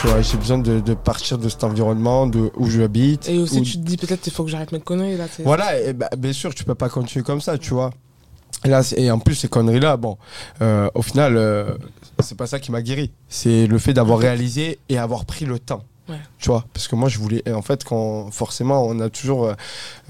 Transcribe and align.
Tu 0.00 0.06
vois, 0.06 0.22
j'ai 0.22 0.36
besoin 0.36 0.58
de, 0.58 0.78
de 0.80 0.94
partir 0.94 1.38
de 1.38 1.48
cet 1.48 1.64
environnement, 1.64 2.26
de 2.26 2.50
où 2.56 2.66
je 2.66 2.82
habite. 2.82 3.28
Et 3.28 3.38
aussi, 3.38 3.58
où- 3.58 3.64
tu 3.64 3.72
te 3.72 3.78
dis 3.78 3.96
peut-être 3.96 4.20
qu'il 4.20 4.32
faut 4.32 4.44
que 4.44 4.50
j'arrête 4.50 4.70
mes 4.72 4.78
conneries 4.80 5.16
là. 5.16 5.26
Voilà, 5.44 5.80
et 5.80 5.92
bah, 5.92 6.08
bien 6.16 6.32
sûr, 6.32 6.54
tu 6.54 6.62
peux 6.64 6.76
pas 6.76 6.88
continuer 6.88 7.24
comme 7.24 7.40
ça, 7.40 7.58
tu 7.58 7.74
vois. 7.74 7.90
Et, 8.64 8.68
là, 8.68 8.82
et 8.96 9.10
en 9.10 9.18
plus, 9.18 9.34
ces 9.34 9.48
conneries-là, 9.48 9.96
bon, 9.96 10.16
euh, 10.62 10.88
au 10.94 11.02
final, 11.02 11.36
euh, 11.36 11.74
c'est 12.20 12.36
pas 12.36 12.46
ça 12.46 12.60
qui 12.60 12.70
m'a 12.70 12.80
guéri. 12.82 13.10
C'est 13.28 13.66
le 13.66 13.78
fait 13.78 13.92
d'avoir 13.92 14.18
réalisé 14.20 14.78
et 14.88 14.98
avoir 14.98 15.24
pris 15.24 15.44
le 15.46 15.58
temps. 15.58 15.82
Ouais. 16.08 16.16
Tu 16.38 16.48
vois, 16.48 16.64
parce 16.72 16.86
que 16.88 16.94
moi, 16.96 17.08
je 17.08 17.18
voulais. 17.18 17.42
et 17.44 17.52
En 17.52 17.62
fait, 17.62 17.84
quand 17.84 18.30
forcément, 18.30 18.84
on 18.86 18.98
a 19.00 19.10
toujours 19.10 19.46
euh, 19.46 19.52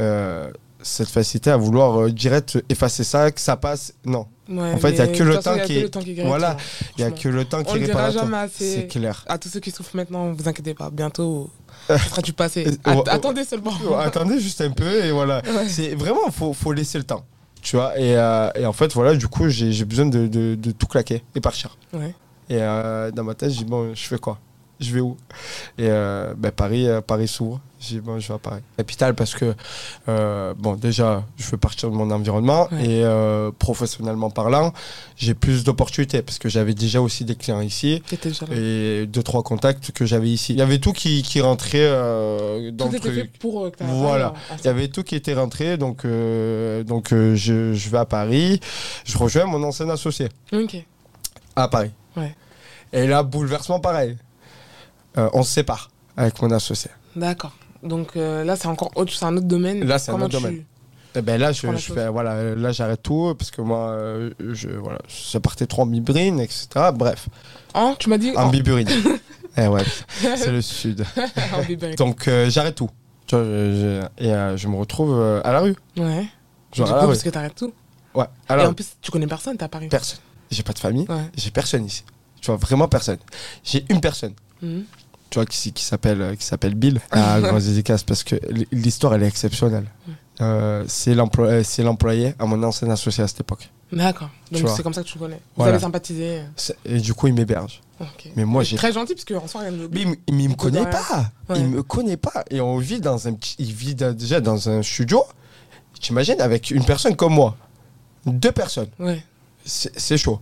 euh, 0.01 0.51
cette 0.89 1.09
facilité 1.09 1.51
à 1.51 1.57
vouloir 1.57 2.01
euh, 2.01 2.11
direct 2.11 2.59
effacer 2.69 3.05
ça, 3.05 3.31
que 3.31 3.41
ça 3.41 3.57
passe. 3.57 3.95
Non, 4.05 4.27
Ouais, 4.51 4.73
En 4.73 4.79
fait, 4.79 4.93
il 4.93 4.97
y 4.97 5.01
a 5.03 5.07
que 5.09 5.23
le 5.23 5.39
temps 5.41 5.57
qui 5.63 5.73
est- 5.77 6.23
voilà. 6.25 6.53
vois, 6.55 6.63
il 6.97 7.01
y 7.03 7.05
a 7.05 7.11
que 7.11 7.29
le 7.29 7.45
temps 7.45 7.63
qui 7.63 7.75
jamais 8.11 8.37
assez. 8.39 8.75
C'est 8.77 8.87
clair. 8.87 9.23
À 9.29 9.37
tous 9.37 9.51
ceux 9.51 9.61
qui 9.61 9.71
souffrent 9.71 9.95
maintenant, 9.95 10.33
vous 10.33 10.49
inquiétez 10.49 10.73
pas, 10.73 10.89
bientôt, 10.91 11.51
ça 11.87 11.99
sera 11.99 12.23
du 12.23 12.33
passé. 12.33 12.67
Euh, 12.67 12.73
At- 12.85 12.97
ouais, 12.97 13.03
attendez 13.11 13.45
seulement. 13.45 13.73
Attendez 13.99 14.41
juste 14.41 14.63
un 14.63 14.71
peu 14.71 15.05
et 15.05 15.13
voilà. 15.13 15.43
Ouais. 15.45 15.69
C'est 15.69 15.95
vraiment, 15.95 16.31
faut, 16.31 16.55
faut 16.55 16.73
laisser 16.73 16.97
le 16.97 17.05
temps. 17.05 17.25
Tu 17.61 17.77
vois, 17.77 17.99
et, 17.99 18.17
euh, 18.17 18.49
et 18.55 18.65
en 18.65 18.73
fait, 18.73 18.91
voilà, 18.95 19.15
du 19.15 19.29
coup, 19.29 19.49
j'ai 19.51 19.71
j'ai 19.73 19.85
besoin 19.85 20.07
de, 20.07 20.27
de- 20.27 20.55
de 20.55 20.71
tout 20.71 20.87
claquer 20.87 21.23
et 21.35 21.41
partir. 21.41 21.77
Ouais. 21.93 22.15
Et 22.49 22.57
euh, 22.59 23.11
dans 23.11 23.25
ma 23.25 23.35
tête, 23.35 23.51
je 23.51 23.59
dis, 23.59 23.65
bon, 23.67 23.95
je 23.95 24.03
fais 24.07 24.19
quoi? 24.19 24.39
Je 24.81 24.95
vais 24.95 25.01
où? 25.01 25.17
Et 25.77 25.89
euh, 25.89 26.35
ben, 26.37 26.53
Paris, 26.53 26.87
euh, 26.87 27.01
Paris 27.01 27.27
s'ouvre. 27.29 27.61
Je 27.81 27.87
dis, 27.89 28.01
bon, 28.01 28.19
je 28.19 28.27
vais 28.29 28.35
à 28.35 28.39
Paris. 28.39 28.61
Capitale, 28.77 29.15
parce 29.15 29.35
que, 29.35 29.55
euh, 30.09 30.53
bon, 30.59 30.75
déjà, 30.75 31.25
je 31.37 31.49
veux 31.51 31.57
partir 31.57 31.91
de 31.91 31.95
mon 31.95 32.11
environnement. 32.11 32.69
Ouais. 32.73 32.85
Et 32.89 33.53
professionnellement 33.59 34.31
parlant, 34.31 34.73
j'ai 35.17 35.35
plus 35.35 35.63
d'opportunités, 35.65 36.23
parce 36.23 36.39
que 36.39 36.49
j'avais 36.49 36.75
déjà 36.75 37.01
aussi 37.01 37.25
des 37.25 37.37
clients 37.37 37.61
ici. 37.61 38.03
Et 38.53 39.07
deux, 39.07 39.23
trois 39.23 39.43
contacts 39.45 39.93
que 39.93 40.07
j'avais 40.07 40.29
ici. 40.29 40.55
Il 40.55 40.59
y 40.59 40.63
avait 40.63 40.79
tout 40.79 40.93
qui, 40.93 41.23
qui 41.23 41.41
rentrait 41.41 41.89
dans 42.73 42.87
Tout 42.87 42.93
le 42.93 42.99
était 42.99 43.11
fait 43.13 43.19
truc. 43.21 43.39
pour 43.39 43.71
t'aies 43.71 43.85
Voilà. 43.87 44.35
un- 44.51 44.57
Il 44.59 44.65
y 44.65 44.69
avait 44.69 44.89
tout 44.89 45.05
qui 45.05 45.15
était 45.15 45.35
rentré, 45.35 45.77
donc, 45.77 46.05
donc 46.05 47.09
je, 47.11 47.73
je 47.75 47.91
vais 47.91 47.99
à 47.99 48.07
Paris. 48.07 48.61
Je 49.05 49.17
rejoins 49.19 49.45
mon 49.47 49.63
ancien 49.63 49.89
associé 49.89 50.29
Ok. 50.53 50.85
à 51.55 51.69
Paris. 51.69 51.91
Ouais. 52.17 52.35
Et 52.93 53.07
là, 53.07 53.23
bouleversement 53.23 53.79
pareil. 53.79 54.17
Euh, 55.19 55.29
on 55.33 55.43
se 55.43 55.51
sépare 55.53 55.91
avec 56.17 56.41
mon 56.41 56.51
associé. 56.51 56.91
D'accord. 57.17 57.53
Donc 57.83 58.17
euh, 58.17 58.45
là, 58.45 58.57
c'est 58.57 58.67
encore 58.69 58.91
autre, 58.97 59.13
c'est 59.13 59.25
un 59.25 59.37
autre 59.37 59.47
domaine. 59.47 59.85
Là, 59.85 59.99
c'est 59.99 60.11
un 60.13 60.17
autre 60.21 60.29
tu- 60.29 60.43
domaine. 60.43 60.65
Et 61.15 61.23
ben 61.23 61.41
là, 61.41 61.53
je, 61.53 61.67
fais, 61.79 62.09
voilà, 62.09 62.55
là, 62.55 62.71
j'arrête 62.71 63.03
tout 63.03 63.35
parce 63.37 63.51
que 63.51 63.63
moi, 63.63 63.89
euh, 63.91 64.31
je, 64.39 64.69
voilà, 64.69 64.99
ça 65.09 65.41
partait 65.41 65.67
trop 65.67 65.83
en 65.83 65.87
biburine, 65.87 66.39
etc. 66.39 66.69
Bref, 66.95 67.29
Hein, 67.75 67.97
tu 67.99 68.09
m'as 68.11 68.19
dit 68.19 68.33
en 68.37 68.49
Oh. 68.49 68.51
biburine. 68.51 68.89
eh 69.57 69.67
ouais, 69.67 69.83
c'est 70.21 70.53
le 70.53 70.61
sud. 70.63 71.05
Donc, 71.97 72.29
j'arrête 72.49 72.75
tout. 72.77 72.91
Tu 73.27 73.35
vois, 73.35 73.45
je- 73.45 74.01
je- 74.19 74.25
et 74.25 74.57
je 74.59 74.69
me 74.69 74.77
retrouve 74.77 75.19
à 75.45 75.51
la 75.53 75.61
rue. 75.61 75.75
Ouais. 75.97 76.27
Genre 76.73 76.87
du 76.87 76.93
coup, 76.93 77.01
rue. 77.01 77.07
parce 77.07 77.23
que 77.23 77.31
t'arrêtes 77.31 77.55
tout. 77.57 77.73
Ouais, 78.15 78.27
à 78.49 78.57
Et 78.59 78.67
en 78.67 78.75
plus, 78.75 78.87
tu 79.01 79.11
connais 79.11 79.27
personne, 79.27 79.57
t'es 79.57 79.65
à 79.65 79.69
Paris. 79.69 79.89
Personne. 79.89 80.19
J'ai 80.51 80.63
pas 80.63 80.73
de 80.75 80.79
famille. 80.79 81.07
Ouais. 81.09 81.31
J'ai 81.37 81.51
personne 81.51 81.85
ici. 81.87 82.05
Tu 82.41 82.47
vois, 82.47 82.57
vraiment 82.57 82.87
personne. 82.89 83.19
J'ai 83.65 83.85
une 83.89 84.01
personne. 84.01 84.35
Mhm. 84.63 84.85
Tu 85.31 85.39
vois, 85.39 85.47
qui, 85.47 85.73
qui 85.73 85.85
s'appelle 85.85 86.23
euh, 86.23 86.35
qui 86.37 86.45
s'appelle 86.45 86.75
Bill. 86.75 87.01
Ah, 87.11 87.41
gros 87.43 87.59
dédicace 87.59 88.03
parce 88.03 88.25
que 88.25 88.37
l'histoire 88.73 89.15
elle 89.15 89.23
est 89.23 89.29
exceptionnelle. 89.29 89.87
Euh, 90.41 90.85
c'est 90.87 91.15
l'employé, 91.15 91.65
c'est 91.65 91.83
l'employé 91.83 92.35
à 92.39 92.47
mon 92.47 92.63
ancien 92.63 92.89
associé 92.91 93.25
à 93.25 93.29
cette 93.29 93.41
époque. 93.41 93.71
D'accord. 93.93 94.29
Donc 94.53 94.69
c'est 94.69 94.83
comme 94.83 94.93
ça 94.95 95.03
que 95.03 95.09
tu 95.09 95.15
le 95.19 95.21
connais. 95.25 95.37
Vous 95.37 95.41
Voilà. 95.57 95.73
avez 95.75 95.81
sympathisé. 95.83 96.43
C'est- 96.57 96.77
Et 96.85 96.99
du 97.01 97.15
coup, 97.15 97.27
il 97.27 97.35
m'héberge. 97.35 97.81
Mais 98.37 98.45
moi, 98.45 98.63
j'ai. 98.63 98.77
Très 98.77 98.93
gentil, 98.93 99.15
parce 99.15 99.25
qu'en 99.25 99.49
soi, 99.49 99.63
Mais 99.91 100.03
il, 100.03 100.09
m- 100.09 100.17
mais 100.31 100.45
il 100.45 100.49
me 100.51 100.55
connaît 100.55 100.83
Ouais. 100.83 100.91
pas. 100.91 101.31
Ouais. 101.49 101.59
Il 101.59 101.67
me 101.67 101.83
connaît 101.83 102.17
pas. 102.19 102.45
Et 102.51 102.61
on 102.61 102.79
vit 102.79 103.01
dans 103.01 103.27
un 103.27 103.33
petit. 103.33 103.57
Il 103.59 103.73
vit 103.73 103.95
déjà 103.97 104.41
dans 104.41 104.69
un 104.69 104.83
studio. 104.83 105.25
T'imagines 106.01 106.41
avec 106.41 106.71
une 106.71 106.85
personne 106.85 107.17
comme 107.17 107.35
moi, 107.35 107.57
deux 108.27 108.53
personnes. 108.53 108.91
Ouais. 109.01 109.25
C'est 109.65 110.17
chaud. 110.17 110.41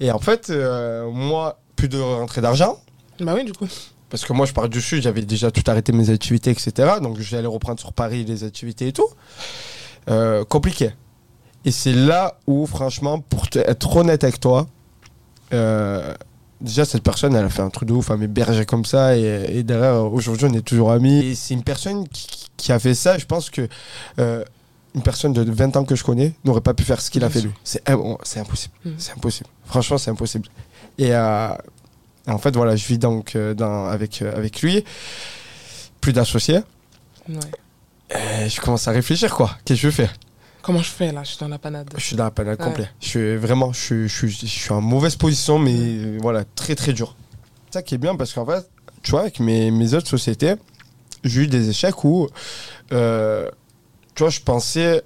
Et 0.00 0.10
en 0.10 0.18
fait, 0.18 0.48
euh, 0.50 1.10
moi, 1.10 1.58
plus 1.76 1.88
de 1.88 1.98
rentrée 2.00 2.40
d'argent. 2.40 2.80
Bah 3.20 3.34
oui, 3.34 3.44
du 3.44 3.52
coup. 3.52 3.66
Parce 4.10 4.24
que 4.24 4.32
moi, 4.32 4.46
je 4.46 4.52
pars 4.52 4.68
du 4.68 4.80
sud, 4.80 5.02
j'avais 5.02 5.22
déjà 5.22 5.50
tout 5.50 5.62
arrêté 5.66 5.92
mes 5.92 6.10
activités, 6.10 6.50
etc. 6.50 6.72
Donc, 7.02 7.18
j'allais 7.18 7.46
reprendre 7.48 7.80
sur 7.80 7.92
Paris 7.92 8.24
les 8.24 8.44
activités 8.44 8.88
et 8.88 8.92
tout. 8.92 9.08
Euh, 10.08 10.44
compliqué. 10.44 10.90
Et 11.64 11.72
c'est 11.72 11.92
là 11.92 12.38
où, 12.46 12.66
franchement, 12.66 13.18
pour 13.20 13.46
être 13.54 13.96
honnête 13.96 14.22
avec 14.22 14.38
toi, 14.38 14.68
euh, 15.52 16.14
déjà, 16.60 16.84
cette 16.84 17.02
personne, 17.02 17.34
elle 17.34 17.44
a 17.44 17.48
fait 17.48 17.62
un 17.62 17.70
truc 17.70 17.88
de 17.88 17.94
ouf 17.94 18.10
à 18.12 18.16
m'héberger 18.16 18.64
comme 18.64 18.84
ça. 18.84 19.16
Et, 19.16 19.58
et 19.58 19.62
derrière, 19.64 20.12
aujourd'hui, 20.12 20.46
on 20.48 20.54
est 20.54 20.62
toujours 20.62 20.92
amis. 20.92 21.18
Et 21.24 21.34
c'est 21.34 21.54
une 21.54 21.64
personne 21.64 22.06
qui, 22.08 22.46
qui 22.56 22.70
a 22.72 22.78
fait 22.78 22.94
ça. 22.94 23.18
Je 23.18 23.26
pense 23.26 23.50
que 23.50 23.68
euh, 24.20 24.44
une 24.94 25.02
personne 25.02 25.32
de 25.32 25.42
20 25.42 25.76
ans 25.76 25.84
que 25.84 25.96
je 25.96 26.04
connais 26.04 26.32
n'aurait 26.44 26.60
pas 26.60 26.74
pu 26.74 26.84
faire 26.84 27.00
ce 27.00 27.10
qu'il 27.10 27.24
a 27.24 27.30
fait 27.30 27.40
lui. 27.40 27.50
C'est 27.64 27.88
im- 27.90 28.16
c'est 28.22 28.38
impossible. 28.40 28.74
Mhm. 28.84 28.94
C'est 28.98 29.12
impossible. 29.12 29.48
Franchement, 29.64 29.98
c'est 29.98 30.10
impossible. 30.12 30.48
Et 30.98 31.12
en 32.32 32.38
fait, 32.38 32.54
voilà, 32.56 32.76
je 32.76 32.86
vis 32.86 32.98
donc 32.98 33.36
euh, 33.36 33.54
dans, 33.54 33.86
avec, 33.86 34.22
euh, 34.22 34.36
avec 34.36 34.62
lui. 34.62 34.84
Plus 36.00 36.12
d'associés. 36.12 36.60
Ouais. 37.28 38.48
Je 38.48 38.60
commence 38.60 38.86
à 38.88 38.92
réfléchir, 38.92 39.34
quoi. 39.34 39.50
Qu'est-ce 39.64 39.82
que 39.82 39.90
je 39.90 39.94
fais 39.94 40.10
Comment 40.62 40.80
je 40.82 40.90
fais 40.90 41.12
là? 41.12 41.22
Je 41.22 41.30
suis 41.30 41.38
dans 41.38 41.48
la 41.48 41.58
panade. 41.58 41.88
Je 41.96 42.02
suis 42.04 42.16
dans 42.16 42.24
la 42.24 42.30
panade 42.30 42.58
Ouais. 42.58 42.64
complet. 42.64 42.90
Je 43.00 43.06
suis 43.08 43.36
vraiment, 43.36 43.72
je 43.72 43.80
suis, 43.80 44.08
je, 44.08 44.26
je 44.26 44.46
suis 44.46 44.72
en 44.72 44.80
mauvaise 44.80 45.16
position, 45.16 45.58
mais 45.58 46.18
voilà, 46.18 46.44
très 46.44 46.74
très 46.74 46.92
dur. 46.92 47.16
C'est 47.66 47.74
ça 47.74 47.82
qui 47.82 47.94
est 47.94 47.98
bien 47.98 48.16
parce 48.16 48.32
qu'en 48.32 48.46
fait, 48.46 48.68
tu 49.02 49.12
vois, 49.12 49.20
avec 49.22 49.38
mes, 49.40 49.70
mes 49.70 49.94
autres 49.94 50.08
sociétés, 50.08 50.54
j'ai 51.24 51.42
eu 51.42 51.46
des 51.46 51.68
échecs 51.68 52.04
où, 52.04 52.28
euh, 52.92 53.48
tu 54.14 54.22
vois, 54.24 54.30
je 54.30 54.40
pensais 54.40 55.02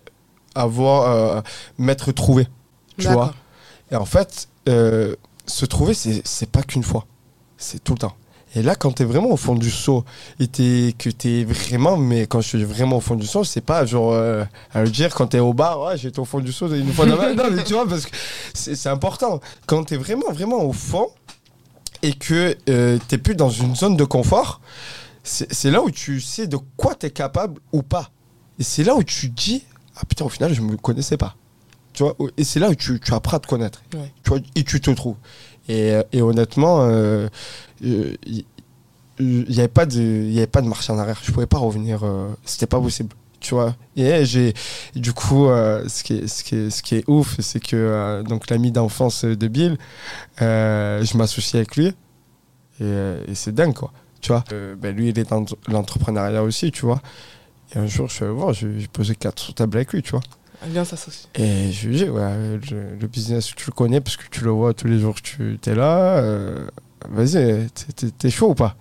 avoir, 0.54 1.10
euh, 1.10 1.41
m'être 1.78 2.12
trouvé, 2.12 2.47
tu 2.98 3.08
vois. 3.08 3.34
Et 3.91 3.97
en 3.97 4.04
fait, 4.06 4.48
euh, 4.69 5.14
se 5.50 5.66
trouver, 5.66 5.94
c'est 5.94 6.50
pas 6.50 6.62
qu'une 6.62 6.83
fois. 6.83 7.06
C'est 7.56 7.83
tout 7.83 7.93
le 7.93 7.99
temps. 7.99 8.15
Et 8.56 8.62
là, 8.62 8.75
quand 8.75 8.91
t'es 8.91 9.05
vraiment 9.05 9.31
au 9.31 9.37
fond 9.37 9.55
du 9.55 9.71
seau, 9.71 10.05
et 10.41 10.49
que 10.99 11.09
t'es 11.09 11.44
vraiment, 11.44 11.97
mais 11.97 12.27
quand 12.27 12.41
je 12.41 12.49
suis 12.49 12.65
vraiment 12.65 12.97
au 12.97 13.00
fond 13.00 13.15
du 13.15 13.27
seau, 13.27 13.44
c'est 13.44 13.61
pas 13.61 13.87
genre 13.87 14.12
euh, 14.12 14.44
à 14.72 14.83
le 14.83 14.91
dire 14.91 15.15
quand 15.15 15.28
t'es 15.28 15.38
au 15.38 15.55
bar, 15.55 15.81
ouais, 15.83 15.97
j'étais 15.97 16.19
au 16.19 16.25
fond 16.25 16.41
du 16.41 16.53
seau 16.53 16.69
une 16.75 16.93
fois 16.93 17.06
dans 17.06 17.16
ma 17.16 17.33
Non, 17.34 17.44
mais 17.53 17.62
tu 17.62 17.75
vois, 17.75 17.87
parce 17.87 18.06
que 18.06 18.16
c'est 18.55 18.88
important. 18.88 19.41
Quand 19.66 19.84
t'es 19.84 19.97
vraiment, 19.97 20.33
vraiment 20.33 20.65
au 20.65 20.72
fond, 20.72 21.11
et 22.03 22.12
que 22.12 22.56
euh, 22.69 22.99
t'es 23.09 23.19
plus 23.19 23.37
dans 23.37 23.50
une 23.50 23.77
zone 23.77 23.97
de 23.97 24.05
confort, 24.05 24.61
c'est 25.22 25.71
là 25.71 25.82
où 25.82 25.91
tu 25.91 26.21
sais 26.21 26.47
de 26.47 26.56
quoi 26.77 26.94
t'es 26.94 27.11
capable 27.11 27.61
ou 27.72 27.82
pas. 27.82 28.11
Et 28.59 28.65
c'est 28.65 28.82
là 28.82 28.97
où 28.97 29.05
tu 29.05 29.28
dis, 29.28 29.62
ah 29.97 30.00
putain, 30.09 30.25
au 30.25 30.28
final, 30.28 30.53
je 30.55 30.62
me 30.62 30.77
connaissais 30.77 31.17
pas. 31.17 31.37
Tu 31.92 32.02
vois, 32.04 32.16
et 32.36 32.44
c'est 32.44 32.60
là 32.60 32.70
où 32.70 32.74
tu, 32.74 33.00
tu 33.00 33.12
apprends 33.14 33.36
à 33.36 33.40
te 33.40 33.46
connaître. 33.46 33.82
Ouais. 33.94 34.12
Tu 34.22 34.30
vois, 34.30 34.38
et 34.54 34.62
tu 34.64 34.80
te 34.80 34.90
trouves. 34.90 35.16
Et, 35.68 35.92
euh, 35.92 36.02
et 36.12 36.22
honnêtement, 36.22 36.82
euh, 36.82 37.28
euh, 37.84 38.14
il 38.26 38.44
n'y 39.48 39.58
avait 39.58 39.68
pas 39.68 39.86
de, 39.86 40.00
il 40.00 40.32
y 40.32 40.38
avait 40.38 40.46
pas 40.46 40.62
de 40.62 40.68
marche 40.68 40.88
en 40.90 40.98
arrière. 40.98 41.18
Je 41.22 41.30
pouvais 41.32 41.46
pas 41.46 41.58
revenir. 41.58 42.04
euh, 42.04 42.28
C'était 42.44 42.66
pas 42.66 42.80
possible. 42.80 43.14
Tu 43.40 43.54
vois. 43.54 43.74
Et 43.96 44.24
j'ai, 44.26 44.52
du 44.94 45.12
coup, 45.14 45.46
euh, 45.48 45.88
ce 45.88 46.02
qui 46.04 46.14
est, 46.18 46.26
ce 46.26 46.44
qui 46.44 46.56
est, 46.56 46.70
ce 46.70 46.82
qui 46.82 46.96
est 46.96 47.04
ouf, 47.08 47.36
c'est 47.40 47.60
que 47.60 47.74
euh, 47.74 48.22
donc 48.22 48.50
l'ami 48.50 48.70
d'enfance 48.70 49.24
de 49.24 49.48
Bill, 49.48 49.78
je 50.38 51.16
m'associe 51.16 51.54
avec 51.56 51.76
lui. 51.76 51.94
Et, 52.80 52.84
et 53.28 53.34
c'est 53.34 53.54
dingue, 53.54 53.74
quoi. 53.74 53.92
Tu 54.20 54.28
vois. 54.32 54.44
Ben, 54.78 54.94
lui, 54.94 55.08
il 55.08 55.18
est 55.18 55.28
dans 55.30 55.44
l'entrepreneuriat 55.68 56.42
aussi, 56.42 56.70
tu 56.70 56.84
vois. 56.84 57.00
Et 57.74 57.78
un 57.78 57.86
jour, 57.86 58.08
je 58.08 58.14
suis 58.14 58.24
allé 58.24 58.34
voir, 58.34 58.52
j'ai 58.52 58.78
j'ai 58.80 58.88
posé 58.88 59.14
quatre 59.14 59.40
sur 59.42 59.54
table 59.54 59.76
avec 59.78 59.92
lui, 59.92 60.02
tu 60.02 60.10
vois. 60.10 60.20
Bien 60.66 60.84
s'associer. 60.84 61.28
Et 61.37 61.72
je 61.72 61.88
lui 61.88 61.97
dis, 61.97 62.04
ouais, 62.09 62.59
le, 62.71 62.97
le 63.00 63.06
business, 63.06 63.52
tu 63.56 63.64
le 63.67 63.73
connais 63.73 64.00
parce 64.00 64.17
que 64.17 64.25
tu 64.31 64.44
le 64.44 64.50
vois 64.50 64.75
tous 64.75 64.87
les 64.87 64.99
jours 64.99 65.14
que 65.14 65.20
tu 65.20 65.58
es 65.67 65.75
là. 65.75 66.19
euh, 66.19 66.67
Vas-y, 67.08 67.69
t'es- 68.19 68.31
chaud 68.31 68.50
ou 68.50 68.55
pas? 68.55 68.76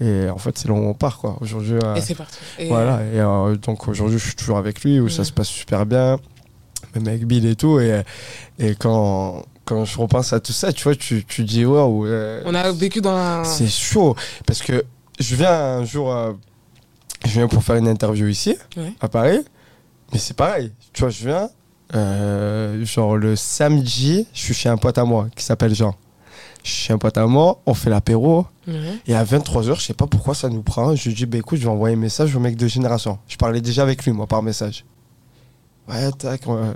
Et 0.00 0.28
en 0.30 0.38
fait, 0.38 0.56
c'est 0.56 0.68
là 0.68 0.74
où 0.74 0.78
on 0.78 0.94
part, 0.94 1.18
quoi. 1.18 1.36
Aujourd'hui, 1.40 1.74
euh, 1.82 1.94
Et 1.96 2.00
c'est 2.00 2.14
parti. 2.14 2.38
Et, 2.58 2.68
voilà. 2.68 3.02
Et 3.12 3.20
euh, 3.20 3.56
donc 3.56 3.88
aujourd'hui, 3.88 4.18
je 4.18 4.24
suis 4.26 4.36
toujours 4.36 4.56
avec 4.58 4.82
lui, 4.82 5.00
où 5.00 5.08
ça 5.08 5.24
se 5.24 5.32
passe 5.32 5.48
super 5.48 5.84
bien, 5.84 6.18
même 6.94 7.08
avec 7.08 7.26
Bill 7.26 7.44
et 7.46 7.56
tout. 7.56 7.78
Et, 7.80 8.02
et 8.58 8.74
quand, 8.76 9.42
quand 9.66 9.84
je 9.84 9.98
repense 9.98 10.32
à 10.32 10.40
tout 10.40 10.52
ça, 10.52 10.72
tu 10.72 10.84
vois, 10.84 10.94
tu, 10.94 11.24
tu 11.26 11.44
dis, 11.44 11.64
waouh. 11.66 12.06
On 12.46 12.54
a 12.54 12.72
vécu 12.72 13.00
dans 13.02 13.14
un. 13.14 13.44
c'est 13.44 13.66
chaud. 13.68 14.16
Parce 14.46 14.62
que 14.62 14.84
je 15.20 15.34
viens 15.36 15.52
un 15.52 15.84
jour, 15.84 16.10
euh, 16.14 16.32
je 17.26 17.32
viens 17.32 17.48
pour 17.48 17.62
faire 17.62 17.76
une 17.76 17.88
interview 17.88 18.28
ici, 18.28 18.56
Ouais. 18.76 18.92
à 19.00 19.08
Paris. 19.08 19.40
Mais 20.12 20.18
c'est 20.18 20.34
pareil. 20.34 20.72
Tu 20.92 21.00
vois, 21.00 21.10
je 21.10 21.26
viens, 21.26 21.50
euh, 21.94 22.84
genre 22.84 23.16
le 23.16 23.36
samedi, 23.36 24.26
je 24.32 24.40
suis 24.40 24.54
chez 24.54 24.68
un 24.68 24.76
pote 24.76 24.98
à 24.98 25.04
moi 25.04 25.28
qui 25.36 25.44
s'appelle 25.44 25.74
Jean. 25.74 25.94
Je 26.64 26.70
suis 26.70 26.82
chez 26.86 26.92
un 26.92 26.98
pote 26.98 27.16
à 27.18 27.26
moi, 27.26 27.60
on 27.66 27.74
fait 27.74 27.90
l'apéro. 27.90 28.46
Ouais. 28.66 28.98
Et 29.06 29.14
à 29.14 29.24
23h, 29.24 29.76
je 29.78 29.82
sais 29.86 29.94
pas 29.94 30.06
pourquoi 30.06 30.34
ça 30.34 30.48
nous 30.48 30.62
prend. 30.62 30.94
Je 30.94 31.08
lui 31.08 31.14
dis, 31.14 31.24
bah 31.26 31.38
écoute, 31.38 31.58
je 31.58 31.64
vais 31.64 31.70
envoyer 31.70 31.94
un 31.96 31.98
message 31.98 32.34
au 32.34 32.40
mec 32.40 32.56
de 32.56 32.66
génération. 32.66 33.18
Je 33.28 33.36
parlais 33.36 33.60
déjà 33.60 33.82
avec 33.82 34.04
lui, 34.04 34.12
moi, 34.12 34.26
par 34.26 34.42
message. 34.42 34.84
Ouais, 35.88 36.10
tac. 36.12 36.42
on- 36.46 36.74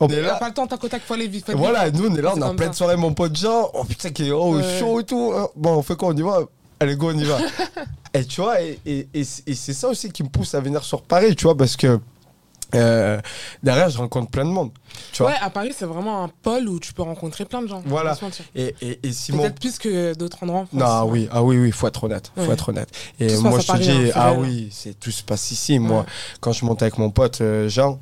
On 0.00 0.08
est 0.08 0.18
On 0.18 0.22
n'a 0.22 0.28
là. 0.28 0.34
pas 0.36 0.48
le 0.48 0.54
temps, 0.54 0.66
tac 0.66 0.80
tac, 0.88 1.02
faut 1.02 1.14
aller 1.14 1.28
vite. 1.28 1.50
Voilà, 1.54 1.90
nous 1.90 2.06
on 2.08 2.14
est 2.16 2.22
là, 2.22 2.32
on 2.36 2.42
a 2.42 2.54
plein 2.54 2.68
de 2.68 2.74
soirées, 2.74 2.96
mon 2.96 3.14
pote 3.14 3.36
Jean. 3.36 3.70
Oh 3.74 3.84
putain, 3.84 4.10
qui 4.10 4.28
est 4.28 4.30
oh, 4.32 4.56
Ouais. 4.56 4.78
chaud 4.80 4.98
et 5.00 5.04
tout. 5.04 5.32
hein. 5.36 5.48
Bon, 5.56 5.76
on 5.76 5.82
fait 5.82 5.94
quoi 5.96 6.08
On 6.08 6.16
y 6.16 6.22
va? 6.22 6.40
Allez, 6.80 6.96
go, 6.96 7.10
on 7.12 7.18
y 7.18 7.22
va. 7.24 7.38
et 8.14 8.24
tu 8.24 8.40
vois, 8.40 8.60
et, 8.60 8.78
et- 8.84 9.08
et 9.14 9.22
c'est 9.24 9.48
et 9.48 9.54
c'est 9.54 9.72
ça 9.72 9.88
aussi 9.88 10.10
qui 10.10 10.22
me 10.24 10.28
pousse 10.28 10.54
à 10.54 10.60
venir 10.60 10.82
sur 10.82 11.02
Paris, 11.02 11.36
tu 11.36 11.44
vois, 11.44 11.56
parce 11.56 11.76
que 11.76 12.00
euh, 12.74 13.20
derrière, 13.62 13.88
je 13.90 13.98
rencontre 13.98 14.30
plein 14.30 14.44
de 14.44 14.50
monde. 14.50 14.70
Tu 15.12 15.22
vois 15.22 15.32
Ouais, 15.32 15.38
à 15.40 15.50
Paris, 15.50 15.72
c'est 15.76 15.84
vraiment 15.84 16.24
un 16.24 16.28
pôle 16.28 16.68
où 16.68 16.78
tu 16.80 16.92
peux 16.92 17.02
rencontrer 17.02 17.44
plein 17.44 17.62
de 17.62 17.66
gens. 17.68 17.82
Voilà. 17.86 18.16
et, 18.54 18.74
et, 18.80 19.00
et 19.02 19.12
Simon. 19.12 19.42
Peut-être 19.42 19.60
plus 19.60 19.78
que 19.78 20.14
d'autres 20.14 20.42
endroits. 20.42 20.66
Non, 20.72 21.04
oui, 21.04 21.28
ah 21.30 21.42
oui, 21.42 21.56
oui, 21.58 21.70
faut 21.70 21.86
être 21.88 22.04
honnête, 22.04 22.32
faut 22.34 22.42
Ouais. 22.42 22.52
être 22.54 22.68
honnête. 22.70 22.88
Et 23.20 23.34
Tout 23.34 23.42
moi, 23.42 23.58
je 23.60 23.66
te 23.66 23.76
dis, 23.78 23.90
hein, 23.90 24.12
ah 24.14 24.32
oui, 24.34 24.68
c'est 24.72 24.98
tout 24.98 25.10
se 25.10 25.22
passe 25.22 25.50
ici. 25.50 25.78
Moi, 25.78 26.06
quand 26.40 26.52
je 26.52 26.64
monte 26.64 26.82
avec 26.82 26.98
mon 26.98 27.10
pote 27.10 27.40
euh, 27.40 27.68
Jean, 27.68 27.98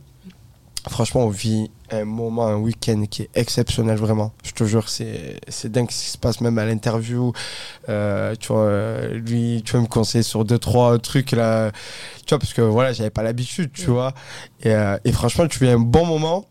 franchement, 0.89 1.23
on 1.25 1.29
vit 1.29 1.71
un 1.93 2.05
moment, 2.05 2.47
un 2.47 2.57
week-end 2.57 3.05
qui 3.11 3.23
est 3.23 3.31
exceptionnel, 3.35 3.97
vraiment. 3.99 4.33
Je 4.45 4.53
te 4.53 4.65
jure, 4.65 4.89
c'est 4.89 5.41
c'est 5.49 5.71
dingue 5.71 5.91
ce 5.91 6.03
qui 6.05 6.11
se 6.11 6.19
passe, 6.19 6.41
même 6.41 6.59
à 6.59 6.65
l'interview. 6.67 7.33
Euh, 7.89 8.35
tu 8.39 8.49
vois, 8.53 8.63
euh, 8.65 9.15
lui, 9.15 9.63
tu 9.65 9.73
vas 9.75 9.81
me 9.81 9.87
conseiller 9.87 10.23
sur 10.23 10.45
deux, 10.45 10.59
trois 10.59 10.99
trucs 10.99 11.33
là. 11.33 11.71
Tu 12.27 12.31
vois, 12.31 12.39
parce 12.39 12.53
que 12.53 12.63
voilà, 12.63 12.93
j'avais 12.93 13.11
pas 13.11 13.23
l'habitude, 13.23 13.71
tu 13.73 13.87
Ouais. 13.89 13.93
vois. 13.95 14.15
Et, 14.63 14.73
euh, 14.75 14.99
et 15.05 15.13
franchement, 15.13 15.47
tu 15.49 15.59
vis 15.65 15.71
un 15.71 15.79
bon 15.79 16.05
moment 16.07 16.47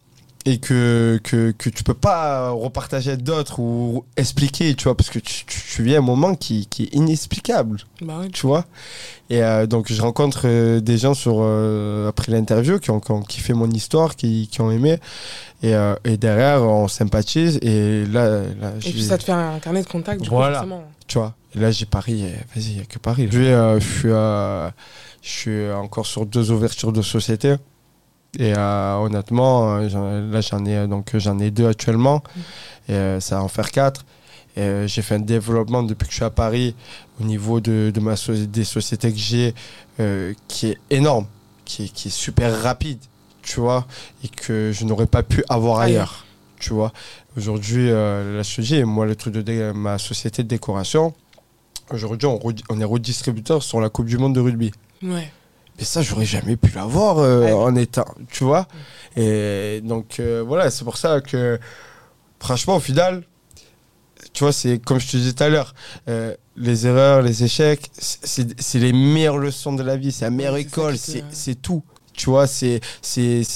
et 0.45 0.57
que, 0.57 1.19
que, 1.23 1.51
que 1.51 1.69
tu 1.69 1.83
peux 1.83 1.93
pas 1.93 2.49
repartager 2.51 3.11
avec 3.11 3.23
d'autres 3.23 3.59
ou 3.59 4.05
expliquer, 4.15 4.73
tu 4.73 4.85
vois, 4.85 4.95
parce 4.95 5.09
que 5.09 5.19
tu, 5.19 5.45
tu, 5.45 5.61
tu 5.75 5.83
vis 5.83 5.95
un 5.97 6.01
moment 6.01 6.33
qui, 6.33 6.65
qui 6.67 6.83
est 6.83 6.93
inexplicable, 6.95 7.77
Bah 8.01 8.19
oui. 8.21 8.29
tu 8.31 8.47
vois. 8.47 8.65
Et 9.29 9.43
euh, 9.43 9.67
donc, 9.67 9.91
je 9.91 10.01
rencontre 10.01 10.43
euh, 10.45 10.79
des 10.79 10.97
gens 10.97 11.13
sur, 11.13 11.39
euh, 11.39 12.07
après 12.07 12.31
l'interview 12.31 12.79
qui 12.79 12.89
ont, 12.89 12.99
qui 13.01 13.11
ont 13.11 13.21
kiffé 13.21 13.53
mon 13.53 13.69
histoire, 13.69 14.15
qui, 14.15 14.47
qui 14.47 14.61
ont 14.61 14.71
aimé. 14.71 14.97
Et, 15.61 15.75
euh, 15.75 15.95
et 16.05 16.15
derrière, 16.17 16.63
on 16.63 16.87
sympathise. 16.87 17.59
Et 17.61 18.05
là, 18.05 18.39
là 18.61 18.71
Et 18.77 18.81
j'ai- 18.81 18.91
puis 18.91 19.03
ça 19.03 19.17
te 19.17 19.23
fait 19.25 19.33
un 19.33 19.59
carnet 19.59 19.83
de 19.83 19.87
contact, 19.87 20.21
du 20.21 20.29
Voilà. 20.29 20.61
coup, 20.61 20.67
forcément. 20.69 20.83
tu 21.07 21.17
vois. 21.17 21.35
Et 21.55 21.59
là, 21.59 21.69
j'ai 21.71 21.85
Paris, 21.85 22.21
et 22.23 22.31
vas-y, 22.55 22.69
il 22.71 22.75
n'y 22.75 22.81
a 22.81 22.85
que 22.85 22.97
Paris. 22.97 23.27
Euh, 23.33 23.79
suis, 23.81 24.07
euh, 24.09 24.69
je 25.21 25.29
suis 25.29 25.71
encore 25.71 26.05
sur 26.05 26.25
deux 26.25 26.49
ouvertures 26.51 26.93
de 26.93 27.01
société. 27.01 27.55
Et 28.37 28.53
euh, 28.55 28.95
honnêtement, 28.97 29.77
euh, 29.77 30.29
là, 30.31 30.41
j'en 30.41 30.63
ai, 30.65 30.87
donc, 30.87 31.11
j'en 31.17 31.39
ai 31.39 31.49
deux 31.51 31.67
actuellement. 31.67 32.21
Et 32.87 32.93
euh, 32.93 33.19
ça 33.19 33.37
va 33.37 33.43
en 33.43 33.47
faire 33.47 33.71
quatre. 33.71 34.05
Et, 34.55 34.61
euh, 34.61 34.87
j'ai 34.87 35.01
fait 35.01 35.15
un 35.15 35.19
développement 35.19 35.81
depuis 35.83 36.05
que 36.05 36.11
je 36.11 36.17
suis 36.17 36.25
à 36.25 36.29
Paris 36.29 36.75
au 37.19 37.23
niveau 37.23 37.59
de, 37.59 37.91
de 37.93 37.99
ma 37.99 38.15
so- 38.15 38.33
des 38.35 38.63
sociétés 38.63 39.11
que 39.11 39.17
j'ai 39.17 39.55
euh, 39.99 40.33
qui 40.47 40.67
est 40.67 40.77
énorme, 40.89 41.25
qui 41.65 41.85
est, 41.85 41.87
qui 41.89 42.09
est 42.09 42.11
super 42.11 42.61
rapide, 42.61 42.99
tu 43.41 43.59
vois, 43.59 43.85
et 44.23 44.27
que 44.27 44.71
je 44.73 44.85
n'aurais 44.85 45.07
pas 45.07 45.23
pu 45.23 45.43
avoir 45.49 45.79
Ailleurs. 45.79 45.95
ailleurs, 45.95 46.25
tu 46.59 46.73
vois. 46.73 46.91
Aujourd'hui, 47.37 47.89
euh, 47.89 48.37
là, 48.37 48.43
je 48.43 48.55
te 48.55 48.61
dis, 48.61 48.83
moi, 48.83 49.05
le 49.05 49.15
truc 49.15 49.33
de 49.33 49.71
ma 49.71 49.97
société 49.97 50.43
de 50.43 50.47
décoration, 50.47 51.13
aujourd'hui, 51.91 52.27
on, 52.27 52.39
on 52.69 52.79
est 52.79 52.83
redistributeur 52.83 53.63
sur 53.63 53.79
la 53.81 53.89
Coupe 53.89 54.05
du 54.07 54.17
Monde 54.17 54.35
de 54.35 54.39
rugby. 54.39 54.71
Ouais. 55.03 55.31
Et 55.79 55.85
ça, 55.85 56.01
j'aurais 56.01 56.25
jamais 56.25 56.55
pu 56.57 56.71
l'avoir 56.75 57.19
euh, 57.19 57.41
Ouais. 57.45 57.51
en 57.53 57.75
état, 57.75 58.05
tu 58.29 58.43
vois. 58.43 58.67
Et 59.15 59.81
donc, 59.83 60.19
euh, 60.19 60.43
voilà, 60.45 60.69
c'est 60.69 60.83
pour 60.83 60.97
ça 60.97 61.21
que, 61.21 61.57
franchement, 62.39 62.75
au 62.75 62.79
final, 62.81 63.23
tu 64.33 64.43
vois, 64.43 64.51
c'est 64.51 64.79
comme 64.79 64.99
je 64.99 65.09
te 65.09 65.17
disais 65.17 65.33
tout 65.33 65.43
à 65.43 65.49
l'heure, 65.49 65.73
euh, 66.09 66.35
les 66.57 66.85
erreurs, 66.85 67.21
les 67.21 67.43
échecs, 67.43 67.89
c'est 67.97 68.79
les 68.79 68.91
meilleures 68.93 69.37
leçons 69.37 69.73
de 69.73 69.81
la 69.83 69.95
vie, 69.95 70.11
c'est 70.11 70.25
la 70.25 70.31
meilleure 70.31 70.57
école, 70.57 70.95
c'est 70.97 71.55
tout. 71.61 71.83
Tu 72.19 72.29
vois, 72.29 72.47
c'est 72.47 72.81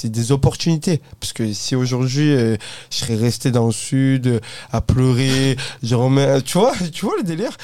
des 0.04 0.32
opportunités. 0.32 1.02
Parce 1.20 1.34
que 1.34 1.52
si 1.52 1.76
aujourd'hui, 1.76 2.32
euh, 2.32 2.56
je 2.90 2.96
serais 2.96 3.14
resté 3.14 3.50
dans 3.50 3.66
le 3.66 3.72
sud 3.72 4.40
à 4.72 4.80
pleurer, 4.80 5.56
je 5.82 5.94
remets, 5.94 6.40
tu 6.40 6.56
vois, 6.56 6.72
tu 6.92 7.04
vois 7.04 7.14
le 7.18 7.24
délire? 7.24 7.54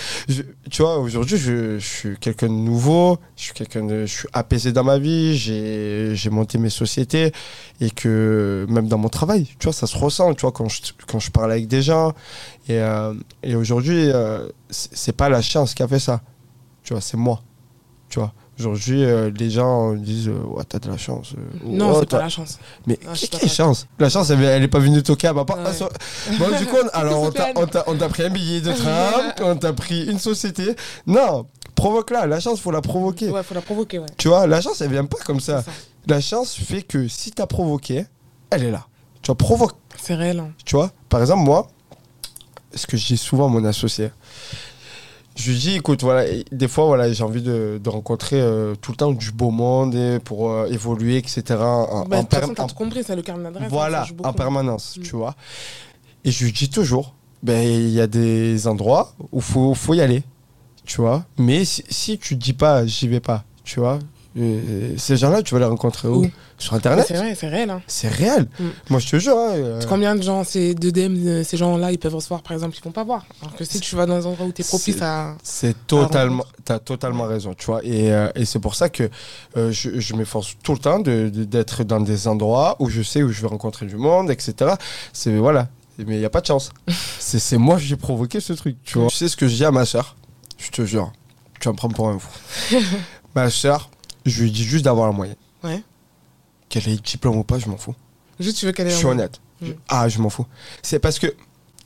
Tu 0.70 0.82
vois, 0.82 0.98
aujourd'hui, 0.98 1.38
je, 1.38 1.78
suis 1.78 2.18
quelqu'un 2.18 2.48
de 2.48 2.52
nouveau, 2.52 3.18
je 3.34 3.44
suis 3.44 3.54
quelqu'un 3.54 3.88
je 3.88 4.04
suis 4.04 4.28
apaisé 4.34 4.72
dans 4.72 4.84
ma 4.84 4.98
vie, 4.98 5.38
j'ai 5.38 6.30
monté 6.30 6.58
mes 6.58 6.68
sociétés 6.68 7.32
et 7.80 7.90
que 7.90 8.66
même 8.68 8.86
dans 8.86 8.98
mon 8.98 9.08
travail, 9.08 9.46
tu 9.58 9.64
vois, 9.64 9.72
ça 9.72 9.86
se 9.86 9.96
ressent, 9.96 10.34
tu 10.34 10.42
vois, 10.42 10.52
quand 10.52 10.68
je, 10.68 10.82
quand 11.06 11.18
je 11.18 11.30
parle 11.30 11.50
avec 11.52 11.66
des 11.66 11.80
gens. 11.80 12.12
Et, 12.68 12.78
euh, 12.78 13.14
et 13.42 13.54
aujourd'hui, 13.54 14.10
euh, 14.10 14.46
c'est 14.68 15.16
pas 15.16 15.30
la 15.30 15.40
chance 15.40 15.72
qui 15.72 15.82
a 15.82 15.88
fait 15.88 15.98
ça, 15.98 16.20
tu 16.82 16.92
vois, 16.92 17.00
c'est 17.00 17.16
moi, 17.16 17.42
tu 18.10 18.18
vois. 18.18 18.34
Aujourd'hui, 18.60 19.04
euh, 19.04 19.30
les 19.36 19.50
gens 19.50 19.94
disent, 19.94 20.28
euh, 20.28 20.38
ouais, 20.48 20.62
t'as 20.68 20.78
de 20.78 20.88
la 20.88 20.96
chance. 20.98 21.32
euh, 21.36 21.40
Non, 21.64 21.92
oh, 21.94 21.96
c'est 22.00 22.08
pas 22.08 22.18
la 22.18 22.28
chance. 22.28 22.58
mais 22.86 22.98
quelle 23.30 23.48
chance? 23.50 23.86
La 23.98 24.08
chance, 24.10 24.30
elle, 24.30 24.42
elle 24.44 24.62
est 24.62 24.68
pas 24.68 24.78
venue 24.78 25.02
toquer 25.02 25.28
à 25.28 25.32
ma. 25.32 25.42
Ouais. 25.42 25.46
Ah, 25.64 25.72
Bon, 26.38 26.58
du 26.58 26.66
coup, 26.66 26.76
on- 26.84 26.88
alors 26.92 27.22
on 27.22 27.30
t'a- 27.96 28.08
pris 28.08 28.22
un 28.24 28.30
billet 28.30 28.60
de 28.60 28.72
train, 28.72 29.10
on 29.42 29.56
t'a 29.56 29.72
pris 29.72 30.04
une 30.06 30.18
société. 30.18 30.74
Non, 31.06 31.46
provoque-la. 31.74 32.26
La 32.26 32.38
chance, 32.40 32.60
faut 32.60 32.70
la 32.70 32.80
provoquer. 32.82 33.30
Ouais, 33.30 33.42
faut 33.42 33.54
la 33.54 33.62
provoquer, 33.62 33.98
ouais. 33.98 34.06
Tu 34.18 34.28
vois, 34.28 34.46
la 34.46 34.60
chance, 34.60 34.80
elle 34.80 34.90
vient 34.90 35.06
pas 35.06 35.18
comme 35.24 35.40
ça. 35.40 35.64
La 36.06 36.20
chance 36.20 36.54
fait 36.54 36.82
que 36.82 37.08
si 37.08 37.30
t'as 37.32 37.46
provoqué, 37.46 38.06
elle 38.50 38.64
est 38.64 38.70
là. 38.70 38.86
Tu 39.22 39.26
vois, 39.28 39.36
provoque. 39.36 39.76
C'est 40.00 40.14
réel. 40.14 40.38
hein. 40.40 40.50
Tu 40.64 40.76
vois, 40.76 40.90
par 41.08 41.20
exemple, 41.20 41.42
moi, 41.44 41.68
ce 42.74 42.86
que 42.86 42.96
je 42.96 43.06
dis 43.06 43.16
souvent 43.16 43.46
à 43.46 43.48
mon 43.48 43.64
associé, 43.64 44.10
je 45.40 45.50
lui 45.52 45.58
dis, 45.58 45.74
écoute, 45.76 46.02
voilà, 46.02 46.24
des 46.52 46.68
fois, 46.68 46.84
voilà, 46.86 47.12
j'ai 47.12 47.24
envie 47.24 47.42
de, 47.42 47.80
de 47.82 47.88
rencontrer 47.88 48.40
euh, 48.40 48.74
tout 48.80 48.92
le 48.92 48.96
temps 48.96 49.12
du 49.12 49.32
beau 49.32 49.50
monde 49.50 49.94
et 49.94 50.18
pour 50.18 50.50
euh, 50.50 50.66
évoluer, 50.70 51.16
etc. 51.16 51.42
en- 51.58 52.04
Bah, 52.06 52.18
en 52.18 52.20
de 52.22 52.26
toute 52.26 52.34
façon, 52.34 52.48
per- 52.48 52.54
t'as 52.54 52.62
en- 52.64 52.66
tout 52.66 52.74
compris, 52.74 53.02
c'est 53.04 53.16
le 53.16 53.22
carnet 53.22 53.44
d'adresse. 53.44 53.64
hein, 53.64 53.68
voilà, 53.70 54.06
en 54.22 54.32
permanence, 54.32 54.96
Mm. 54.98 55.02
tu 55.02 55.16
vois. 55.16 55.34
Et 56.24 56.30
je 56.30 56.44
lui 56.44 56.52
dis 56.52 56.68
toujours, 56.68 57.14
ben 57.42 57.66
il 57.66 57.88
y 57.90 58.00
a 58.00 58.06
des 58.06 58.66
endroits 58.66 59.14
où 59.32 59.40
faut 59.40 59.74
faut 59.74 59.94
y 59.94 60.00
aller, 60.02 60.22
tu 60.84 61.00
vois. 61.00 61.24
Mais 61.38 61.64
si, 61.64 61.82
si 61.88 62.18
tu 62.18 62.36
dis 62.36 62.52
pas, 62.52 62.84
j'y 62.86 63.08
vais 63.08 63.20
pas, 63.20 63.44
tu 63.64 63.80
vois. 63.80 63.98
Euh, 64.38 64.94
ces 64.96 65.16
gens-là, 65.16 65.42
tu 65.42 65.54
vas 65.54 65.60
les 65.60 65.66
rencontrer 65.66 66.06
où 66.08 66.24
Sur 66.56 66.74
Internet. 66.74 67.04
C'est 67.08 67.16
vrai, 67.16 67.34
c'est 67.34 67.48
réel. 67.48 67.68
hein. 67.70 67.82
C'est 67.88 68.08
réel. 68.08 68.46
Mm. 68.60 68.64
Moi, 68.90 69.00
je 69.00 69.08
te 69.08 69.18
jure. 69.18 69.36
hein, 69.36 69.50
euh, 69.54 69.80
Combien 69.88 70.14
de 70.14 70.22
gens, 70.22 70.44
ces 70.44 70.74
deux 70.74 70.92
DM, 70.92 71.16
euh, 71.26 71.42
ces 71.44 71.56
gens-là, 71.56 71.90
ils 71.90 71.98
peuvent 71.98 72.14
recevoir, 72.14 72.42
par 72.42 72.52
exemple, 72.52 72.76
ils 72.78 72.84
vont 72.84 72.92
pas 72.92 73.02
voir. 73.02 73.24
Alors 73.42 73.56
que 73.56 73.64
si 73.64 73.80
tu 73.80 73.96
vas 73.96 74.06
dans 74.06 74.14
un 74.26 74.30
endroit 74.30 74.46
où 74.46 74.52
tu 74.52 74.62
es 74.62 74.64
propice 74.64 75.02
à. 75.02 75.34
C'est 75.42 75.74
totalement, 75.86 76.44
t'as 76.64 76.78
totalement 76.78 77.24
raison, 77.24 77.54
tu 77.54 77.66
vois. 77.66 77.80
Et, 77.84 78.12
euh, 78.12 78.28
et 78.36 78.44
c'est 78.44 78.60
pour 78.60 78.74
ça 78.76 78.88
que 78.88 79.10
je, 79.56 79.98
je 79.98 80.14
m'efforce 80.14 80.56
tout 80.62 80.72
le 80.72 80.78
temps 80.78 81.00
de- 81.00 81.28
de- 81.32 81.44
d'être 81.44 81.82
dans 81.84 82.00
des 82.00 82.28
endroits 82.28 82.76
où 82.78 82.88
je 82.88 83.02
sais 83.02 83.22
où 83.22 83.30
je 83.32 83.40
vais 83.42 83.48
rencontrer 83.48 83.86
du 83.86 83.96
monde, 83.96 84.30
etc. 84.30 84.74
C'est 85.12 85.36
voilà. 85.36 85.68
Mais 85.98 86.14
il 86.16 86.18
n'y 86.20 86.24
a 86.24 86.30
pas 86.30 86.40
de 86.40 86.46
chance. 86.46 86.70
c'est 87.18 87.58
moi 87.58 87.78
qui 87.78 87.84
j'ai 87.86 87.96
provoqué 87.96 88.40
ce 88.40 88.52
truc, 88.54 88.76
tu 88.84 88.98
vois. 88.98 89.08
Tu 89.08 89.16
sais 89.16 89.28
ce 89.28 89.36
que 89.36 89.48
je 89.48 89.54
dis 89.56 89.64
à 89.64 89.70
ma 89.70 89.84
soeur 89.84 90.14
Je 90.56 90.70
te 90.70 90.84
jure. 90.86 91.12
Tu 91.60 91.68
vas 91.68 91.72
me 91.72 91.76
prendre 91.76 91.94
pour 91.94 92.08
un 92.08 92.18
fou. 92.18 92.30
ma 93.34 93.50
soeur, 93.50 93.90
je 94.26 94.42
lui 94.42 94.50
dis 94.50 94.64
juste 94.64 94.84
d'avoir 94.84 95.06
la 95.06 95.12
moyenne. 95.12 95.36
Ouais. 95.62 95.82
Qu'elle 96.68 96.88
ait 96.88 96.96
diplôme 96.96 97.36
ou 97.36 97.44
pas, 97.44 97.58
je 97.58 97.68
m'en 97.68 97.76
fous. 97.76 97.94
Juste, 98.38 98.58
tu 98.58 98.66
veux 98.66 98.72
qu'elle 98.72 98.86
ait 98.86 98.90
Je 98.90 98.96
suis 98.96 99.06
honnête. 99.06 99.40
Mm. 99.60 99.66
Je- 99.66 99.72
ah, 99.88 100.08
je 100.08 100.18
m'en 100.20 100.30
fous. 100.30 100.46
C'est 100.82 100.98
parce 100.98 101.18
que 101.18 101.26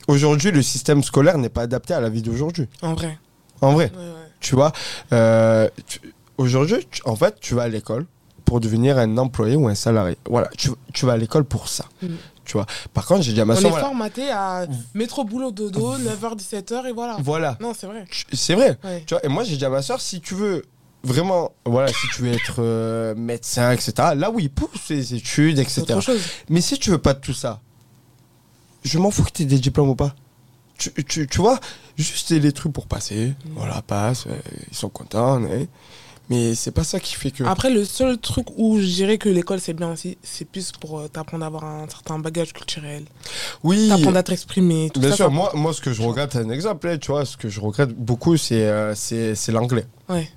aujourd'hui, 0.07 0.51
le 0.51 0.61
système 0.61 1.03
scolaire 1.03 1.37
n'est 1.37 1.49
pas 1.49 1.63
adapté 1.63 1.93
à 1.93 1.99
la 1.99 2.09
vie 2.09 2.21
d'aujourd'hui. 2.21 2.67
En 2.81 2.93
vrai. 2.93 3.17
En 3.61 3.73
vrai. 3.73 3.91
Ouais, 3.95 3.99
ouais. 4.01 4.11
Tu 4.39 4.55
vois, 4.55 4.71
euh, 5.11 5.67
tu- 5.87 5.99
aujourd'hui, 6.37 6.85
tu- 6.91 7.01
en 7.05 7.15
fait, 7.15 7.39
tu 7.39 7.55
vas 7.55 7.63
à 7.63 7.67
l'école 7.67 8.05
pour 8.45 8.59
devenir 8.59 8.97
un 8.99 9.17
employé 9.17 9.55
ou 9.55 9.67
un 9.67 9.75
salarié. 9.75 10.17
Voilà, 10.29 10.49
tu, 10.57 10.69
tu 10.93 11.05
vas 11.05 11.13
à 11.13 11.17
l'école 11.17 11.45
pour 11.45 11.67
ça. 11.67 11.85
Mm. 12.01 12.07
Tu 12.45 12.53
vois. 12.53 12.67
Par 12.93 13.07
contre, 13.07 13.23
j'ai 13.23 13.33
dit 13.33 13.41
à 13.41 13.45
ma 13.45 13.55
On 13.55 13.57
soeur, 13.57 13.65
est 13.65 13.69
voilà, 13.71 13.85
formaté 13.87 14.29
à 14.29 14.67
métro, 14.93 15.23
boulot, 15.23 15.49
dodo, 15.49 15.97
9h, 15.97 16.35
17h 16.35 16.85
et 16.85 16.91
voilà. 16.91 17.17
voilà, 17.19 17.57
Non, 17.59 17.73
c'est 17.75 17.87
vrai. 17.87 18.05
C'est 18.33 18.53
vrai. 18.53 18.77
Ouais. 18.83 19.03
Tu 19.07 19.15
vois, 19.15 19.25
et 19.25 19.29
moi, 19.29 19.43
j'ai 19.43 19.57
dit 19.57 19.65
à 19.65 19.69
ma 19.69 19.81
soeur, 19.81 19.99
si 19.99 20.21
tu 20.21 20.35
veux 20.35 20.63
vraiment, 21.05 21.51
voilà, 21.65 21.87
si 21.87 22.07
tu 22.13 22.23
veux 22.23 22.33
être 22.33 22.55
euh, 22.59 23.15
médecin, 23.15 23.71
etc., 23.71 23.93
là, 24.15 24.29
oui, 24.31 24.49
pousse 24.49 24.89
les 24.89 25.13
études, 25.15 25.59
etc. 25.59 25.81
autre 25.83 26.01
chose. 26.01 26.21
Mais 26.49 26.61
si 26.61 26.77
tu 26.77 26.89
veux 26.89 26.97
pas 26.97 27.13
de 27.13 27.19
tout 27.19 27.33
ça, 27.33 27.61
je 28.83 28.97
m'en 28.99 29.11
fous 29.11 29.23
que 29.23 29.31
tu 29.31 29.43
aies 29.43 29.45
des 29.45 29.59
diplômes 29.59 29.89
ou 29.89 29.95
pas. 29.95 30.15
Tu, 30.77 30.91
tu, 31.05 31.25
tu 31.27 31.37
vois, 31.39 31.59
juste 31.97 32.31
les 32.31 32.51
trucs 32.51 32.73
pour 32.73 32.85
passer. 32.87 33.33
Voilà, 33.55 33.81
passe, 33.81 34.25
euh, 34.27 34.35
ils 34.69 34.75
sont 34.75 34.89
contents. 34.89 35.39
Mais, 35.39 35.67
mais 36.29 36.53
c'est 36.53 36.71
pas 36.71 36.83
ça 36.83 36.99
qui 36.99 37.15
fait 37.15 37.31
que. 37.31 37.45
Après, 37.45 37.69
le 37.69 37.85
seul 37.85 38.17
truc 38.17 38.47
où 38.57 38.77
je 38.79 38.85
dirais 38.85 39.17
que 39.17 39.29
l'école 39.29 39.61
c'est 39.61 39.73
bien 39.73 39.91
aussi, 39.93 40.17
c'est 40.21 40.43
plus 40.43 40.73
pour 40.73 40.99
euh, 40.99 41.07
t'apprendre 41.07 41.45
à 41.45 41.47
avoir 41.47 41.63
un 41.63 41.87
certain 41.87 42.19
bagage 42.19 42.51
culturel, 42.51 43.05
oui, 43.63 43.87
t'apprendre 43.87 44.17
à 44.17 44.23
t'exprimer, 44.23 44.89
tout 44.93 44.99
bien 44.99 45.11
ça. 45.11 45.15
sûr. 45.15 45.25
ça- 45.27 45.31
Moi, 45.31 45.51
moi, 45.55 45.73
ce 45.73 45.79
que 45.81 45.93
je 45.93 46.01
regrette, 46.01 46.33
c'est 46.33 46.39
un 46.39 46.49
exemple. 46.49 46.87
hein, 46.89 46.97
Tu 46.97 47.09
vois, 47.09 47.25
ce 47.25 47.37
que 47.37 47.47
je 47.47 47.61
regrette 47.61 47.93
beaucoup, 47.93 48.35
c'est 48.35 48.67
l'anglais. 49.47 49.85
Ouais. 50.09 50.29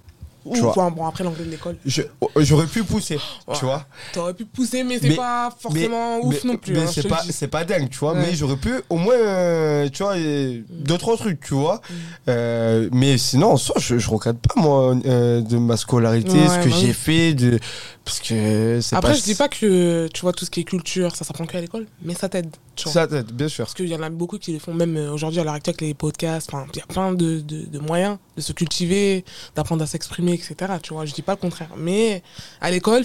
Ou, 0.45 0.55
Tu 0.55 0.61
vois. 0.61 0.71
enfin, 0.71 0.91
bon, 0.91 1.07
après 1.07 1.25
l'anglais 1.25 1.45
de 1.45 1.51
l'école. 1.51 1.77
Oh, 2.21 2.31
J'aurais 2.39 2.67
pu 2.67 2.83
pousser, 2.85 3.17
Ouais. 3.47 3.55
tu 3.59 3.65
vois. 3.65 3.85
T'aurais 4.13 4.35
pu 4.35 4.45
pousser, 4.45 4.83
mais 4.85 4.99
c'est 4.99 5.15
pas 5.17 5.51
forcément 5.59 6.19
ouf 6.21 6.43
mais, 6.45 6.53
non 6.53 6.57
plus. 6.57 6.73
mais 6.73 6.81
hein, 6.81 7.23
c'est 7.31 7.49
pas, 7.49 7.65
dingue, 7.65 7.89
tu 7.91 7.99
vois. 7.99 8.13
Ouais. 8.15 8.21
Mais 8.29 8.35
j'aurais 8.35 8.57
pu 8.57 8.73
au 8.89 8.97
moins, 8.97 9.15
euh, 9.15 9.89
tu 9.93 10.03
vois, 10.03 10.17
euh, 10.17 10.61
deux, 10.71 10.97
trois 10.99 11.17
trucs, 11.17 11.41
tu 11.41 11.55
vois. 11.55 11.77
Mm. 11.77 11.95
Euh, 12.29 12.89
mais 12.93 13.19
sinon, 13.19 13.53
en 13.53 13.57
soi, 13.57 13.75
je, 13.79 13.99
je 13.99 14.09
regrette 14.11 14.39
pas, 14.39 14.61
moi, 14.61 14.95
euh, 15.07 15.41
de 15.41 15.59
ma 15.59 15.77
scolarité, 15.77 16.31
Ouais, 16.33 16.49
ce 16.49 16.59
que 16.65 16.71
bah 16.71 16.77
j'ai 16.81 16.87
oui. 16.89 16.93
fait. 16.93 17.35
De... 17.35 17.59
Parce 18.09 18.21
que 18.21 18.79
Après, 18.95 19.13
pas. 19.13 19.19
je 19.19 19.23
dis 19.23 19.35
pas 19.35 19.49
que 19.49 20.09
tu 20.15 20.21
vois 20.23 20.33
tout 20.33 20.47
ce 20.47 20.51
qui 20.51 20.61
est 20.61 20.65
culture, 20.65 21.15
ça 21.15 21.27
s'apprend 21.27 21.45
qu'à 21.45 21.61
l'école, 21.61 21.87
mais 22.03 22.15
ça 22.15 22.29
t'aide. 22.31 22.49
Ça 22.77 23.07
t'aide, 23.07 23.31
bien 23.33 23.49
sûr. 23.49 23.67
Parce 23.67 23.75
qu'il 23.75 23.89
y 23.89 23.95
en 23.95 24.03
a 24.03 24.09
beaucoup 24.09 24.39
qui 24.39 24.53
le 24.55 24.59
font, 24.61 24.73
même 24.73 24.97
euh, 24.97 25.13
aujourd'hui 25.13 25.41
à 25.41 25.45
l'heure 25.45 25.53
actuelle 25.55 25.75
avec 25.75 25.83
les 25.83 25.93
podcasts. 25.95 26.51
Il 26.73 26.79
y 26.79 26.81
a 26.83 26.87
plein 26.87 27.13
de, 27.13 27.41
de- 27.41 27.67
de 27.67 27.79
moyens 27.79 28.17
de 28.37 28.41
se 28.41 28.53
cultiver, 28.55 29.25
d'apprendre 29.55 29.83
à 29.83 29.87
s'exprimer, 29.87 30.33
etc. 30.33 30.55
Tu 30.83 30.95
vois, 30.95 31.05
je 31.05 31.13
dis 31.13 31.23
pas 31.23 31.33
le 31.33 31.39
contraire. 31.39 31.69
Mais 31.77 32.23
à 32.63 32.71
l'école, 32.71 33.05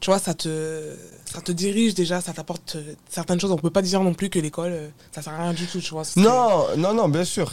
tu 0.00 0.10
vois, 0.10 0.18
ça 0.18 0.32
te, 0.32 0.94
ça 1.32 1.40
te 1.40 1.52
dirige 1.52 1.94
déjà, 1.94 2.20
ça 2.20 2.32
t'apporte 2.32 2.76
euh, 2.76 2.94
certaines 3.08 3.40
choses. 3.40 3.50
On 3.52 3.56
peut 3.56 3.70
pas 3.70 3.82
dire 3.82 4.02
non 4.02 4.14
plus 4.14 4.28
que 4.30 4.38
l'école, 4.38 4.72
euh, 4.72 4.88
ça 5.12 5.22
sert 5.22 5.32
à 5.32 5.42
rien 5.44 5.52
du 5.52 5.66
tout, 5.66 5.80
tu 5.80 5.90
vois. 5.90 6.02
Non, 6.16 6.66
non, 6.76 6.92
non, 6.94 7.08
bien 7.08 7.24
sûr. 7.24 7.52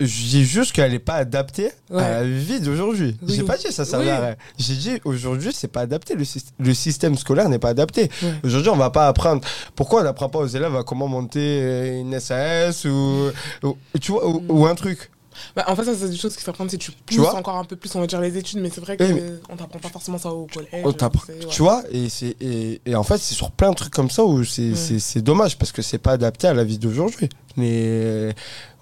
Dis 0.00 0.44
juste 0.44 0.72
qu'elle 0.72 0.92
n'est 0.92 0.98
pas 0.98 1.14
adaptée 1.14 1.70
Ouais. 1.90 2.02
à 2.02 2.20
la 2.20 2.24
vie 2.24 2.60
d'aujourd'hui. 2.60 3.16
Oui. 3.22 3.34
J'ai 3.36 3.42
pas 3.42 3.56
dit 3.56 3.70
ça 3.72 3.84
servait 3.84 4.06
Oui. 4.06 4.10
à 4.10 4.20
rien. 4.20 4.36
J'ai 4.58 4.74
dit 4.74 5.00
aujourd'hui, 5.04 5.50
c'est 5.54 5.68
pas 5.68 5.80
adapté. 5.82 6.14
Le, 6.14 6.24
syst- 6.24 6.52
le 6.58 6.74
système 6.74 7.16
scolaire 7.16 7.48
n'est 7.48 7.58
pas 7.58 7.70
adapté. 7.70 8.10
Ouais. 8.22 8.32
Aujourd'hui, 8.44 8.70
on 8.70 8.76
va 8.76 8.90
pas 8.90 9.08
apprendre. 9.08 9.42
Pourquoi 9.74 10.00
on 10.00 10.04
n'apprend 10.04 10.28
pas 10.28 10.38
aux 10.40 10.46
élèves 10.46 10.74
à 10.76 10.82
comment 10.84 11.08
monter 11.08 11.98
une 12.00 12.18
SAS 12.20 12.84
ou, 12.84 13.30
ou- 13.62 13.76
tu 14.00 14.12
vois, 14.12 14.26
ou, 14.28 14.42
ou 14.48 14.66
un 14.66 14.74
truc? 14.74 15.10
Bah, 15.56 15.64
en 15.68 15.76
fait, 15.76 15.84
ça, 15.84 15.92
c'est 15.94 16.08
des 16.10 16.16
choses 16.16 16.36
qui 16.36 16.42
s'apprennent 16.42 16.68
si 16.68 16.78
tu 16.78 16.90
pousses 16.92 17.16
vois 17.18 17.34
encore 17.34 17.56
un 17.56 17.64
peu 17.64 17.76
plus, 17.76 17.94
on 17.94 18.00
va 18.00 18.06
dire, 18.06 18.20
les 18.20 18.36
études. 18.36 18.60
Mais 18.60 18.70
c'est 18.72 18.80
vrai 18.80 18.96
qu'on 18.96 19.04
Eh, 19.04 19.22
on 19.48 19.56
t'apprend 19.56 19.78
pas 19.78 19.88
forcément 19.88 20.18
ça 20.18 20.30
au 20.30 20.46
collège. 20.46 20.70
On 20.84 20.88
ouais. 20.90 21.46
Tu 21.50 21.62
vois, 21.62 21.82
et, 21.92 22.06
et, 22.40 22.80
et 22.86 22.94
en 22.94 23.02
fait, 23.02 23.18
c'est 23.18 23.34
sur 23.34 23.50
plein 23.50 23.70
de 23.70 23.76
trucs 23.76 23.92
comme 23.92 24.10
ça 24.10 24.24
où 24.24 24.44
c'est 24.44 24.72
Ouais. 24.72 25.22
dommage 25.22 25.58
parce 25.58 25.72
que 25.72 25.82
c'est 25.82 25.98
pas 25.98 26.12
adapté 26.12 26.46
à 26.48 26.54
la 26.54 26.64
vie 26.64 26.78
d'aujourd'hui. 26.78 27.28
Mais 27.56 28.34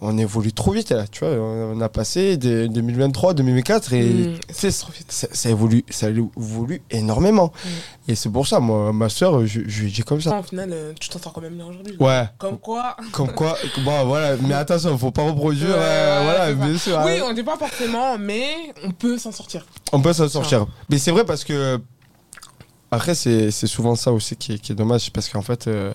on 0.02 0.18
évolue 0.18 0.52
trop 0.52 0.72
vite 0.72 0.90
là, 0.90 1.06
tu 1.10 1.20
vois. 1.24 1.30
On 1.34 1.80
a 1.80 1.88
passé 1.88 2.36
de 2.36 2.66
2023, 2.66 3.32
2024 3.32 3.92
et 3.94 4.02
Mm, 4.02 4.34
c'est 4.52 4.70
c'est 4.70 4.80
trop 4.82 4.92
vite. 4.92 5.10
ça, 5.10 5.28
ça 5.32 5.48
évolue, 5.48 5.82
ça 5.88 6.08
évolue 6.10 6.82
énormément. 6.90 7.52
Mm. 7.64 7.68
Et 8.10 8.14
c'est 8.14 8.28
pour 8.28 8.46
ça, 8.46 8.60
moi, 8.60 8.92
ma 8.92 9.08
soeur, 9.08 9.46
je, 9.46 9.62
je 9.66 9.82
lui 9.82 9.90
dis 9.92 10.02
comme 10.02 10.20
ça. 10.20 10.38
Au 10.38 10.42
final, 10.42 10.70
euh, 10.72 10.92
tu 11.00 11.08
t'en 11.08 11.18
sors 11.18 11.32
quand 11.32 11.40
même 11.40 11.54
bien 11.54 11.64
aujourd'hui. 11.66 11.96
Ouais, 11.98 12.24
Comme 12.38 12.58
quoi. 12.58 12.96
comme 13.12 13.32
quoi, 13.32 13.56
bon, 13.84 14.04
voilà, 14.04 14.36
mais 14.36 14.54
attention, 14.54 14.96
faut 14.98 15.10
pas 15.10 15.22
reproduire, 15.22 15.70
Ouais, 15.70 15.74
euh, 15.78 16.45
ouais, 16.45 16.45
voilà, 16.54 16.78
c'est 16.78 16.90
ça. 16.90 16.96
bien 16.96 17.02
sûr. 17.02 17.02
Oui, 17.06 17.20
hein. 17.20 17.26
on 17.30 17.32
dit 17.34 17.42
pas 17.42 17.56
forcément, 17.56 18.18
mais 18.18 18.72
on 18.84 18.90
peut 18.90 19.18
s'en 19.18 19.32
sortir. 19.32 19.66
On 19.92 20.00
peut 20.00 20.12
s'en 20.12 20.28
sortir. 20.28 20.66
Mais 20.88 20.98
c'est 20.98 21.10
vrai 21.10 21.24
parce 21.24 21.44
que. 21.44 21.78
Après, 22.90 23.16
c'est 23.16 23.50
c'est 23.50 23.66
souvent 23.66 23.96
ça 23.96 24.12
aussi 24.12 24.36
qui 24.36 24.52
est, 24.54 24.58
qui 24.58 24.70
est 24.72 24.74
dommage. 24.76 25.10
Parce 25.12 25.28
qu'en 25.28 25.42
fait, 25.42 25.66
euh, 25.66 25.92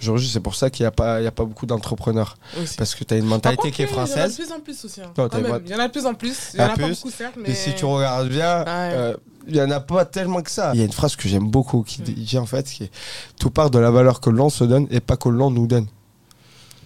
aujourd'hui, 0.00 0.26
c'est 0.26 0.40
pour 0.40 0.54
ça 0.54 0.70
qu'il 0.70 0.84
n'y 0.84 0.88
a, 0.88 0.90
pas- 0.90 1.20
il 1.20 1.24
y 1.24 1.26
a 1.26 1.30
pas 1.30 1.44
beaucoup 1.44 1.66
d'entrepreneurs. 1.66 2.38
Parce 2.78 2.94
que 2.94 3.04
tu 3.04 3.12
as 3.12 3.18
une 3.18 3.26
mentalité 3.26 3.64
contre, 3.64 3.74
qui 3.76 3.82
est 3.82 3.84
Il 3.84 3.90
y 3.90 3.94
en 3.94 4.02
a 4.02 4.06
française. 4.06 4.38
de 4.38 4.42
plus 4.44 4.52
en 4.52 4.60
plus 4.60 4.84
aussi. 4.86 5.00
hein, 5.02 5.12
Non, 5.18 5.24
quand 5.24 5.28
t'as 5.28 5.40
même. 5.42 5.50
pas- 5.50 5.60
Il 5.66 5.70
y 5.70 5.74
en 5.74 5.78
a 5.78 5.86
de 5.88 5.92
plus 5.92 6.06
en 6.06 6.14
plus. 6.14 6.36
Il 6.54 6.60
y 6.60 6.62
en 6.62 6.64
À 6.64 6.66
a 6.66 6.70
pas 6.70 6.84
plus. 6.84 6.96
beaucoup, 6.96 7.10
certes, 7.10 7.34
mais. 7.36 7.50
Et 7.50 7.54
si 7.54 7.74
tu 7.74 7.84
regardes 7.84 8.28
bien, 8.30 8.60
Ouais. 8.60 8.66
euh, 8.66 9.16
il 9.46 9.54
y 9.54 9.60
en 9.60 9.70
a 9.70 9.80
pas 9.80 10.06
tellement 10.06 10.40
que 10.40 10.50
ça. 10.50 10.70
Il 10.72 10.78
y 10.80 10.82
a 10.82 10.86
une 10.86 10.92
phrase 10.92 11.14
que 11.14 11.28
j'aime 11.28 11.48
beaucoup 11.50 11.82
qui 11.82 12.00
dit- 12.00 12.14
dit 12.14 12.38
en 12.38 12.46
fait 12.46 12.64
qui 12.66 12.84
est 12.84 12.90
tout 13.38 13.50
part 13.50 13.70
de 13.70 13.78
la 13.78 13.90
valeur 13.90 14.20
que 14.20 14.30
l'on 14.30 14.48
se 14.48 14.64
donne 14.64 14.86
et 14.90 15.00
pas 15.00 15.18
que 15.18 15.28
l'on 15.28 15.50
nous 15.50 15.66
donne. 15.66 15.86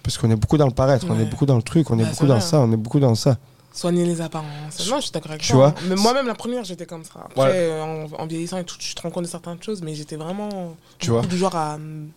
Parce 0.05 0.19
qu'on 0.19 0.31
est 0.31 0.37
beaucoup 0.37 0.57
dans 0.59 0.67
le 0.67 0.73
paraître, 0.73 1.07
on 1.09 1.19
est 1.19 1.25
beaucoup 1.25 1.47
dans 1.47 1.57
le 1.57 1.63
truc, 1.63 1.91
on 1.91 1.99
est 1.99 2.03
Bah, 2.05 2.11
beaucoup 2.11 2.27
dans 2.27 2.39
ça, 2.41 2.61
on 2.61 2.71
est 2.71 2.77
beaucoup 2.77 3.01
dans 3.01 3.15
ça. 3.17 3.39
Soigner 3.73 4.05
les 4.05 4.21
apparences. 4.21 4.89
Non, 4.89 4.97
je 4.99 5.03
suis 5.07 5.11
d'accord 5.11 5.33
avec 5.33 5.43
Tu 5.43 5.51
toi. 5.51 5.71
vois. 5.71 5.75
Mais 5.89 5.97
moi-même, 5.97 6.27
la 6.29 6.35
première, 6.35 6.63
j'étais 6.63 6.87
comme 6.87 7.03
ça. 7.03 7.15
Après, 7.25 7.43
Ouais. 7.43 7.51
euh, 7.55 7.83
en, 7.83 8.23
en 8.23 8.27
vieillissant 8.27 8.59
et 8.59 8.65
tout, 8.65 8.77
tu 8.79 8.95
te 8.95 9.03
rends 9.03 9.11
compte 9.11 9.25
de 9.25 9.29
certaines 9.29 9.61
choses, 9.61 9.83
mais 9.83 9.95
j'étais 9.97 10.15
vraiment. 10.15 10.77
Tu 10.99 11.11
vois 11.11 11.23
Du 11.23 11.37
genre 11.37 11.57
à 11.57 11.75
hum, 11.75 12.09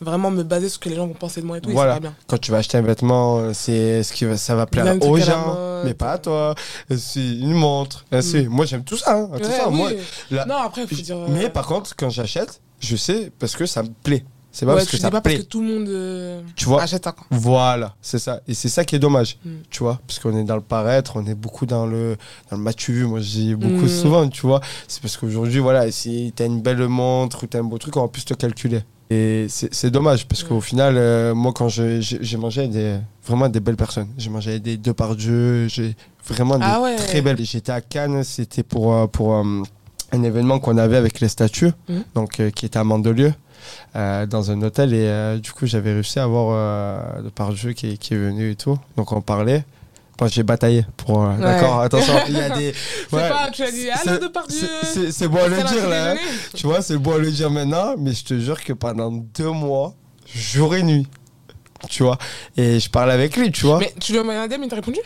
vraiment 0.00 0.30
me 0.32 0.42
baser 0.42 0.68
sur 0.68 0.76
ce 0.76 0.78
que 0.80 0.88
les 0.88 0.96
gens 0.96 1.06
vont 1.06 1.12
penser 1.14 1.42
de 1.42 1.46
moi 1.46 1.58
et 1.58 1.60
tout. 1.60 1.70
Voilà. 1.70 1.98
Et 1.98 2.00
bien. 2.00 2.12
Quand 2.26 2.38
tu 2.38 2.50
vas 2.50 2.56
acheter 2.56 2.78
un 2.78 2.82
vêtement, 2.82 3.38
euh, 3.38 3.52
c'est 3.52 4.02
ce 4.02 4.12
qui 4.14 4.24
va, 4.24 4.36
ça 4.36 4.56
va 4.56 4.66
plaire 4.66 4.96
aux 5.00 5.16
gens, 5.18 5.46
mode. 5.54 5.84
mais 5.84 5.94
pas 5.94 6.12
à 6.12 6.18
toi. 6.18 6.54
Euh, 6.90 6.96
C'est 6.98 7.20
une 7.24 7.52
montre. 7.52 8.04
euh, 8.12 8.20
c'est- 8.22 8.48
Moi, 8.48 8.64
j'aime 8.64 8.82
tout 8.82 8.96
ça. 8.96 9.14
hein. 9.14 9.28
Tout 9.36 9.44
Ouais, 9.44 9.50
ça, 9.56 9.68
oui. 9.68 9.76
moi, 9.76 9.90
la- 10.32 10.46
Non, 10.46 10.56
après, 10.56 10.86
faut 10.88 10.94
dire. 10.96 11.18
euh, 11.18 11.26
Mais 11.28 11.50
par 11.50 11.66
contre, 11.66 11.94
quand 11.96 12.10
j'achète, 12.10 12.60
je 12.80 12.96
sais 12.96 13.30
parce 13.38 13.54
que 13.54 13.66
ça 13.66 13.82
me 13.84 13.90
plaît. 14.02 14.24
C'est 14.58 14.64
pas 14.64 14.72
ouais, 14.72 14.78
parce 14.78 14.90
que 14.90 14.96
dis 14.96 15.02
ça 15.02 15.10
pas 15.10 15.18
me 15.18 15.22
plaît. 15.22 15.34
parce 15.34 15.44
que 15.44 15.50
tout 15.50 15.60
le 15.60 15.66
monde 15.66 15.88
euh, 15.88 16.40
Tu 16.56 16.64
vois 16.64 16.82
achète 16.82 17.02
quoi. 17.04 17.26
Voilà, 17.30 17.94
c'est 18.00 18.18
ça. 18.18 18.40
Et 18.48 18.54
c'est 18.54 18.70
ça 18.70 18.84
qui 18.86 18.96
est 18.96 18.98
dommage, 18.98 19.36
Mm. 19.44 19.50
tu 19.68 19.80
vois, 19.82 20.00
parce 20.06 20.18
qu'on 20.18 20.34
est 20.36 20.44
dans 20.44 20.54
le 20.56 20.62
paraître, 20.62 21.16
on 21.16 21.26
est 21.26 21.34
beaucoup 21.34 21.66
dans 21.66 21.84
le, 21.84 22.16
dans 22.50 22.56
le 22.56 22.62
m'as-tu 22.62 22.92
vu, 22.92 23.04
moi 23.04 23.20
dis 23.20 23.54
beaucoup 23.54 23.84
Mm. 23.84 23.88
souvent, 23.88 24.28
tu 24.28 24.40
vois. 24.46 24.60
C'est 24.88 25.02
parce 25.02 25.18
qu'aujourd'hui, 25.18 25.58
voilà, 25.60 25.90
si 25.92 26.32
t'as 26.34 26.46
une 26.46 26.62
belle 26.62 26.88
montre 26.88 27.44
ou 27.44 27.46
t'as 27.46 27.58
un 27.58 27.64
beau 27.64 27.76
truc, 27.76 27.96
on 27.98 28.02
va 28.02 28.08
plus 28.08 28.24
te 28.24 28.32
calculer. 28.32 28.80
Et 29.10 29.46
c'est 29.48 29.90
dommage, 29.90 30.26
parce 30.26 30.42
qu'au 30.42 30.60
final, 30.60 30.94
euh, 30.96 31.34
moi 31.34 31.52
quand 31.54 31.68
j'ai 31.68 32.00
j'ai 32.00 32.36
mangé 32.38 32.66
des, 32.66 32.96
vraiment 33.26 33.48
des 33.48 33.60
belles 33.60 33.76
personnes, 33.76 34.08
j'ai 34.18 34.30
mangé 34.30 34.58
des 34.58 34.76
Depardieu, 34.78 35.68
j'ai 35.68 35.94
vraiment 36.26 36.58
des 36.58 36.64
Ah 36.66 36.80
ouais. 36.80 36.96
très 36.96 37.20
belles. 37.20 37.38
J'étais 37.44 37.72
à 37.72 37.80
Cannes, 37.82 38.24
c'était 38.24 38.62
pour, 38.64 38.92
euh, 38.94 39.06
pour 39.06 39.34
un 40.12 40.22
événement 40.24 40.58
qu'on 40.58 40.76
avait 40.78 40.96
avec 40.96 41.20
les 41.20 41.28
statues, 41.28 41.72
Mm. 41.88 41.94
donc 42.14 42.40
euh, 42.40 42.50
qui 42.50 42.64
était 42.66 42.78
à 42.78 42.84
Mandelieu. 42.84 43.32
Euh, 43.94 44.26
dans 44.26 44.50
un 44.50 44.60
hôtel. 44.62 44.92
Et 44.94 45.06
euh, 45.08 45.38
du 45.38 45.52
coup 45.52 45.66
j'avais 45.66 45.92
réussi 45.92 46.18
à 46.18 46.24
avoir 46.24 46.48
euh, 46.52 47.22
le 47.22 47.30
parjeu 47.30 47.72
qui, 47.72 47.92
est- 47.92 47.96
qui 47.96 48.14
est 48.14 48.18
venu 48.18 48.50
et 48.50 48.56
tout. 48.56 48.78
Donc 48.96 49.12
on 49.12 49.20
parlait. 49.20 49.64
Bon, 50.18 50.26
j'ai 50.28 50.42
bataillé 50.42 50.86
pour 50.96 51.18
Ouais. 51.18 51.36
d'accord 51.38 51.80
attention 51.80 52.14
il 52.28 52.38
y 52.38 52.40
a 52.40 52.48
des 52.48 52.72
C'est 53.10 53.16
ouais, 53.16 53.28
pas, 53.28 53.50
tu 53.52 53.62
as 53.62 53.70
dit, 53.70 53.90
allô 53.90 54.18
Depardieu 54.18 54.66
c'est- 55.12 55.28
bon 55.28 55.44
à 55.44 55.48
le 55.48 55.56
dire 55.62 55.86
là 55.90 56.12
hein. 56.12 56.16
tu 56.54 56.66
vois 56.66 56.80
c'est 56.80 56.96
bon 56.96 57.16
à 57.16 57.18
le 57.18 57.30
dire 57.30 57.50
maintenant 57.50 57.96
mais 57.98 58.12
je 58.14 58.24
te 58.24 58.38
jure 58.38 58.64
que 58.64 58.72
pendant 58.72 59.10
deux 59.12 59.50
mois 59.50 59.92
jour 60.34 60.74
et 60.74 60.82
nuit 60.82 61.06
tu 61.90 62.02
vois. 62.02 62.16
Et 62.56 62.80
je 62.80 62.88
parlais 62.88 63.12
avec 63.12 63.36
lui 63.36 63.52
tu 63.52 63.66
vois. 63.66 63.78
Mais 63.78 63.92
tu 64.00 64.12
lui 64.12 64.18
as 64.18 64.22
un 64.22 64.48
DM, 64.48 64.62
il 64.62 64.68
t'a 64.68 64.76
répondu? 64.76 64.98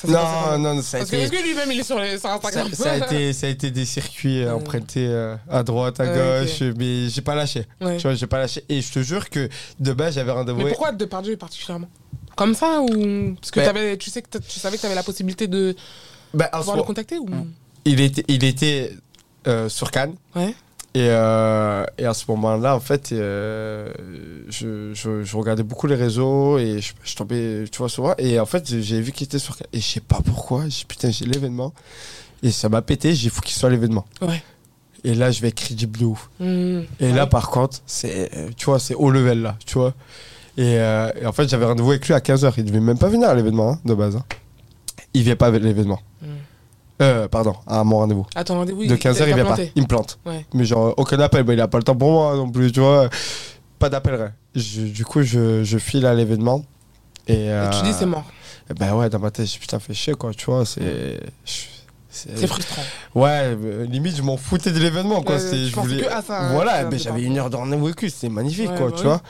Ça 0.00 0.08
non 0.08 0.18
comment 0.56 0.74
non 0.74 0.82
ça 0.82 0.96
a 0.96 1.00
Parce 1.00 1.10
que 1.10 1.16
été 1.16 1.24
est-ce 1.24 1.32
que 1.32 1.46
lui-même, 1.48 1.72
il 1.72 1.80
est 1.80 1.84
sur, 1.84 1.98
les, 2.00 2.18
sur 2.18 2.30
Instagram 2.30 2.68
ça 2.72 2.92
a 2.92 2.96
été, 2.98 3.32
ça 3.32 3.46
a 3.46 3.50
été 3.50 3.70
des 3.70 3.84
circuits 3.84 4.42
euh, 4.42 4.54
empruntés 4.54 5.06
euh, 5.06 5.36
à 5.50 5.62
droite, 5.62 6.00
à 6.00 6.04
Ouais, 6.04 6.44
gauche, 6.46 6.62
mais 6.78 7.08
j'ai 7.08 7.20
pas 7.20 7.34
lâché. 7.34 7.66
Ouais. 7.80 7.96
Tu 7.96 8.02
vois, 8.02 8.14
j'ai 8.14 8.26
pas 8.26 8.38
lâché. 8.38 8.64
Et 8.68 8.80
je 8.82 8.92
te 8.92 9.00
jure 9.00 9.28
que 9.30 9.48
de 9.78 9.92
base, 9.92 10.14
j'avais 10.14 10.32
rendez-vous. 10.32 10.58
Mais 10.62 10.68
pourquoi 10.70 10.92
Depardieu 10.92 11.36
particulièrement 11.36 11.88
Comme 12.36 12.54
ça 12.54 12.80
ou 12.80 13.34
Parce 13.34 13.50
que 13.50 13.60
Ben- 13.60 13.66
t'avais- 13.66 13.96
tu, 13.96 14.10
sais 14.10 14.22
que 14.22 14.38
tu 14.38 14.58
savais 14.58 14.76
que 14.76 14.80
tu 14.80 14.86
avais 14.86 14.94
la 14.94 15.02
possibilité 15.02 15.46
de 15.46 15.74
Bah, 16.32 16.48
en 16.52 16.56
ce 16.58 16.60
pouvoir 16.60 16.76
le 16.78 16.82
contacter 16.84 17.18
ou... 17.18 17.28
il 17.84 18.00
était, 18.00 18.24
il 18.28 18.44
était 18.44 18.92
euh, 19.46 19.68
sur 19.68 19.90
Cannes. 19.90 20.14
Ouais. 20.34 20.54
Et, 20.94 21.06
euh, 21.08 21.84
et 21.98 22.04
à 22.04 22.14
ce 22.14 22.24
moment-là, 22.28 22.74
en 22.74 22.80
fait, 22.80 23.12
euh, 23.12 23.92
je, 24.48 24.92
je, 24.92 25.22
je 25.22 25.36
regardais 25.36 25.62
beaucoup 25.62 25.86
les 25.86 25.94
réseaux 25.94 26.58
et 26.58 26.80
je, 26.80 26.92
je 27.04 27.14
tombais, 27.14 27.64
tu 27.70 27.78
vois, 27.78 27.88
souvent. 27.88 28.14
Et 28.18 28.40
en 28.40 28.46
fait, 28.46 28.66
j'ai- 28.80 29.00
vu 29.00 29.12
qu'il 29.12 29.26
était 29.26 29.38
sur. 29.38 29.56
Et 29.72 29.78
je 29.80 29.86
sais 29.86 30.00
pas 30.00 30.18
pourquoi. 30.24 30.64
J'ai 30.68 30.84
putain, 30.86 31.10
j'ai 31.10 31.26
l'événement. 31.26 31.72
Et 32.42 32.50
ça 32.50 32.68
m'a 32.68 32.82
pété. 32.82 33.14
J'ai 33.14 33.30
faut 33.30 33.40
qu'il 33.40 33.54
soit 33.56 33.70
l'événement. 33.70 34.04
Ouais. 34.20 34.42
Et 35.04 35.14
là, 35.14 35.30
je 35.30 35.40
vais 35.40 35.48
être 35.48 35.54
crédible 35.54 35.96
de 35.98 36.04
ouf. 36.06 36.28
Hmm. 36.40 36.80
Et 36.98 37.06
Ouais. 37.06 37.12
là, 37.12 37.26
par 37.26 37.50
contre, 37.50 37.78
c'est, 37.86 38.28
tu 38.56 38.66
vois, 38.66 38.80
c'est 38.80 38.94
haut 38.94 39.10
level, 39.10 39.42
là, 39.42 39.56
tu 39.64 39.78
vois. 39.78 39.94
Et, 40.58 40.76
euh, 40.80 41.10
et 41.22 41.24
en 41.24 41.32
fait, 41.32 41.48
j'avais 41.48 41.66
rendez-vous 41.66 41.90
avec 41.90 42.06
lui 42.08 42.14
à 42.14 42.18
15h. 42.20 42.52
Il 42.58 42.64
devait 42.64 42.80
même 42.80 42.98
pas 42.98 43.08
venir 43.08 43.28
à 43.28 43.34
l'événement, 43.34 43.74
hein, 43.74 43.78
de 43.84 43.94
base. 43.94 44.16
hein. 44.16 44.24
Il 45.14 45.22
vient 45.22 45.36
pas 45.36 45.46
à 45.46 45.50
l'événement. 45.52 46.00
Hmm. 46.20 46.26
Euh, 47.00 47.28
pardon, 47.28 47.54
à 47.66 47.82
mon 47.84 47.98
rendez-vous. 47.98 48.26
À 48.34 48.44
ton 48.44 48.54
rendez-vous, 48.56 48.84
de 48.86 48.94
15h, 48.96 49.24
il 49.28 49.34
vient 49.34 49.44
pas. 49.44 49.56
Il 49.74 49.82
me 49.82 49.86
plante. 49.88 50.18
Ouais. 50.26 50.44
Mais 50.52 50.64
genre, 50.64 50.92
aucun 50.98 51.18
appel. 51.20 51.44
Bah, 51.44 51.54
il 51.54 51.60
a 51.60 51.68
pas 51.68 51.78
le 51.78 51.84
temps 51.84 51.96
pour 51.96 52.10
moi 52.12 52.36
non 52.36 52.50
plus, 52.50 52.72
tu 52.72 52.80
vois. 52.80 53.08
Pas 53.78 53.88
d'appel, 53.88 54.14
rien. 54.16 54.32
Je- 54.54 54.82
du 54.82 55.04
coup, 55.04 55.22
je, 55.22 55.64
je 55.64 55.78
file 55.78 56.04
à 56.06 56.14
l'événement. 56.14 56.62
Et, 57.26 57.34
Et 57.34 57.36
tu 57.36 57.42
euh, 57.50 57.82
dis 57.82 57.92
c'est 57.92 58.06
mort. 58.06 58.24
Ben 58.78 58.94
ouais, 58.94 59.08
dans 59.08 59.18
ma 59.18 59.30
tête, 59.30 59.46
je 59.46 59.58
putain, 59.58 59.78
fait 59.78 59.94
chier, 59.94 60.14
quoi, 60.14 60.32
tu 60.34 60.44
vois. 60.46 60.64
C'est. 60.66 61.20
C'est 62.12 62.46
frustrant. 62.48 62.82
Ouais, 63.14 63.56
euh, 63.56 63.86
limite, 63.86 64.16
je 64.16 64.22
m'en 64.22 64.36
foutais 64.36 64.72
de 64.72 64.78
l'événement, 64.80 65.22
quoi. 65.22 65.38
Je 65.38 65.72
voulais... 65.80 66.02
que 66.02 66.08
à 66.08 66.20
ça, 66.22 66.40
hein, 66.42 66.52
voilà, 66.52 66.84
ben, 66.84 66.98
j'avais 66.98 67.22
une 67.22 67.38
heure 67.38 67.50
de 67.50 67.56
rendez-vous 67.56 67.86
avec 67.86 68.02
lui, 68.02 68.10
c'était 68.10 68.28
magnifique, 68.28 68.68
Ouais, 68.70 68.76
quoi, 68.76 68.86
bah 68.90 68.96
tu 68.96 69.02
oui. 69.02 69.08
vois. 69.08 69.22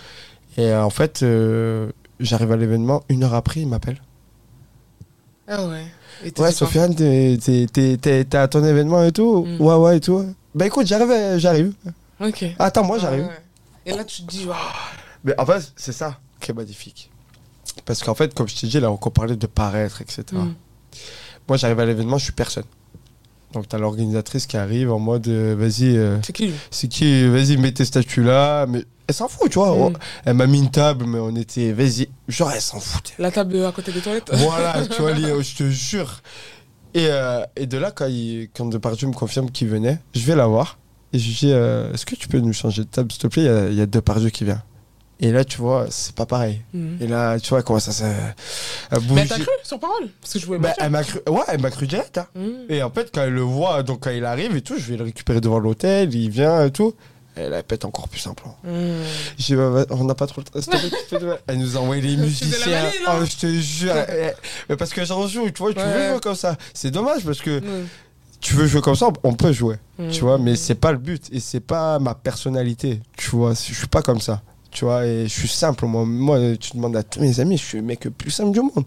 Et 0.57 0.71
euh, 0.73 0.83
en 0.83 0.89
fait, 0.91 1.23
euh, 1.23 1.91
j'arrive 2.21 2.51
à 2.53 2.57
l'événement, 2.57 3.03
une 3.11 3.23
heure 3.23 3.35
après, 3.35 3.61
il 3.61 3.69
m'appelle. 3.69 4.01
Ah 5.47 5.67
ouais. 5.67 5.85
Ouais, 6.39 6.53
Sofiane, 6.53 6.95
t'es- 6.95 8.37
à 8.37 8.49
ton 8.49 8.65
événement 8.65 9.03
et 9.05 9.13
tout 9.13 9.45
Mm. 9.45 9.61
Ouais, 9.63 9.75
ouais, 9.75 9.97
et 9.97 10.01
tout. 10.01 10.25
Bah 10.55 10.67
écoute, 10.67 10.87
j'arrive, 10.87 11.39
j'arrive. 11.39 11.73
Ok. 12.21 12.45
Attends, 12.59 12.85
moi, 12.85 12.99
j'arrive. 12.99 13.25
Ouais. 13.25 13.43
Et 13.87 13.93
là, 13.97 14.05
tu 14.05 14.23
te 14.23 14.31
dis. 14.31 14.47
Mais 15.25 15.35
en 15.39 15.47
fait, 15.47 15.73
c'est 15.77 15.93
ça 15.93 16.19
qui 16.41 16.51
est 16.51 16.55
magnifique. 16.55 17.11
Parce 17.85 18.03
qu'en 18.03 18.15
fait, 18.15 18.35
comme 18.35 18.49
je 18.49 18.57
t'ai 18.57 18.67
dit, 18.67 18.81
là, 18.81 18.91
on 18.91 18.97
parlait 18.97 19.37
de 19.37 19.47
paraître, 19.47 20.03
etc. 20.03 20.25
Hmm. 20.33 20.55
Moi, 21.49 21.57
j'arrive 21.57 21.81
à 21.81 21.87
l'événement, 21.87 22.19
je 22.19 22.25
suis 22.25 22.33
personne. 22.33 22.65
Donc, 23.53 23.67
t'as 23.69 23.79
l'organisatrice 23.79 24.47
qui 24.47 24.57
arrive 24.57 24.93
en 24.93 24.99
mode, 25.01 25.27
euh, 25.29 25.57
vas-y, 25.59 25.97
euh, 25.97 26.19
C'est 26.23 26.33
qui 26.33 26.47
lui? 26.47 26.55
c'est 26.71 26.87
qui 26.89 27.27
Vas-y, 27.29 27.57
mets 27.57 27.73
tes 27.73 27.85
statues 27.85 28.23
là. 28.23 28.67
Mais 28.67 28.85
elle 29.09 29.15
s'en 29.15 29.27
fout, 29.29 29.51
tu 29.51 29.59
vois. 29.59 29.75
Mm. 29.75 29.81
On- 29.81 29.93
Elle 30.25 30.35
m'a 30.35 30.47
mis 30.47 30.59
une 30.59 30.71
table, 30.71 31.05
mais 31.07 31.19
on 31.19 31.35
était, 31.35 31.73
vas-y. 31.73 32.09
Genre, 32.29 32.53
elle 32.53 32.61
s'en 32.61 32.79
foutait. 32.79 33.15
La 33.19 33.31
table 33.33 33.65
à 33.65 33.73
côté 33.73 33.91
des 33.91 34.01
toilettes 34.01 34.31
voilà, 34.35 34.87
tu 34.87 35.01
vois, 35.03 35.13
je 35.43 35.57
te 35.57 35.69
jure. 35.69 36.23
Et, 36.95 37.07
euh, 37.09 37.43
et 37.57 37.67
de 37.67 37.77
là, 37.79 37.91
quand, 37.91 38.07
il, 38.07 38.49
quand 38.55 38.67
Depardieu 38.67 39.09
me 39.09 39.13
confirme 39.13 39.51
qu'il 39.51 39.69
venait, 39.69 39.99
je 40.15 40.21
vais 40.25 40.37
la 40.37 40.47
voir. 40.47 40.79
Et 41.13 41.19
je 41.19 41.27
lui 41.27 41.35
dis, 41.35 41.51
euh, 41.53 41.93
est-ce 41.93 42.07
que 42.07 42.15
tu 42.15 42.29
peux 42.29 42.39
nous 42.39 42.53
changer 42.53 42.83
de 42.85 42.89
table, 42.89 43.11
s'il 43.11 43.21
te 43.23 43.27
plaît? 43.27 43.43
Il 43.43 43.47
y 43.47 43.49
a, 43.49 43.69
y 43.71 43.81
a 43.81 43.87
Depardieu 43.87 44.31
qui 44.31 44.45
vient. 44.45 44.63
Et 45.23 45.31
là, 45.33 45.45
tu 45.45 45.59
vois, 45.59 45.87
c'est 45.91 46.15
pas 46.15 46.25
pareil. 46.27 46.63
Mhm. 46.73 46.97
Et 47.01 47.07
là, 47.07 47.39
tu 47.39 47.51
vois, 47.51 47.63
comment 47.63 47.79
ça, 47.79 47.93
à 48.91 48.97
Mais 49.15 49.27
t'as 49.27 49.37
cru 49.37 49.47
sur 49.65 49.79
parole 49.79 50.09
Parce 50.21 50.33
que 50.33 50.39
je 50.39 50.47
voulais 50.47 50.59
Bah, 50.59 50.73
elle 50.79 50.91
m'a 50.91 51.05
cru, 51.05 51.19
ouais, 51.29 51.43
elle 51.49 51.61
m'a 51.61 51.71
cru 51.71 51.87
direct. 51.87 52.17
hein. 52.19 52.27
Mhm. 52.35 52.53
Et 52.71 52.83
en 52.83 52.91
fait, 52.91 53.11
quand 53.13 53.23
elle 53.23 53.35
le 53.35 53.43
voit, 53.43 53.83
donc 53.83 54.01
quand 54.01 54.11
il 54.11 54.25
arrive 54.25 54.57
et 54.57 54.63
tout, 54.63 54.77
je 54.79 54.91
vais 54.91 54.97
le 54.97 55.05
récupérer 55.05 55.41
devant 55.43 55.59
l'hôtel, 55.59 56.15
il 56.15 56.31
vient 56.31 56.65
et 56.65 56.71
tout. 56.71 56.95
Elle 57.37 57.53
elle 57.53 57.63
pète 57.63 57.85
encore 57.85 58.09
plus 58.09 58.27
un 58.27 58.35
plan. 58.35 58.57
Mhm. 58.65 59.03
Dit, 59.39 59.55
bah, 59.57 59.85
on 59.91 60.05
n'a 60.05 60.15
pas 60.15 60.27
trop 60.27 60.41
le 60.41 60.61
temps. 60.63 61.39
Elle 61.47 61.59
nous 61.59 61.77
a 61.77 61.81
envoyé 61.81 62.03
les 62.03 62.17
musiciens. 62.23 62.85
hein. 63.07 63.13
Oh, 63.21 63.25
je 63.25 63.37
te 63.37 63.47
jure. 63.61 63.93
Eh, 64.09 64.31
Mais 64.69 64.77
parce 64.77 64.91
que 64.93 65.05
j'en 65.05 65.27
joue, 65.29 65.51
tu 65.51 65.63
vois, 65.63 65.73
tu 65.75 65.81
veux 65.81 66.11
jouer 66.13 66.21
comme 66.23 66.35
ça. 66.35 66.57
C'est 66.75 66.91
dommage 66.91 67.25
parce 67.25 67.41
que 67.41 67.63
tu 68.41 68.55
veux 68.55 68.67
jouer 68.67 68.81
comme 68.81 68.97
ça, 68.97 69.09
on 69.23 69.35
peut 69.35 69.53
jouer. 69.53 69.77
Mhm. 69.99 70.11
Tu 70.11 70.21
vois, 70.23 70.39
mais 70.39 70.57
c'est 70.57 70.75
pas 70.75 70.93
le 70.93 70.99
but 70.99 71.29
et 71.31 71.41
c'est 71.41 71.61
pas 71.61 71.99
ma 71.99 72.15
personnalité. 72.15 73.01
Tu 73.19 73.31
vois, 73.31 73.53
je 73.53 73.75
suis 73.75 73.87
pas 73.87 74.01
comme 74.03 74.21
ça. 74.21 74.41
Tu 74.71 74.85
vois, 74.85 75.05
et 75.07 75.25
je 75.25 75.33
suis 75.33 75.49
simple. 75.49 75.85
Moi, 75.87 76.05
moi 76.07 76.39
tu 76.59 76.73
demandes 76.77 76.97
à 76.97 77.03
tous 77.03 77.21
mes 77.21 77.41
amis, 77.41 77.57
je 77.59 77.65
suis 77.65 77.79
le 77.79 77.85
mec 77.85 78.05
le 78.05 78.11
plus 78.11 78.31
simple 78.31 78.53
du 78.53 78.61
monde. 78.61 78.85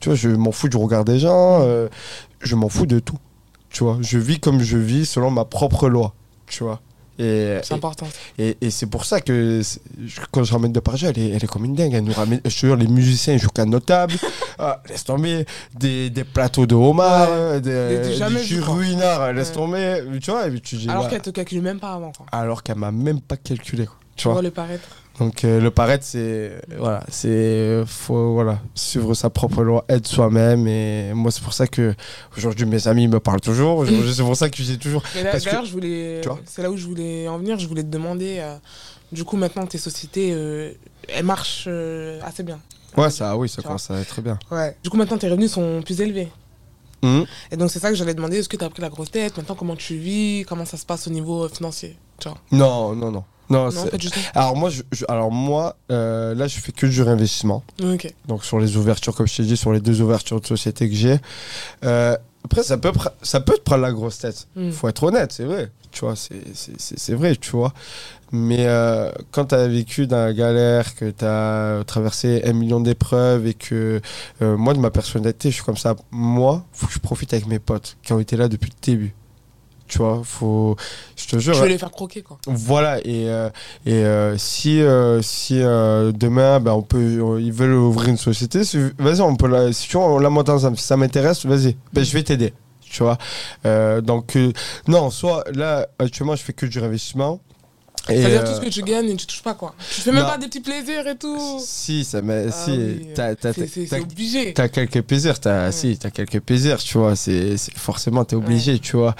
Tu 0.00 0.08
vois, 0.08 0.16
je 0.16 0.28
m'en 0.30 0.50
fous 0.52 0.68
du 0.68 0.76
regard 0.76 1.04
des 1.04 1.18
gens, 1.18 1.60
euh, 1.62 1.88
je 2.40 2.54
m'en 2.56 2.68
fous 2.68 2.86
de 2.86 2.98
tout. 2.98 3.18
Tu 3.70 3.84
vois, 3.84 3.98
je 4.00 4.18
vis 4.18 4.40
comme 4.40 4.60
je 4.60 4.76
vis 4.78 5.06
selon 5.06 5.30
ma 5.30 5.44
propre 5.44 5.88
loi. 5.88 6.14
Tu 6.46 6.64
vois. 6.64 6.80
Et, 7.20 7.58
C'est 7.62 7.74
important. 7.74 8.08
et, 8.38 8.56
et 8.62 8.70
c'est 8.70 8.86
pour 8.86 9.04
ça 9.04 9.20
que 9.20 9.60
quand 10.30 10.42
je 10.42 10.52
ramène 10.54 10.72
de 10.72 10.80
Paris, 10.80 11.02
elle 11.04 11.18
est, 11.18 11.28
elle 11.28 11.44
est 11.44 11.46
comme 11.46 11.66
une 11.66 11.74
dingue. 11.74 11.92
Elle 11.92 12.04
nous 12.04 12.14
ramène, 12.14 12.40
je 12.46 12.50
te 12.50 12.66
jure, 12.66 12.76
les 12.76 12.86
musiciens 12.86 13.34
ils 13.34 13.38
jouent 13.38 13.50
qu'à 13.50 13.64
notable. 13.66 14.14
Ah, 14.62 14.82
laisse 14.90 15.04
tomber. 15.04 15.46
Des, 15.78 16.10
des 16.10 16.22
plateaux 16.24 16.66
de 16.66 16.74
homard, 16.74 17.30
Ouais. 17.30 17.60
des, 17.62 17.98
Des- 18.00 18.08
des 18.18 18.60
ruinards, 18.60 19.32
laisse 19.32 19.48
Ouais. 19.48 19.54
tomber. 19.54 20.02
Tu 20.20 20.30
vois, 20.30 20.50
tu 20.62 20.76
dis, 20.76 20.86
Alors 20.88 21.04
bah, 21.04 21.08
qu'elle 21.10 21.22
te 21.22 21.30
calcule 21.30 21.62
même 21.62 21.78
pas 21.80 21.94
avant. 21.94 22.12
Quoi. 22.12 22.26
alors 22.30 22.62
qu'elle 22.62 22.76
m'a 22.76 22.90
même 22.92 23.20
pas 23.22 23.38
calculé. 23.38 23.86
quoi. 23.86 23.96
Tu 24.22 24.28
vois 24.28 24.42
le 24.42 24.50
paraître. 24.50 24.88
Donc 25.18 25.44
euh, 25.44 25.60
le 25.60 25.70
paraître, 25.70 26.04
c'est 26.04 26.52
voilà, 26.78 27.04
c'est 27.10 27.82
faut 27.86 28.32
voilà 28.32 28.58
suivre 28.74 29.12
sa 29.14 29.28
propre 29.28 29.62
loi, 29.62 29.84
être 29.88 30.06
soi-même. 30.06 30.66
Et 30.66 31.12
moi, 31.14 31.30
c'est 31.30 31.42
pour 31.42 31.52
ça 31.52 31.66
que 31.66 31.94
aujourd'hui 32.36 32.64
mes 32.64 32.88
amis 32.88 33.06
me 33.06 33.20
parlent 33.20 33.40
toujours. 33.40 33.84
C'est 33.86 34.22
pour 34.22 34.36
ça 34.36 34.48
que 34.48 34.62
j'ai 34.62 34.78
toujours. 34.78 35.02
Mais 35.14 35.22
là, 35.24 35.32
que- 35.38 35.66
je 35.66 35.72
voulais. 35.72 36.20
C'est 36.46 36.62
là 36.62 36.70
où 36.70 36.76
je 36.76 36.86
voulais 36.86 37.28
en 37.28 37.36
venir. 37.38 37.58
Je 37.58 37.66
voulais 37.68 37.82
te 37.82 37.88
demander. 37.88 38.38
euh, 38.40 38.56
du 39.12 39.24
coup, 39.24 39.36
maintenant, 39.36 39.66
tes 39.66 39.76
sociétés, 39.78 40.30
euh, 40.32 40.72
elles 41.08 41.24
marchent 41.24 41.68
assez 42.22 42.42
bien. 42.44 42.60
Ouais, 42.96 43.10
ça, 43.10 43.36
oui, 43.36 43.48
ça 43.48 43.60
commence 43.62 43.90
à 43.90 43.98
être 44.00 44.08
très 44.08 44.22
bien. 44.22 44.38
Ouais. 44.50 44.76
Du 44.82 44.88
coup, 44.90 44.96
maintenant, 44.96 45.18
tes 45.18 45.28
revenus 45.28 45.50
sont 45.52 45.82
plus 45.84 46.00
élevés. 46.00 46.28
Mhm. 47.02 47.24
Et 47.50 47.56
donc, 47.56 47.70
c'est 47.70 47.78
ça 47.78 47.88
que 47.90 47.94
j'allais 47.96 48.14
demander. 48.14 48.38
Est-ce 48.38 48.48
que 48.48 48.56
tu 48.56 48.64
as 48.64 48.70
pris 48.70 48.82
la 48.82 48.88
grosse 48.88 49.10
tête? 49.10 49.36
Maintenant, 49.36 49.54
comment 49.54 49.76
tu 49.76 49.96
vis? 49.96 50.44
Comment 50.48 50.64
ça 50.64 50.76
se 50.76 50.84
passe 50.86 51.06
au 51.06 51.10
niveau 51.10 51.48
financier? 51.48 51.96
Tu 52.18 52.28
vois 52.28 52.38
Non, 52.52 52.94
non, 52.94 53.10
non, 53.10 53.24
non. 53.50 53.64
Non, 53.64 53.70
c'est- 53.70 53.90
pas 53.90 53.96
du 53.98 54.10
tout. 54.10 54.20
Alors 54.34 54.56
moi, 54.56 54.70
je, 54.70 54.82
je- 54.92 55.04
alors 55.08 55.30
moi, 55.30 55.76
euh, 55.90 56.34
là, 56.34 56.46
je 56.46 56.58
fais 56.60 56.72
que 56.72 56.86
du 56.86 57.02
réinvestissement. 57.02 57.62
Ok. 57.82 58.12
Donc 58.28 58.44
sur 58.44 58.58
les 58.58 58.76
ouvertures, 58.76 59.14
comme 59.14 59.26
je 59.26 59.36
t'ai 59.36 59.42
dit, 59.42 59.56
sur 59.56 59.72
les 59.72 59.80
deux 59.80 60.00
ouvertures 60.00 60.40
de 60.40 60.46
société 60.46 60.88
que 60.88 60.94
j'ai. 60.94 61.18
Euh, 61.84 62.16
après, 62.44 62.62
ça 62.62 62.78
peut, 62.78 62.90
pr- 62.90 63.10
ça 63.22 63.40
peut 63.40 63.54
te 63.56 63.62
prendre 63.62 63.82
la 63.82 63.92
grosse 63.92 64.18
tête. 64.18 64.46
Mm. 64.56 64.70
Faut 64.70 64.88
être 64.88 65.02
honnête, 65.02 65.32
c'est 65.32 65.44
vrai. 65.44 65.70
Tu 65.90 66.00
vois, 66.00 66.14
c'est- 66.16 66.34
c'est 66.54 66.80
c'est- 66.80 66.98
c'est 66.98 67.14
vrai, 67.14 67.34
tu 67.36 67.50
vois. 67.50 67.72
Mais 68.32 68.66
euh, 68.66 69.10
quand 69.32 69.46
tu 69.46 69.54
as 69.56 69.66
vécu 69.66 70.06
dans 70.06 70.18
la 70.24 70.32
galère, 70.32 70.94
que 70.94 71.10
tu 71.10 71.24
as 71.24 71.82
traversé 71.84 72.42
un 72.44 72.52
million 72.52 72.78
d'épreuves 72.80 73.48
et 73.48 73.54
que 73.54 74.00
euh, 74.40 74.56
moi, 74.56 74.72
de 74.72 74.78
ma 74.78 74.90
personnalité, 74.92 75.50
je 75.50 75.54
suis 75.56 75.64
comme 75.64 75.76
ça. 75.76 75.96
Moi, 76.12 76.64
faut 76.72 76.86
que 76.86 76.92
je 76.92 77.00
profite 77.00 77.32
avec 77.34 77.46
mes 77.48 77.58
potes 77.58 77.96
qui 78.04 78.12
ont 78.12 78.20
été 78.20 78.36
là 78.36 78.46
depuis 78.48 78.70
le 78.70 78.76
début. 78.92 79.14
Tu 79.90 79.98
vois, 79.98 80.22
faut. 80.24 80.76
Je 81.16 81.26
te 81.26 81.38
jure. 81.38 81.54
Tu 81.54 81.60
veux 81.60 81.66
les 81.66 81.76
faire 81.76 81.90
croquer, 81.90 82.22
quoi. 82.22 82.38
Voilà, 82.46 82.98
et, 83.00 83.28
euh, 83.28 83.50
et 83.84 83.92
euh, 83.92 84.38
si, 84.38 84.80
euh, 84.80 85.20
si 85.20 85.54
demain, 85.58 86.60
ben, 86.60 86.72
on 86.72 86.82
peut, 86.82 87.38
ils 87.40 87.52
veulent 87.52 87.74
ouvrir 87.74 88.08
une 88.08 88.16
société, 88.16 88.62
si- 88.64 88.78
vas-y, 88.98 89.20
on 89.20 89.34
peut 89.34 89.48
la, 89.48 89.72
si 89.72 89.88
tu 89.88 89.96
vois, 89.96 90.06
on 90.06 90.18
la 90.20 90.30
monte 90.30 90.48
ensemble. 90.48 90.76
Si 90.78 90.84
ça 90.84 90.96
m'intéresse, 90.96 91.44
vas-y, 91.44 91.76
ben, 91.92 92.04
je 92.04 92.12
vais 92.12 92.22
t'aider. 92.22 92.54
Tu 92.82 93.02
vois, 93.04 93.18
donc, 94.00 94.36
non, 94.88 95.10
soit 95.10 95.44
là, 95.54 95.86
actuellement, 95.98 96.34
je 96.36 96.42
fais 96.42 96.52
que 96.52 96.66
du 96.66 96.78
réinvestissement. 96.78 97.40
Et, 98.08 98.16
C'est-à-dire 98.16 98.40
euh, 98.40 98.46
tout 98.46 98.54
ce 98.54 98.60
que 98.66 98.70
tu 98.70 98.82
gagnes, 98.82 99.14
tu 99.14 99.26
touches 99.26 99.42
pas, 99.42 99.54
quoi. 99.54 99.74
Tu 99.94 100.00
fais 100.00 100.10
même 100.10 100.22
non. 100.22 100.28
pas 100.30 100.38
des 100.38 100.46
petits 100.46 100.60
plaisirs 100.60 101.06
et 101.06 101.16
tout. 101.16 101.60
Si, 101.64 102.02
ça. 102.04 102.18
Ah 102.26 102.50
si, 102.50 102.70
oui, 102.70 103.08
t'as- 103.14 103.34
t'as- 103.36 103.52
c'est- 103.52 104.00
obligé. 104.00 104.54
T'as 104.54 104.68
quelques 104.68 105.02
plaisirs, 105.02 105.38
t'as, 105.38 105.66
Ouais. 105.66 105.72
si, 105.72 105.98
t'as 105.98 106.10
quelques 106.10 106.40
plaisirs, 106.40 106.78
tu 106.78 106.96
vois, 106.98 107.14
c'est, 107.14 107.56
forcément, 107.76 108.24
t'es 108.24 108.36
obligé, 108.36 108.78
tu 108.78 108.96
vois. 108.96 109.14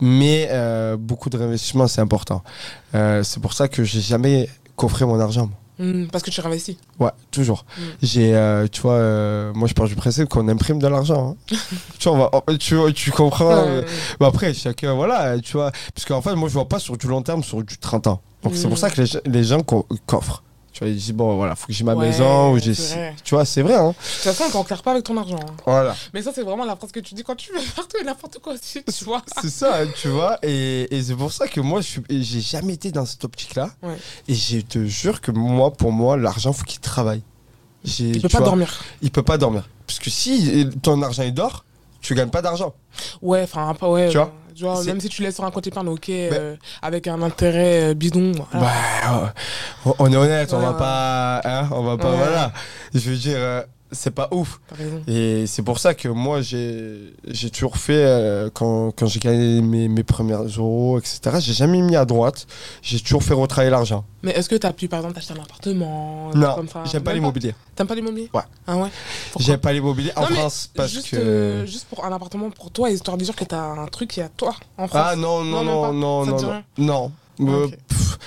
Mais 0.00 0.48
euh, 0.50 0.96
beaucoup 0.96 1.28
de 1.30 1.36
réinvestissement, 1.36 1.86
c'est 1.88 2.00
important. 2.00 2.42
Euh, 2.94 3.22
c'est 3.22 3.40
pour 3.40 3.52
ça 3.52 3.68
que 3.68 3.84
j'ai 3.84 4.00
jamais 4.00 4.48
coffré 4.76 5.04
mon 5.04 5.20
argent. 5.20 5.50
Hmm, 5.78 6.04
parce 6.06 6.22
que 6.22 6.30
tu 6.30 6.40
réinvestis. 6.40 6.76
Ouais, 7.00 7.10
toujours. 7.30 7.64
Mm. 7.76 7.82
J'ai, 8.02 8.36
euh, 8.36 8.66
tu 8.70 8.82
vois, 8.82 8.92
euh, 8.94 9.52
moi 9.54 9.66
je 9.66 9.74
pars 9.74 9.86
du 9.88 9.94
principe 9.96 10.28
qu'on 10.28 10.46
imprime 10.48 10.78
de 10.78 10.86
l'argent. 10.86 11.30
hein. 11.50 11.56
tu 11.98 12.08
vois, 12.08 12.12
on 12.12 12.20
va- 12.20 12.30
oh, 12.32 12.56
tu, 12.58 12.76
tu 12.94 13.10
comprends. 13.10 13.50
euh, 13.50 13.82
mais 14.20 14.26
après, 14.26 14.52
chacun, 14.54 14.94
voilà, 14.94 15.38
tu 15.40 15.54
vois. 15.54 15.72
Parce 15.94 16.04
qu'en 16.06 16.20
fait, 16.20 16.34
moi 16.34 16.48
je 16.48 16.54
vois 16.54 16.68
pas 16.68 16.78
sur 16.78 16.96
du 16.98 17.06
long 17.06 17.22
terme, 17.22 17.42
sur 17.42 17.62
du 17.62 17.78
30 17.78 18.06
ans. 18.06 18.20
Donc 18.42 18.54
c'est 18.56 18.68
pour 18.68 18.78
ça 18.78 18.90
que 18.90 19.00
les, 19.00 19.06
gens- 19.06 19.20
les 19.24 19.44
gens 19.44 19.62
co- 19.62 19.86
coffrent. 20.06 20.42
Vois, 20.82 20.90
ils 20.90 20.96
disent, 20.96 21.12
bon, 21.12 21.36
voilà, 21.36 21.54
faut 21.54 21.66
que 21.66 21.72
j'ai 21.72 21.84
ma 21.84 21.94
Ouais, 21.94 22.06
maison, 22.08 22.52
ou 22.52 22.58
j'ai. 22.58 22.72
Tu 23.24 23.34
vois, 23.34 23.44
c'est 23.44 23.62
vrai, 23.62 23.74
hein. 23.74 23.88
De 23.88 23.94
toute 23.94 24.22
façon, 24.34 24.44
on 24.48 24.50
t'enclaire 24.50 24.82
pas 24.82 24.92
avec 24.92 25.04
ton 25.04 25.16
argent. 25.16 25.38
hein. 25.40 25.54
Voilà. 25.66 25.94
Mais 26.12 26.22
ça, 26.22 26.32
c'est 26.34 26.42
vraiment 26.42 26.64
la 26.64 26.76
phrase 26.76 26.92
que 26.92 27.00
tu 27.00 27.14
dis 27.14 27.22
quand 27.22 27.36
tu 27.36 27.52
veux 27.52 27.58
faire 27.60 27.86
tout 27.88 27.96
et 28.00 28.04
n'importe 28.04 28.38
quoi 28.38 28.54
aussi, 28.54 28.82
tu 28.84 29.04
vois. 29.04 29.22
C'est 29.40 29.50
ça, 29.50 29.82
hein, 29.82 29.86
tu 30.00 30.08
vois. 30.08 30.38
Et, 30.42 30.94
et 30.94 31.02
c'est 31.02 31.14
pour 31.14 31.32
ça 31.32 31.46
que 31.48 31.60
moi, 31.60 31.80
je 31.80 32.00
j'ai 32.10 32.40
jamais 32.40 32.74
été 32.74 32.90
dans 32.90 33.06
cette 33.06 33.24
optique-là. 33.24 33.70
Ouais. 33.82 33.96
Et 34.28 34.34
je 34.34 34.58
te 34.60 34.84
jure 34.84 35.20
que 35.20 35.30
moi, 35.30 35.70
pour 35.72 35.92
moi, 35.92 36.16
l'argent, 36.16 36.52
faut 36.52 36.64
qu'il 36.64 36.80
travaille. 36.80 37.22
J'ai- 37.84 38.12
peux 38.12 38.20
tu 38.20 38.28
pas 38.28 38.38
vois, 38.38 38.46
dormir. 38.46 38.80
Il 39.02 39.10
peut 39.10 39.22
pas 39.22 39.38
dormir. 39.38 39.68
Parce 39.86 39.98
que 39.98 40.10
si 40.10 40.68
ton 40.82 41.02
argent 41.02 41.22
il 41.24 41.34
dort, 41.34 41.64
tu 42.00 42.14
gagnes 42.14 42.30
pas 42.30 42.42
d'argent. 42.42 42.74
Ouais, 43.20 43.42
enfin, 43.42 43.68
après, 43.68 43.86
ouais. 43.88 44.08
Tu 44.08 44.16
vois? 44.16 44.32
C'est- 44.56 44.86
même 44.86 45.00
si 45.00 45.08
tu 45.08 45.22
laisses 45.22 45.34
sur 45.36 45.44
un 45.44 45.50
compte 45.50 45.66
épargne, 45.66 45.88
ok, 45.88 46.08
euh, 46.10 46.56
avec 46.82 47.06
un 47.08 47.20
intérêt 47.22 47.90
euh, 47.90 47.94
bidon. 47.94 48.32
voilà. 48.52 48.66
Bah, 48.66 49.32
euh, 49.86 49.92
on 49.98 50.12
est 50.12 50.16
honnête, 50.16 50.52
on 50.52 50.58
va 50.58 50.72
ouais. 50.72 50.78
pas. 50.78 51.40
Hein, 51.44 51.68
on 51.72 51.82
va 51.82 51.96
pas. 51.96 52.10
Voilà. 52.10 52.52
Je 52.94 53.10
veux 53.10 53.16
dire, 53.16 53.36
euh, 53.36 53.62
c'est 53.92 54.10
pas 54.10 54.28
ouf. 54.32 54.60
Et 55.06 55.46
c'est 55.46 55.62
pour 55.62 55.78
ça 55.78 55.94
que 55.94 56.08
moi, 56.08 56.40
j'ai 56.40 57.12
toujours 57.52 57.76
fait, 57.76 57.92
euh, 58.04 58.50
quand, 58.52 58.90
quand 58.92 59.06
j'ai 59.06 59.20
gagné 59.20 59.60
mes, 59.62 59.88
mes 59.88 60.02
premiers 60.02 60.34
euros, 60.56 60.98
etc., 60.98 61.20
j'ai 61.40 61.52
jamais 61.52 61.80
mis 61.80 61.94
à 61.96 62.04
droite. 62.04 62.46
J'ai 62.82 62.98
toujours 63.00 63.22
fait 63.22 63.34
retravailler 63.34 63.70
l'argent. 63.70 64.04
Mais 64.22 64.30
est-ce 64.32 64.48
que 64.48 64.54
t'as 64.56 64.72
pu, 64.72 64.88
par 64.88 65.00
exemple, 65.00 65.14
t'acheter 65.14 65.34
un 65.34 65.42
appartement 65.42 66.30
Non, 66.34 66.64
j'aime 66.90 67.02
pas 67.02 67.12
l'immobilier. 67.14 67.54
T'aimes 67.74 67.86
pas 67.86 67.94
l'immobilier 67.94 68.30
Ouais. 68.32 68.42
Ah 68.66 68.76
ouais? 68.76 68.88
J'aime 69.38 69.58
pas 69.60 69.72
l'immobilier 69.72 70.12
en 70.16 70.22
Non, 70.22 70.26
France 70.28 70.70
parce 70.74 70.90
juste, 70.92 71.10
que. 71.10 71.16
euh, 71.16 71.66
juste 71.66 71.86
pour 71.88 72.04
un 72.04 72.12
appartement 72.12 72.50
pour 72.50 72.70
toi, 72.70 72.90
histoire 72.90 73.16
de 73.16 73.24
dire 73.24 73.34
que 73.36 73.44
t'as 73.44 73.60
un 73.62 73.86
truc 73.86 74.10
qui 74.10 74.20
est 74.20 74.24
à 74.24 74.28
toi 74.28 74.54
en 74.78 74.88
France. 74.88 75.02
Ah 75.04 75.16
non, 75.16 75.42
non, 75.44 75.64
Non, 75.64 75.92
non, 75.92 76.24
non, 76.24 76.26
non, 76.26 76.62
non. 76.78 77.12
Non. 77.38 77.62
Euh, 77.64 77.68
pff, 77.88 78.18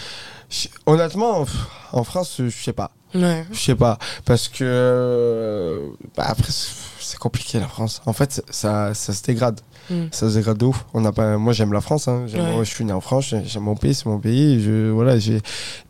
honnêtement, 0.86 1.46
pff, 1.46 1.56
en 1.94 2.04
France, 2.04 2.36
je 2.40 2.50
sais 2.50 2.74
pas. 2.74 2.92
Ouais. 3.16 3.46
Je 3.52 3.60
sais 3.60 3.76
pas. 3.76 3.98
Parce 4.26 4.48
que. 4.50 5.92
bah, 6.16 6.26
après, 6.28 6.52
c'est 6.52 7.18
compliqué 7.20 7.60
la 7.60 7.68
France. 7.68 8.02
En 8.06 8.14
fait, 8.14 8.44
ça, 8.50 8.94
ça 8.94 9.14
se 9.14 9.24
dégrade. 9.24 9.60
Mm. 9.90 10.06
Ça 10.12 10.30
se 10.30 10.36
dégrade 10.36 10.58
de 10.58 10.66
ouf. 10.66 10.86
On 10.94 11.02
n'a 11.02 11.12
pas... 11.12 11.38
Moi, 11.38 11.54
j'aime 11.54 11.72
la 11.74 11.82
France. 11.82 12.08
hein. 12.08 12.24
J'aime- 12.28 12.42
Ouais. 12.46 12.54
moi, 12.54 12.64
je 12.64 12.72
suis 12.72 12.84
né 12.86 12.92
en 12.94 13.02
France. 13.02 13.26
j'ai- 13.30 13.46
J'aime 13.46 13.64
mon 13.64 13.76
pays. 13.76 13.94
C'est 13.94 14.08
mon 14.08 14.20
pays. 14.20 14.62
Je... 14.62 14.90
Voilà, 14.90 15.18
j'ai... 15.20 15.42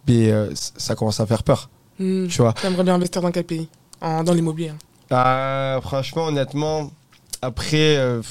Mais 0.08 0.32
euh, 0.32 0.52
ça 0.56 0.96
commence 0.96 1.20
à 1.20 1.26
faire 1.26 1.44
peur. 1.44 1.70
Hmm. 2.00 2.28
Tu 2.28 2.42
vois. 2.42 2.54
T'aimerais 2.54 2.84
bien 2.84 2.96
investir 2.96 3.22
dans 3.22 3.32
quel 3.32 3.46
pays? 3.46 3.70
En, 4.02 4.24
Dans 4.24 4.34
l'immobilier. 4.34 4.70
hein. 4.70 4.78
Ah, 5.12 5.80
franchement, 5.82 6.26
honnêtement, 6.26 6.92
après, 7.46 7.98
euh, 7.98 8.22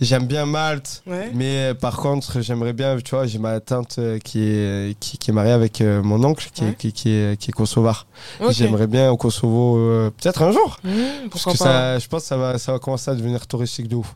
j'aime 0.00 0.26
bien 0.26 0.46
Malte. 0.46 1.02
Ouais. 1.06 1.30
Mais 1.34 1.70
euh, 1.70 1.74
par 1.74 1.96
contre, 1.96 2.40
j'aimerais 2.40 2.72
bien, 2.72 2.96
tu 2.98 3.14
vois, 3.14 3.26
j'ai 3.26 3.38
ma 3.38 3.60
tante 3.60 3.96
euh, 3.98 4.18
qui 4.18 4.42
est, 4.42 4.98
qui, 4.98 5.18
qui 5.18 5.30
est 5.30 5.34
mariée 5.34 5.52
avec 5.52 5.80
mon 5.80 6.22
oncle 6.24 6.48
qui, 6.52 6.62
Ouais. 6.64 6.70
est, 6.70 6.74
qui, 6.74 6.92
qui 6.92 7.10
est, 7.10 7.36
qui 7.40 7.50
est 7.50 7.52
kosovar. 7.52 8.06
J'aimerais 8.50 8.86
bien 8.86 9.10
au 9.10 9.16
Kosovo, 9.16 9.78
euh, 9.78 10.10
peut-être 10.10 10.42
un 10.42 10.52
jour. 10.52 10.78
Hmm, 10.84 11.28
Parce 11.30 11.44
que 11.44 11.56
ça, 11.56 11.98
je 11.98 12.06
pense 12.08 12.22
que 12.22 12.28
ça 12.28 12.36
va, 12.36 12.58
ça 12.58 12.72
va 12.72 12.78
commencer 12.78 13.10
à 13.10 13.14
devenir 13.14 13.46
touristique 13.46 13.88
de 13.88 13.96
ouf. 13.96 14.14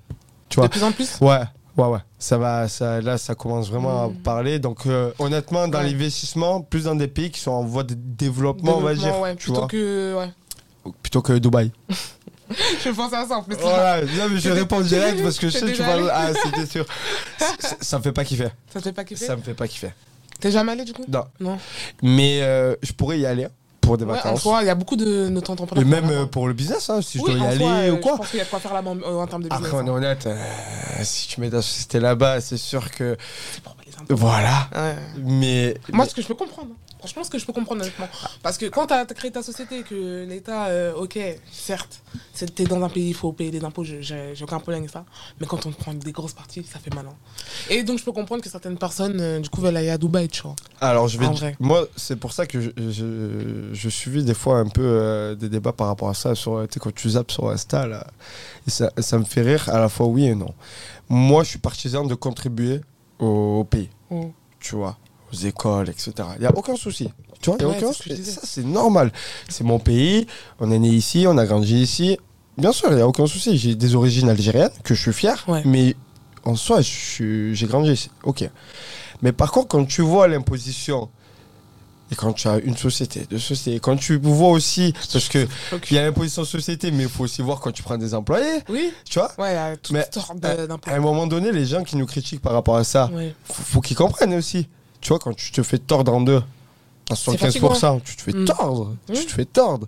Tu 0.49 0.57
De 0.57 0.61
vois 0.62 0.69
plus 0.69 0.83
en 0.85 0.93
plus 0.93 1.19
Ouais, 1.21 1.41
ouais, 1.77 1.87
ouais. 1.89 1.99
Ça 2.19 2.39
va, 2.39 2.69
ça, 2.69 3.01
là, 3.01 3.19
ça 3.19 3.35
commence 3.35 3.69
vraiment 3.71 4.05
à 4.05 4.11
parler. 4.25 4.59
Donc, 4.59 4.87
euh, 4.87 5.11
honnêtement, 5.19 5.67
dans 5.69 5.79
Ouais. 5.81 5.91
l'investissement, 5.91 6.61
plus 6.62 6.85
dans 6.85 6.95
des 6.95 7.09
pays 7.09 7.31
qui 7.31 7.41
sont 7.41 7.51
en 7.51 7.65
voie 7.65 7.83
de 7.83 7.95
développement, 7.97 8.79
on 8.79 8.81
va 8.81 8.95
dire. 8.95 9.19
ouais, 9.21 9.35
tu 9.37 9.45
plutôt 9.47 9.61
vois, 9.61 9.69
que. 9.69 10.15
Ouais. 10.19 10.93
plutôt 11.03 11.21
que 11.23 11.33
Dubaï. 11.35 11.73
Je 12.85 12.91
pensais 12.91 13.17
à 13.17 13.27
ça 13.27 13.39
en 13.39 13.43
plus. 13.43 13.57
Voilà, 13.57 14.03
non, 14.03 14.29
mais 14.31 14.39
je 14.39 14.51
réponds 14.51 14.81
direct 14.81 15.23
parce 15.23 15.39
que 15.39 15.49
je 15.49 15.59
sais 15.59 15.67
que 15.67 15.73
tu 15.73 15.83
parles. 15.83 16.11
Ah, 16.13 16.31
c'était 16.33 16.67
sûr. 16.67 16.87
Ça, 17.39 17.77
ça 17.81 17.99
me 17.99 18.03
fait 18.03 18.13
pas 18.13 18.25
kiffer. 18.25 18.49
Ça 18.73 18.81
te 18.81 18.85
fait 18.85 18.93
pas 18.93 19.05
kiffer 19.05 19.27
Ça 19.27 19.37
me 19.37 19.43
fait 19.43 19.55
pas 19.55 19.69
kiffer. 19.69 19.93
T'es 20.41 20.51
jamais 20.51 20.73
allé 20.73 20.85
du 20.85 20.93
coup 20.93 21.05
Non. 21.09 21.25
Non. 21.41 21.59
Mais 22.03 22.43
euh, 22.43 22.75
je 22.83 22.93
pourrais 22.93 23.19
y 23.19 23.27
aller 23.27 23.49
pour 23.87 23.97
des 23.97 24.05
Ouais, 24.05 24.13
en 24.13 24.15
vacances. 24.15 24.43
soi, 24.43 24.63
il 24.63 24.67
y 24.67 24.71
a 24.71 24.75
beaucoup 24.75 24.97
de 24.97 25.29
notre 25.29 25.51
entrepreneurs. 25.53 25.83
Et 25.83 25.89
même 25.89 26.11
euh, 26.11 26.27
pour 26.27 26.49
le 26.49 26.53
business, 26.53 26.91
hein, 26.91 27.01
si 27.01 27.19
je 27.19 27.25
dois 27.25 27.35
y 27.35 27.41
en 27.41 27.47
aller 27.47 27.59
soi, 27.59 27.89
ou 27.93 27.97
quoi. 27.99 28.13
Je 28.13 28.17
pense 28.19 28.29
qu'il 28.31 28.39
y 28.39 28.43
a 28.43 28.45
de 28.45 28.51
quoi 28.51 28.61
faire 28.61 28.75
là-bas 28.75 28.91
euh, 28.91 29.15
en 29.15 29.27
termes 29.27 29.45
de 29.45 29.49
business. 29.49 29.67
Après, 29.67 29.83
on 29.83 29.87
est 29.87 29.91
hein. 29.91 29.95
honnête, 29.95 30.27
euh, 30.27 30.37
si 31.03 31.29
tu 31.29 31.41
mets 31.41 31.51
ta 31.51 31.63
société 31.63 32.01
là-bas, 32.01 32.41
c'est 32.41 32.57
sûr 32.57 32.91
que. 32.91 33.17
Voilà. 34.11 34.69
Ouais. 34.75 34.97
Mais. 35.19 35.77
Moi, 35.93 36.07
ce 36.07 36.15
que 36.15 36.23
je 36.23 36.27
peux 36.27 36.35
comprendre. 36.35 36.71
Hein. 37.07 37.12
Franchement, 37.16 37.25
ce 37.25 37.31
que 37.31 37.38
je 37.38 37.47
peux 37.47 37.53
comprendre 37.53 37.83
honnêtement. 37.83 38.09
Parce 38.42 38.59
que 38.59 38.66
quand 38.66 38.88
tu 38.88 38.95
as 38.95 39.05
créé 39.07 39.31
ta 39.31 39.42
société, 39.42 39.83
que 39.83 40.27
l'État, 40.29 40.66
euh, 40.66 40.92
ok, 40.95 41.19
certes, 41.53 42.01
c'est- 42.33 42.55
t'es 42.55 42.64
dans 42.64 42.83
un 42.83 42.88
pays, 42.88 43.09
il 43.09 43.14
faut 43.14 43.33
payer 43.33 43.51
des 43.51 43.64
impôts, 43.64 43.85
je- 43.85 44.01
j'ai 44.03 44.35
aucun 44.42 44.59
problème 44.59 44.81
avec 44.83 44.90
ça. 44.90 45.05
Mais 45.40 45.47
quand 45.47 45.64
on 45.66 45.73
prend 45.73 45.95
des 45.95 46.12
grosses 46.12 46.33
parties, 46.35 46.64
ça 46.64 46.79
fait 46.79 46.92
malin. 46.95 47.14
Et 47.71 47.83
donc, 47.85 47.99
je 47.99 48.05
peux 48.05 48.12
comprendre 48.12 48.42
que 48.42 48.51
certaines 48.51 48.77
personnes, 48.79 49.21
euh, 49.21 49.38
du 49.40 49.49
coup, 49.49 49.61
veulent 49.61 49.77
aller 49.77 49.90
à 49.90 49.99
Dubaï, 49.99 50.29
tu 50.29 50.42
vois. 50.42 50.57
Alors, 50.81 51.09
je 51.09 51.19
vais. 51.19 51.27
Vrai. 51.27 51.57
Moi, 51.61 51.87
c'est 51.97 52.16
pour 52.16 52.33
ça 52.33 52.47
que 52.47 52.61
je, 52.61 52.71
je, 52.77 53.71
je 53.73 53.88
suivis 53.88 54.25
des 54.25 54.35
fois 54.35 54.59
un 54.59 54.69
peu 54.69 54.83
euh, 54.85 55.35
des 55.35 55.49
débats 55.49 55.73
par 55.73 55.87
rapport 55.88 56.09
à 56.09 56.14
ça. 56.14 56.35
Sur, 56.35 56.66
tu 56.71 56.79
quand 56.81 56.95
tu 56.95 57.11
zappes 57.11 57.31
sur 57.31 57.49
Insta, 57.51 57.87
là, 57.87 58.07
et 58.66 58.71
ça, 58.71 58.90
ça 58.99 59.19
me 59.19 59.25
fait 59.25 59.42
rire 59.42 59.69
à 59.69 59.79
la 59.79 59.88
fois 59.88 60.07
oui 60.07 60.27
et 60.27 60.35
non. 60.35 60.53
Moi, 61.09 61.45
je 61.45 61.51
suis 61.51 61.59
partisan 61.59 62.05
de 62.05 62.14
contribuer 62.14 62.81
au, 63.19 63.61
au 63.61 63.64
pays, 63.64 63.88
Mm. 64.11 64.27
tu 64.61 64.75
vois, 64.77 64.97
aux 65.33 65.37
écoles, 65.37 65.89
etc. 65.89 66.12
Il 66.37 66.41
n'y 66.41 66.47
a 66.47 66.57
aucun 66.57 66.77
souci. 66.77 67.09
Tu 67.41 67.51
vois, 67.51 67.59
il 67.61 67.67
n'y 67.67 67.73
a 67.73 67.75
Ouais, 67.77 67.83
aucun 67.85 67.93
souci. 67.93 68.25
Ça, 68.25 68.41
c'est 68.45 68.65
normal. 68.65 69.12
C'est 69.49 69.65
mon 69.65 69.79
pays, 69.79 70.27
on 70.61 70.71
est 70.71 70.79
né 70.79 70.89
ici, 70.89 71.27
on 71.29 71.37
a 71.39 71.47
grandi 71.47 71.77
ici. 71.81 72.19
Bien 72.59 72.73
sûr, 72.73 72.89
il 72.91 72.97
n'y 72.97 73.03
a 73.03 73.09
aucun 73.09 73.27
souci. 73.27 73.59
J'ai 73.59 73.75
des 73.75 73.95
origines 73.95 74.29
algériennes, 74.29 74.71
que 74.85 74.95
je 74.95 75.01
suis 75.03 75.12
fier, 75.12 75.45
Ouais. 75.49 75.62
mais 75.65 75.95
en 76.45 76.55
soi, 76.57 76.81
j'ai 76.81 77.67
grandi 77.67 77.91
ici. 77.93 78.11
Ok. 78.23 78.49
Mais 79.23 79.33
par 79.33 79.51
contre, 79.53 79.69
quand 79.69 79.85
tu 79.85 80.03
vois 80.03 80.29
l'imposition, 80.29 81.09
et 82.11 82.15
quand 82.15 82.33
tu 82.35 82.47
as 82.47 82.59
une 82.59 82.77
société, 82.77 83.27
deux 83.29 83.39
sociétés, 83.39 83.81
quand 83.81 83.97
tu 83.97 84.17
vois 84.19 84.51
aussi, 84.51 84.95
parce 85.12 85.29
que 85.29 85.47
il 85.91 85.97
y 85.97 85.99
a 85.99 86.05
l'imposition 86.05 86.45
société, 86.45 86.93
mais 86.93 87.03
il 87.05 87.09
faut 87.09 87.25
aussi 87.25 87.43
voir 87.43 87.59
quand 87.61 87.73
tu 87.73 87.83
prends 87.83 87.99
des 87.99 88.15
employés, 88.15 88.61
Oui, 88.69 88.93
tu 89.05 89.19
vois. 89.19 89.33
ouais, 89.39 89.51
il 89.53 89.55
y 89.55 89.59
a 89.59 89.77
toutes 89.77 89.93
Mais, 89.93 90.09
de- 90.59 90.67
d'impôts. 90.67 90.89
À 90.91 90.95
un 90.95 91.01
moment 91.01 91.27
donné, 91.27 91.51
les 91.51 91.67
gens 91.67 91.83
qui 91.83 91.97
nous 91.97 92.07
critiquent 92.07 92.41
par 92.43 92.53
rapport 92.53 92.77
à 92.77 92.85
ça, 92.85 93.11
Ouais. 93.12 93.35
faut, 93.45 93.62
faut 93.62 93.81
qu'ils 93.81 93.97
comprennent 93.97 94.35
aussi. 94.35 94.69
Tu 95.01 95.09
vois, 95.09 95.19
quand 95.19 95.35
tu 95.35 95.53
te 95.53 95.63
fais 95.63 95.79
tordre 95.79 96.13
en 96.15 96.21
deux, 96.21 96.43
à 97.11 97.15
75%, 97.15 98.01
tu 98.05 98.17
te 98.17 98.23
fais 98.23 98.33
Mm. 98.33 98.45
tordre. 98.47 98.97
Tu 99.13 99.27
te 99.27 99.33
fais 99.33 99.45
tordre. 99.45 99.87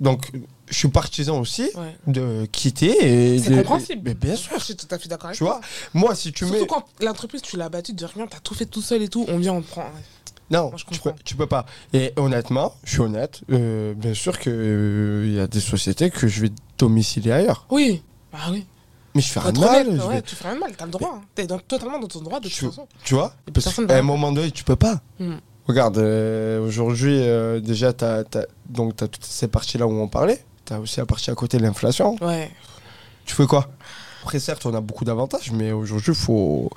Donc, 0.00 0.30
je 0.68 0.74
suis 0.76 0.88
partisan 0.88 1.38
aussi 1.40 1.68
Ouais. 1.76 1.94
de 2.06 2.46
quitter 2.46 3.38
C'est 3.38 3.56
compréhensible. 3.56 4.02
Mais 4.04 4.14
bien 4.14 4.34
sûr. 4.36 4.58
Je 4.58 4.64
suis 4.64 4.76
tout 4.76 4.86
à 4.90 4.98
fait 4.98 5.08
d'accord 5.08 5.26
avec 5.26 5.36
Tu 5.38 5.44
vois, 5.44 5.60
moi, 5.92 6.14
si 6.14 6.32
tu 6.32 6.46
Surtout 6.46 6.62
mets. 6.62 6.66
quand 6.66 6.84
l'entreprise, 7.00 7.42
tu 7.42 7.56
l'as 7.56 7.68
battue 7.68 7.92
de 7.92 8.04
rien, 8.06 8.26
t'as 8.26 8.38
tout 8.40 8.54
fait 8.54 8.66
tout 8.66 8.80
seul 8.82 9.02
et 9.02 9.08
tout, 9.08 9.26
on 9.28 9.38
vient, 9.38 9.52
on 9.52 9.62
prend. 9.62 9.84
Non, 10.50 10.68
Moi, 10.70 10.76
je 10.76 10.84
tu 10.94 11.00
peux, 11.00 11.12
tu 11.24 11.36
peux 11.36 11.46
pas. 11.46 11.64
Et 11.94 12.12
honnêtement, 12.16 12.74
je 12.84 12.90
suis 12.92 13.00
honnête, 13.00 13.40
euh, 13.50 13.94
bien 13.94 14.12
sûr 14.14 14.38
qu'il 14.38 15.32
y 15.34 15.40
a 15.40 15.46
des 15.46 15.60
sociétés 15.60 16.10
que 16.10 16.28
je 16.28 16.42
vais 16.42 16.50
domicilier 16.76 17.32
ailleurs. 17.32 17.66
Oui, 17.70 18.02
bah 18.32 18.38
oui. 18.50 18.66
Mais 19.14 19.20
je 19.20 19.28
fais 19.28 19.40
rien 19.40 19.52
de 19.52 19.58
mal. 19.60 19.86
honnête, 19.86 20.00
je 20.00 20.06
ouais, 20.08 20.14
vais- 20.16 20.22
tu 20.22 20.34
fais 20.34 20.44
rien 20.48 20.54
de 20.56 20.60
mal, 20.60 20.72
t'as 20.76 20.84
le 20.86 20.90
droit. 20.90 21.14
hein. 21.16 21.22
T'es 21.34 21.46
dans- 21.46 21.58
totalement 21.58 21.98
dans 21.98 22.08
ton 22.08 22.20
droit 22.20 22.40
de 22.40 22.48
toute 22.48 22.52
Tu- 22.58 22.66
façon. 22.66 22.86
Tu 23.04 23.14
vois 23.14 23.32
Et 23.46 23.52
Parce 23.52 23.64
personne 23.66 23.86
qu'à 23.86 23.94
va- 23.94 24.00
un 24.00 24.02
moment 24.02 24.32
donné, 24.32 24.50
tu 24.50 24.64
peux 24.64 24.76
pas. 24.76 25.00
Hmm. 25.20 25.34
Regarde, 25.68 25.98
euh, 25.98 26.66
aujourd'hui, 26.66 27.16
euh, 27.20 27.60
déjà, 27.60 27.92
tu 27.92 28.04
as, 28.04 28.24
donc, 28.68 29.00
as 29.02 29.08
toutes 29.08 29.24
ces 29.24 29.48
parties-là 29.48 29.86
où 29.86 29.92
on 29.92 30.08
parlait. 30.08 30.42
Tu 30.66 30.72
as 30.72 30.80
aussi 30.80 30.98
la 30.98 31.06
partie 31.06 31.30
à 31.30 31.34
côté 31.34 31.56
de 31.58 31.62
l'inflation. 31.62 32.16
Ouais. 32.20 32.50
Tu 33.24 33.34
fais 33.34 33.46
quoi? 33.46 33.68
Après, 34.22 34.38
certes, 34.40 34.64
on 34.66 34.74
a 34.74 34.80
beaucoup 34.80 35.04
d'avantages, 35.04 35.52
mais 35.52 35.70
aujourd'hui, 35.72 36.14
faut... 36.14 36.70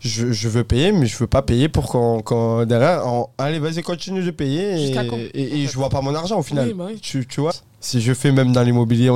je, 0.00 0.32
je 0.32 0.48
veux 0.48 0.64
payer, 0.64 0.90
mais 0.90 1.06
je 1.06 1.16
veux 1.18 1.26
pas 1.26 1.42
payer 1.42 1.68
pour 1.68 1.86
qu'on 1.88 2.22
qu'on- 2.22 2.64
derrière, 2.64 3.06
on- 3.06 3.28
allez, 3.38 3.58
vas-y, 3.58 3.82
continue 3.82 4.22
de 4.22 4.30
payer. 4.30 4.72
Et, 4.72 4.78
Jusqu'à 4.86 5.04
quand, 5.04 5.16
et- 5.16 5.30
et 5.34 5.46
en 5.46 5.66
fait 5.66 5.72
je 5.72 5.76
vois 5.76 5.90
pas 5.90 6.00
mon 6.00 6.14
argent 6.14 6.38
au 6.38 6.42
final. 6.42 6.68
Oui, 6.68 6.74
bah 6.74 6.86
oui. 6.88 6.98
tu, 7.00 7.26
tu 7.26 7.40
vois? 7.42 7.52
Si 7.84 8.00
je 8.00 8.14
fais 8.14 8.32
même 8.32 8.52
dans 8.52 8.62
l'immobilier, 8.62 9.10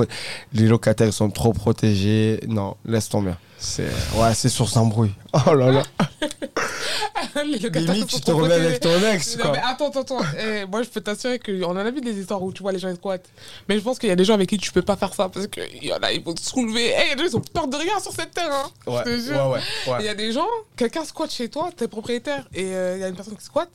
les 0.52 0.66
locataires 0.66 1.12
sont 1.12 1.30
trop 1.30 1.54
protégés. 1.54 2.38
Non, 2.48 2.76
laisse 2.84 3.08
tomber. 3.08 3.32
C'est 3.56 3.88
ouais, 4.14 4.34
c'est 4.34 4.50
sur 4.50 4.68
s'embrouille. 4.68 5.12
Oh 5.46 5.54
là 5.54 5.70
là. 5.72 5.82
Les 7.44 7.58
locataires 7.58 7.92
Limite, 7.94 8.10
sont 8.10 8.18
tu 8.18 8.24
te 8.24 8.30
remets 8.30 8.54
avec 8.54 8.80
ton 8.80 8.90
ex, 9.12 9.36
Non, 9.36 9.42
quoi. 9.44 9.52
mais 9.52 9.58
attends, 9.64 9.88
attends, 9.88 10.00
attends. 10.00 10.20
Eh, 10.38 10.64
moi, 10.66 10.82
je 10.82 10.88
peux 10.88 11.00
t'assurer 11.00 11.38
qu'on 11.38 11.64
en 11.64 11.76
a 11.76 11.90
vu 11.90 12.00
des 12.00 12.18
histoires 12.18 12.42
où 12.42 12.52
tu 12.52 12.62
vois 12.62 12.72
les 12.72 12.78
gens 12.78 12.94
squattent. 12.94 13.28
Mais 13.68 13.76
je 13.78 13.82
pense 13.82 13.98
qu'il 13.98 14.08
y 14.08 14.12
a 14.12 14.16
des 14.16 14.24
gens 14.24 14.34
avec 14.34 14.48
qui 14.48 14.58
tu 14.58 14.70
peux 14.72 14.82
pas 14.82 14.96
faire 14.96 15.14
ça 15.14 15.28
parce 15.28 15.46
qu'il 15.46 15.84
y 15.84 15.92
en 15.92 15.98
a, 15.98 16.12
ils 16.12 16.22
vont 16.22 16.34
te 16.34 16.40
soulever. 16.42 16.92
Eh, 16.94 17.16
gens, 17.18 17.24
ils 17.24 17.36
ont 17.36 17.40
peur 17.40 17.68
de 17.68 17.76
rien 17.76 17.98
sur 18.00 18.12
cette 18.12 18.32
terre. 18.32 18.50
Hein. 18.52 18.70
Ouais, 18.90 19.02
je 19.06 19.10
te 19.10 19.20
jure. 19.20 19.46
ouais, 19.46 19.58
ouais, 19.86 19.92
ouais. 19.92 19.96
Il 20.00 20.06
y 20.06 20.08
a 20.08 20.14
des 20.14 20.32
gens, 20.32 20.46
quelqu'un 20.76 21.04
squatte 21.04 21.32
chez 21.32 21.48
toi, 21.48 21.70
t'es 21.76 21.88
propriétaire 21.88 22.46
et 22.54 22.74
euh, 22.74 22.96
il 22.96 23.00
y 23.00 23.04
a 23.04 23.08
une 23.08 23.16
personne 23.16 23.36
qui 23.36 23.44
squatte. 23.44 23.70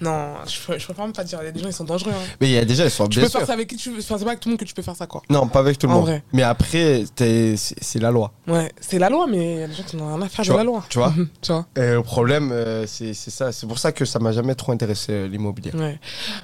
Non, 0.00 0.34
je, 0.46 0.50
je 0.78 0.84
préfère 0.84 1.04
même 1.04 1.12
pas 1.12 1.24
dire. 1.24 1.38
Il 1.42 1.46
y 1.46 1.48
a 1.48 1.52
des 1.52 1.60
gens, 1.60 1.68
ils 1.68 1.72
sont 1.72 1.84
dangereux. 1.84 2.12
Hein. 2.14 2.20
Mais 2.40 2.48
il 2.48 2.52
y 2.52 2.58
a 2.58 2.64
déjà, 2.64 2.84
ils 2.84 2.90
sont 2.90 3.06
Tu 3.08 3.18
bien 3.18 3.26
peux 3.28 3.32
faire 3.38 3.46
ça 3.46 3.52
avec 3.52 3.68
qui 3.68 3.76
tu 3.76 3.90
veux. 3.90 3.98
Enfin, 3.98 4.16
c'est 4.18 4.24
pas 4.24 4.30
avec 4.30 4.40
tout 4.40 4.48
le 4.48 4.52
monde 4.52 4.60
que 4.60 4.64
tu 4.64 4.74
peux 4.74 4.82
faire 4.82 4.96
ça, 4.96 5.06
quoi. 5.06 5.22
Non, 5.30 5.46
pas 5.48 5.60
avec 5.60 5.78
tout 5.78 5.86
le 5.86 5.92
En 5.92 5.96
monde. 5.96 6.06
vrai. 6.06 6.22
Mais 6.32 6.42
après, 6.42 7.04
t'es- 7.14 7.54
c'est 7.56 7.76
c'est 7.82 7.98
la 7.98 8.10
loi. 8.10 8.32
Ouais, 8.46 8.70
c'est 8.80 8.98
la 8.98 9.08
loi, 9.10 9.26
mais 9.28 9.54
il 9.54 9.60
y 9.60 9.62
a 9.62 9.66
des 9.68 9.74
gens 9.74 9.82
qui 9.82 9.96
n'ont 9.96 10.08
rien 10.14 10.22
à 10.22 10.28
faire 10.28 10.44
Tu 10.44 10.48
de 10.50 10.52
vois, 10.54 10.62
la 10.62 10.70
loi. 10.70 10.84
tu 10.88 10.98
vois 10.98 11.10
Mhm, 11.10 11.28
tu 11.42 11.52
vois. 11.52 11.66
Et 11.76 11.92
le 11.92 12.02
problème, 12.02 12.50
euh, 12.52 12.86
c'est 12.86 13.14
c'est 13.14 13.30
ça. 13.30 13.52
C'est 13.52 13.66
pour 13.66 13.78
ça 13.78 13.92
que 13.92 14.04
ça 14.04 14.18
m'a 14.18 14.32
jamais 14.32 14.54
trop 14.54 14.72
intéressé 14.72 15.12
euh, 15.12 15.28
l'immobilier. 15.28 15.72
Ouais. 15.74 15.98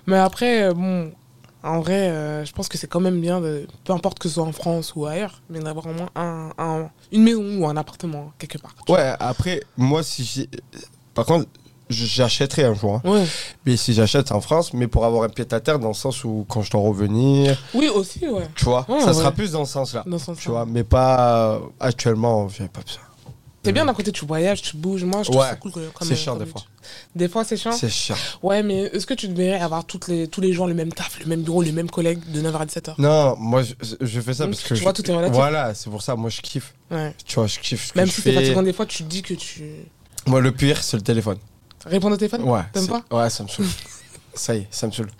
Mais 0.06 0.16
après, 0.18 0.64
euh, 0.64 0.72
bon, 0.74 1.12
en 1.62 1.80
vrai, 1.80 2.10
euh, 2.10 2.44
je 2.44 2.52
pense 2.52 2.68
que 2.68 2.76
c'est 2.76 2.86
quand 2.88 3.00
même 3.00 3.20
bien, 3.20 3.40
de, 3.40 3.66
peu 3.84 3.92
importe 3.94 4.18
que 4.18 4.28
ce 4.28 4.34
soit 4.34 4.44
en 4.44 4.52
France 4.52 4.92
ou 4.96 5.06
ailleurs, 5.06 5.40
mais 5.48 5.60
d'avoir 5.60 5.86
au 5.86 5.92
moins 5.94 6.10
un, 6.14 6.50
un- 6.58 6.90
une 7.10 7.22
maison 7.22 7.58
ou 7.58 7.66
un 7.66 7.76
appartement 7.78 8.32
quelque 8.38 8.58
part. 8.58 8.74
tu 8.86 8.92
Ouais, 8.92 9.14
après, 9.18 9.62
moi, 9.78 10.02
si 10.02 10.24
j'ai. 10.24 10.48
Par 11.14 11.24
contre, 11.24 11.46
j'achèterai 11.90 12.64
un 12.64 12.74
jour. 12.74 12.94
hein. 13.04 13.08
Ouais. 13.08 13.24
Mais 13.66 13.76
si 13.76 13.92
j'achète, 13.92 14.28
c'est 14.28 14.34
en 14.34 14.40
France, 14.40 14.72
mais 14.72 14.86
pour 14.86 15.04
avoir 15.04 15.24
un 15.24 15.28
pied 15.28 15.44
à 15.50 15.60
terre, 15.60 15.78
dans 15.78 15.88
le 15.88 15.94
sens 15.94 16.24
où 16.24 16.44
quand 16.48 16.62
je 16.62 16.70
dois 16.70 16.80
revenir, 16.80 17.58
Oui, 17.74 17.88
aussi, 17.88 18.26
ouais. 18.28 18.48
tu 18.56 18.64
vois, 18.64 18.84
Ouais, 18.88 19.00
ça 19.00 19.12
sera 19.14 19.32
plus 19.32 19.52
dans 19.52 19.64
ce 19.64 19.72
sens-là. 19.74 20.02
Dans 20.06 20.18
ce 20.18 20.26
sens 20.26 20.38
Tu 20.38 20.48
vois, 20.48 20.66
mais 20.66 20.84
pas 20.84 21.54
euh, 21.54 21.58
actuellement, 21.80 22.48
j'ai 22.48 22.68
pas 22.68 22.80
besoin. 22.80 23.00
C'est 23.66 23.72
bien 23.72 23.86
d'un 23.86 23.94
côté, 23.94 24.12
tu 24.12 24.26
voyages, 24.26 24.60
tu 24.60 24.76
bouges. 24.76 25.04
Moi, 25.04 25.22
je 25.22 25.30
trouve 25.30 25.40
Ouais. 25.40 25.48
ça 25.48 25.56
cool. 25.56 25.72
que- 25.72 25.80
C'est 26.02 26.12
euh, 26.12 26.16
chiant, 26.16 26.36
des 26.36 26.44
fois. 26.44 26.60
Des 27.16 27.28
fois, 27.30 27.44
c'est 27.44 27.56
chiant. 27.56 27.72
C'est 27.72 27.88
chiant. 27.88 28.14
Ouais, 28.42 28.62
mais 28.62 28.82
est-ce 28.92 29.06
que 29.06 29.14
tu 29.14 29.26
devrais 29.26 29.58
avoir 29.58 29.86
toutes 29.86 30.08
les, 30.08 30.28
tous 30.28 30.42
les 30.42 30.52
jours 30.52 30.66
le 30.66 30.74
même 30.74 30.92
taf, 30.92 31.18
le 31.20 31.24
même 31.24 31.40
bureau, 31.40 31.62
les 31.62 31.72
mêmes 31.72 31.88
collègues 31.88 32.20
de 32.30 32.42
9h 32.42 32.56
à 32.58 32.66
17h 32.66 32.94
Non, 32.98 33.36
moi, 33.38 33.62
je, 33.62 33.72
je 34.02 34.20
fais 34.20 34.34
ça 34.34 34.44
Donc, 34.44 34.52
parce 34.52 34.64
que. 34.64 34.68
tu 34.68 34.76
je- 34.76 34.82
vois, 34.82 34.92
tout 34.92 35.10
est 35.10 35.14
relatif. 35.14 35.34
Voilà, 35.34 35.72
c'est 35.72 35.88
pour 35.88 36.02
ça, 36.02 36.14
moi, 36.14 36.28
je 36.28 36.42
kiffe. 36.42 36.74
Tu 37.24 37.34
vois, 37.36 37.46
je 37.46 37.58
kiffe 37.58 37.86
ce 37.86 37.92
que 37.94 37.98
Même 38.00 38.06
je 38.08 38.12
si 38.12 38.20
c'est 38.20 38.34
fatigant, 38.34 38.62
des 38.62 38.74
fois, 38.74 38.84
tu 38.84 38.98
te 39.02 39.08
dis 39.08 39.22
que 39.22 39.32
tu. 39.32 39.62
Moi, 40.26 40.42
le 40.42 40.52
pire, 40.52 40.82
c'est 40.82 40.98
le 40.98 41.02
téléphone. 41.02 41.38
Répondre 41.86 42.14
au 42.14 42.16
téléphone 42.18 42.42
Ouais. 42.44 42.62
T'aimes 42.72 42.86
pas 42.88 43.04
Ouais, 43.10 43.30
ça 43.30 43.42
me 43.42 43.48
saoule. 43.48 43.66
ça 44.34 44.54
y 44.54 44.58
est, 44.58 44.68
ça 44.70 44.86
me 44.86 44.92
saoule. 44.92 45.10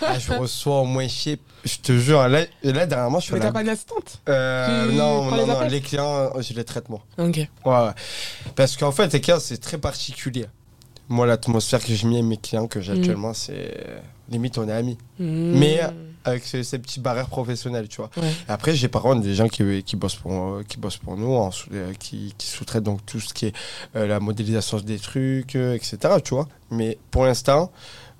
Ah, 0.00 0.18
je 0.18 0.32
reçois 0.32 0.80
au 0.80 0.84
moins 0.84 1.06
chier. 1.08 1.38
Je 1.64 1.76
te 1.78 1.92
jure, 1.96 2.28
là, 2.28 2.44
là 2.62 2.86
dernièrement, 2.86 3.20
je 3.20 3.24
suis 3.24 3.32
Mais 3.34 3.38
là. 3.40 3.46
t'as 3.46 3.52
pas 3.52 3.62
une 3.62 3.68
assistante 3.70 4.20
Euh, 4.28 4.88
Tu 4.90 4.94
non, 4.96 5.26
prends 5.26 5.30
non, 5.30 5.36
les 5.36 5.46
non, 5.46 5.56
appels 5.58 5.72
les 5.72 5.80
clients, 5.80 6.30
je 6.40 6.52
les 6.52 6.64
traite 6.64 6.88
moi. 6.90 7.00
Ok. 7.18 7.36
Ouais, 7.36 7.48
ouais. 7.64 7.90
Parce 8.54 8.76
qu'en 8.76 8.92
fait, 8.92 9.12
les 9.12 9.20
clients, 9.20 9.40
c'est 9.40 9.56
très 9.58 9.78
particulier. 9.78 10.46
Moi, 11.08 11.26
l'atmosphère 11.26 11.82
que 11.82 11.94
j'ai 11.94 12.06
mis 12.06 12.16
avec 12.16 12.26
mes 12.26 12.36
clients 12.36 12.66
que 12.66 12.80
j'ai 12.80 12.92
Mhm. 12.92 12.98
actuellement, 13.00 13.34
c'est. 13.34 13.74
Limite, 14.30 14.56
on 14.58 14.68
est 14.68 14.72
amis. 14.72 14.98
Mmh. 15.18 15.24
Mais 15.58 15.80
avec 16.24 16.44
ces, 16.44 16.62
ces 16.64 16.78
petits 16.78 17.00
barrières 17.00 17.28
professionnels, 17.28 17.88
tu 17.88 17.98
vois. 17.98 18.10
Ouais. 18.16 18.32
Après, 18.48 18.74
j'ai 18.74 18.88
par 18.88 19.02
contre 19.02 19.20
des 19.22 19.34
gens 19.34 19.48
qui, 19.48 19.82
qui, 19.82 19.96
bossent, 19.96 20.16
pour, 20.16 20.32
euh, 20.32 20.62
qui 20.66 20.78
bossent 20.78 20.96
pour 20.96 21.16
nous, 21.16 21.34
en 21.34 21.50
euh, 21.72 21.92
qui, 21.98 22.34
qui 22.38 22.46
sous-traitent 22.46 22.82
donc 22.84 23.04
tout 23.06 23.20
ce 23.20 23.32
qui 23.34 23.46
est 23.46 23.52
euh, 23.96 24.06
la 24.06 24.20
modélisation 24.20 24.78
des 24.80 24.98
trucs, 24.98 25.54
euh, 25.56 25.74
etc. 25.74 25.98
Tu 26.24 26.34
vois. 26.34 26.48
Mais 26.70 26.98
pour 27.10 27.24
l'instant, 27.24 27.70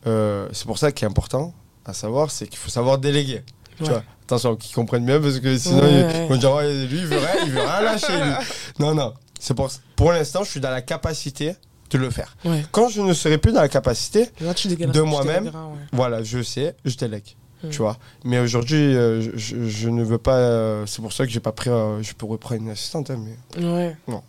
euh, 0.07 0.49
c'est 0.53 0.67
pour 0.67 0.79
ça 0.79 0.93
qu'il 0.93 1.07
est 1.07 1.11
important 1.11 1.55
à 1.87 1.93
savoir, 1.95 2.31
c'est 2.31 2.47
qu'il 2.47 2.59
faut 2.59 2.71
savoir 2.71 2.99
déléguer. 2.99 3.43
Tu 3.79 3.85
vois. 3.85 4.03
Attention, 4.25 4.57
qu'ils 4.57 4.75
comprennent 4.75 5.05
bien 5.05 5.21
parce 5.21 5.39
que 5.41 5.59
sinon, 5.59 5.81
Ouais, 5.83 6.25
ils 6.25 6.29
vont 6.29 6.37
dire 6.37 6.59
lui, 6.89 6.99
il 6.99 7.07
veut 7.07 7.19
rien, 7.19 7.45
il 7.45 7.51
veut 7.53 7.61
rien 7.61 7.81
lâcher. 7.83 8.13
lui. 8.17 8.33
Non, 8.79 8.95
non. 8.95 9.13
C'est 9.39 9.53
pour, 9.55 9.71
pour 9.97 10.13
l'instant, 10.13 10.45
je 10.45 10.51
suis 10.51 10.61
dans 10.61 10.71
la 10.71 10.81
capacité 10.81 11.55
de 11.91 11.99
le 11.99 12.09
faire. 12.11 12.35
Ouais. 12.45 12.65
Quand 12.73 12.89
je 12.89 13.03
ne 13.03 13.13
serai 13.13 13.37
plus 13.39 13.53
dans 13.53 13.61
la 13.61 13.69
capacité, 13.69 14.31
Là, 14.41 14.55
De 14.55 15.01
moi-même. 15.03 15.47
ouais. 15.47 15.53
voilà, 15.93 16.23
je 16.23 16.43
sais, 16.43 16.75
je 16.85 16.97
délègue. 16.97 17.37
Mm. 17.65 17.71
Tu 17.71 17.79
vois. 17.79 17.97
Mais 18.25 18.39
aujourd'hui, 18.39 18.77
euh, 18.97 19.31
je, 19.37 19.89
ne 19.89 20.03
veux 20.05 20.19
pas. 20.19 20.37
euh, 20.37 20.87
c'est 20.87 21.03
pour 21.03 21.13
ça 21.13 21.25
que 21.27 21.33
j'ai 21.33 21.41
pas 21.41 21.53
pris. 21.53 21.71
euh, 21.71 22.03
je 22.03 22.13
pourrais 22.15 22.39
prendre 22.39 22.61
une 22.63 22.71
assistante, 22.71 23.11
hein, 23.11 23.19
mais. 23.57 23.65
Ouais. 23.65 23.97
Non. 24.09 24.23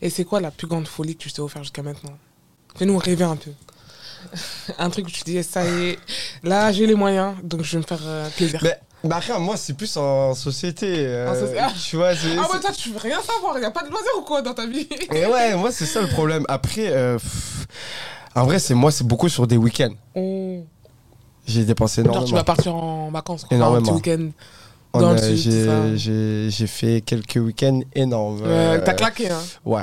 Et 0.00 0.10
c'est 0.10 0.24
quoi 0.24 0.40
la 0.40 0.50
plus 0.50 0.66
grande 0.66 0.86
folie 0.86 1.16
que 1.16 1.22
tu 1.22 1.32
t'es 1.32 1.40
offert 1.40 1.62
jusqu'à 1.62 1.82
maintenant? 1.82 2.12
Fais-nous 2.76 2.98
rêver 2.98 3.24
un 3.24 3.36
peu. 3.36 3.50
un 4.78 4.90
truc 4.90 5.06
où 5.06 5.10
tu 5.10 5.22
dis, 5.24 5.42
ça 5.42 5.64
y 5.68 5.84
est, 5.90 5.98
là 6.44 6.70
j'ai 6.70 6.86
les 6.86 6.94
moyens, 6.94 7.34
donc 7.42 7.62
je 7.62 7.72
vais 7.72 7.78
me 7.78 7.82
faire 7.86 7.98
euh, 8.04 8.28
plaisir. 8.36 8.60
Mais, 8.62 8.78
bah, 9.02 9.16
après, 9.16 9.36
moi, 9.40 9.56
c'est 9.56 9.72
plus 9.72 9.96
en 9.96 10.32
société. 10.34 10.86
euh, 11.06 11.28
En 11.28 11.34
soci- 11.34 11.56
Ah. 11.58 11.72
Tu 11.88 11.96
vois, 11.96 12.14
c'est. 12.14 12.28
ah 12.38 12.44
c'est- 12.46 12.52
bah 12.52 12.58
toi 12.60 12.70
tu 12.72 12.90
veux 12.90 12.98
rien 12.98 13.20
savoir, 13.20 13.58
y 13.58 13.64
a 13.64 13.70
pas 13.72 13.82
de 13.82 13.90
loisir 13.90 14.10
ou 14.18 14.22
quoi 14.22 14.40
dans 14.42 14.54
ta 14.54 14.66
vie? 14.66 14.88
Et 15.12 15.26
ouais, 15.26 15.56
moi, 15.56 15.72
c'est 15.72 15.86
ça 15.86 16.00
le 16.02 16.06
problème. 16.08 16.44
Après, 16.48 16.86
euh, 16.88 17.18
pff, 17.18 17.66
en 18.36 18.44
vrai, 18.44 18.58
c'est 18.60 18.74
moi, 18.74 18.92
c'est 18.92 19.04
beaucoup 19.06 19.28
sur 19.28 19.46
des 19.48 19.56
week-ends. 19.56 19.94
Oh. 20.14 20.64
J'ai 21.46 21.64
dépensé 21.64 22.02
Genre 22.02 22.10
énormément. 22.12 22.28
tu 22.28 22.34
vas 22.34 22.44
partir 22.44 22.74
en 22.74 23.10
vacances, 23.10 23.44
quoi, 23.44 23.56
Énormément. 23.56 23.92
un 23.92 23.94
week-end. 23.96 24.28
Dans 24.94 25.08
a- 25.10 25.12
le 25.14 25.36
sud, 25.36 25.52
j'ai- 26.50 26.66
fait 26.66 27.00
quelques 27.00 27.36
week-ends 27.36 27.80
énormes. 27.94 28.42
Euh, 28.44 28.78
T'as 28.84 28.92
claqué, 28.94 29.30
hein. 29.30 29.38
Ouais. 29.64 29.82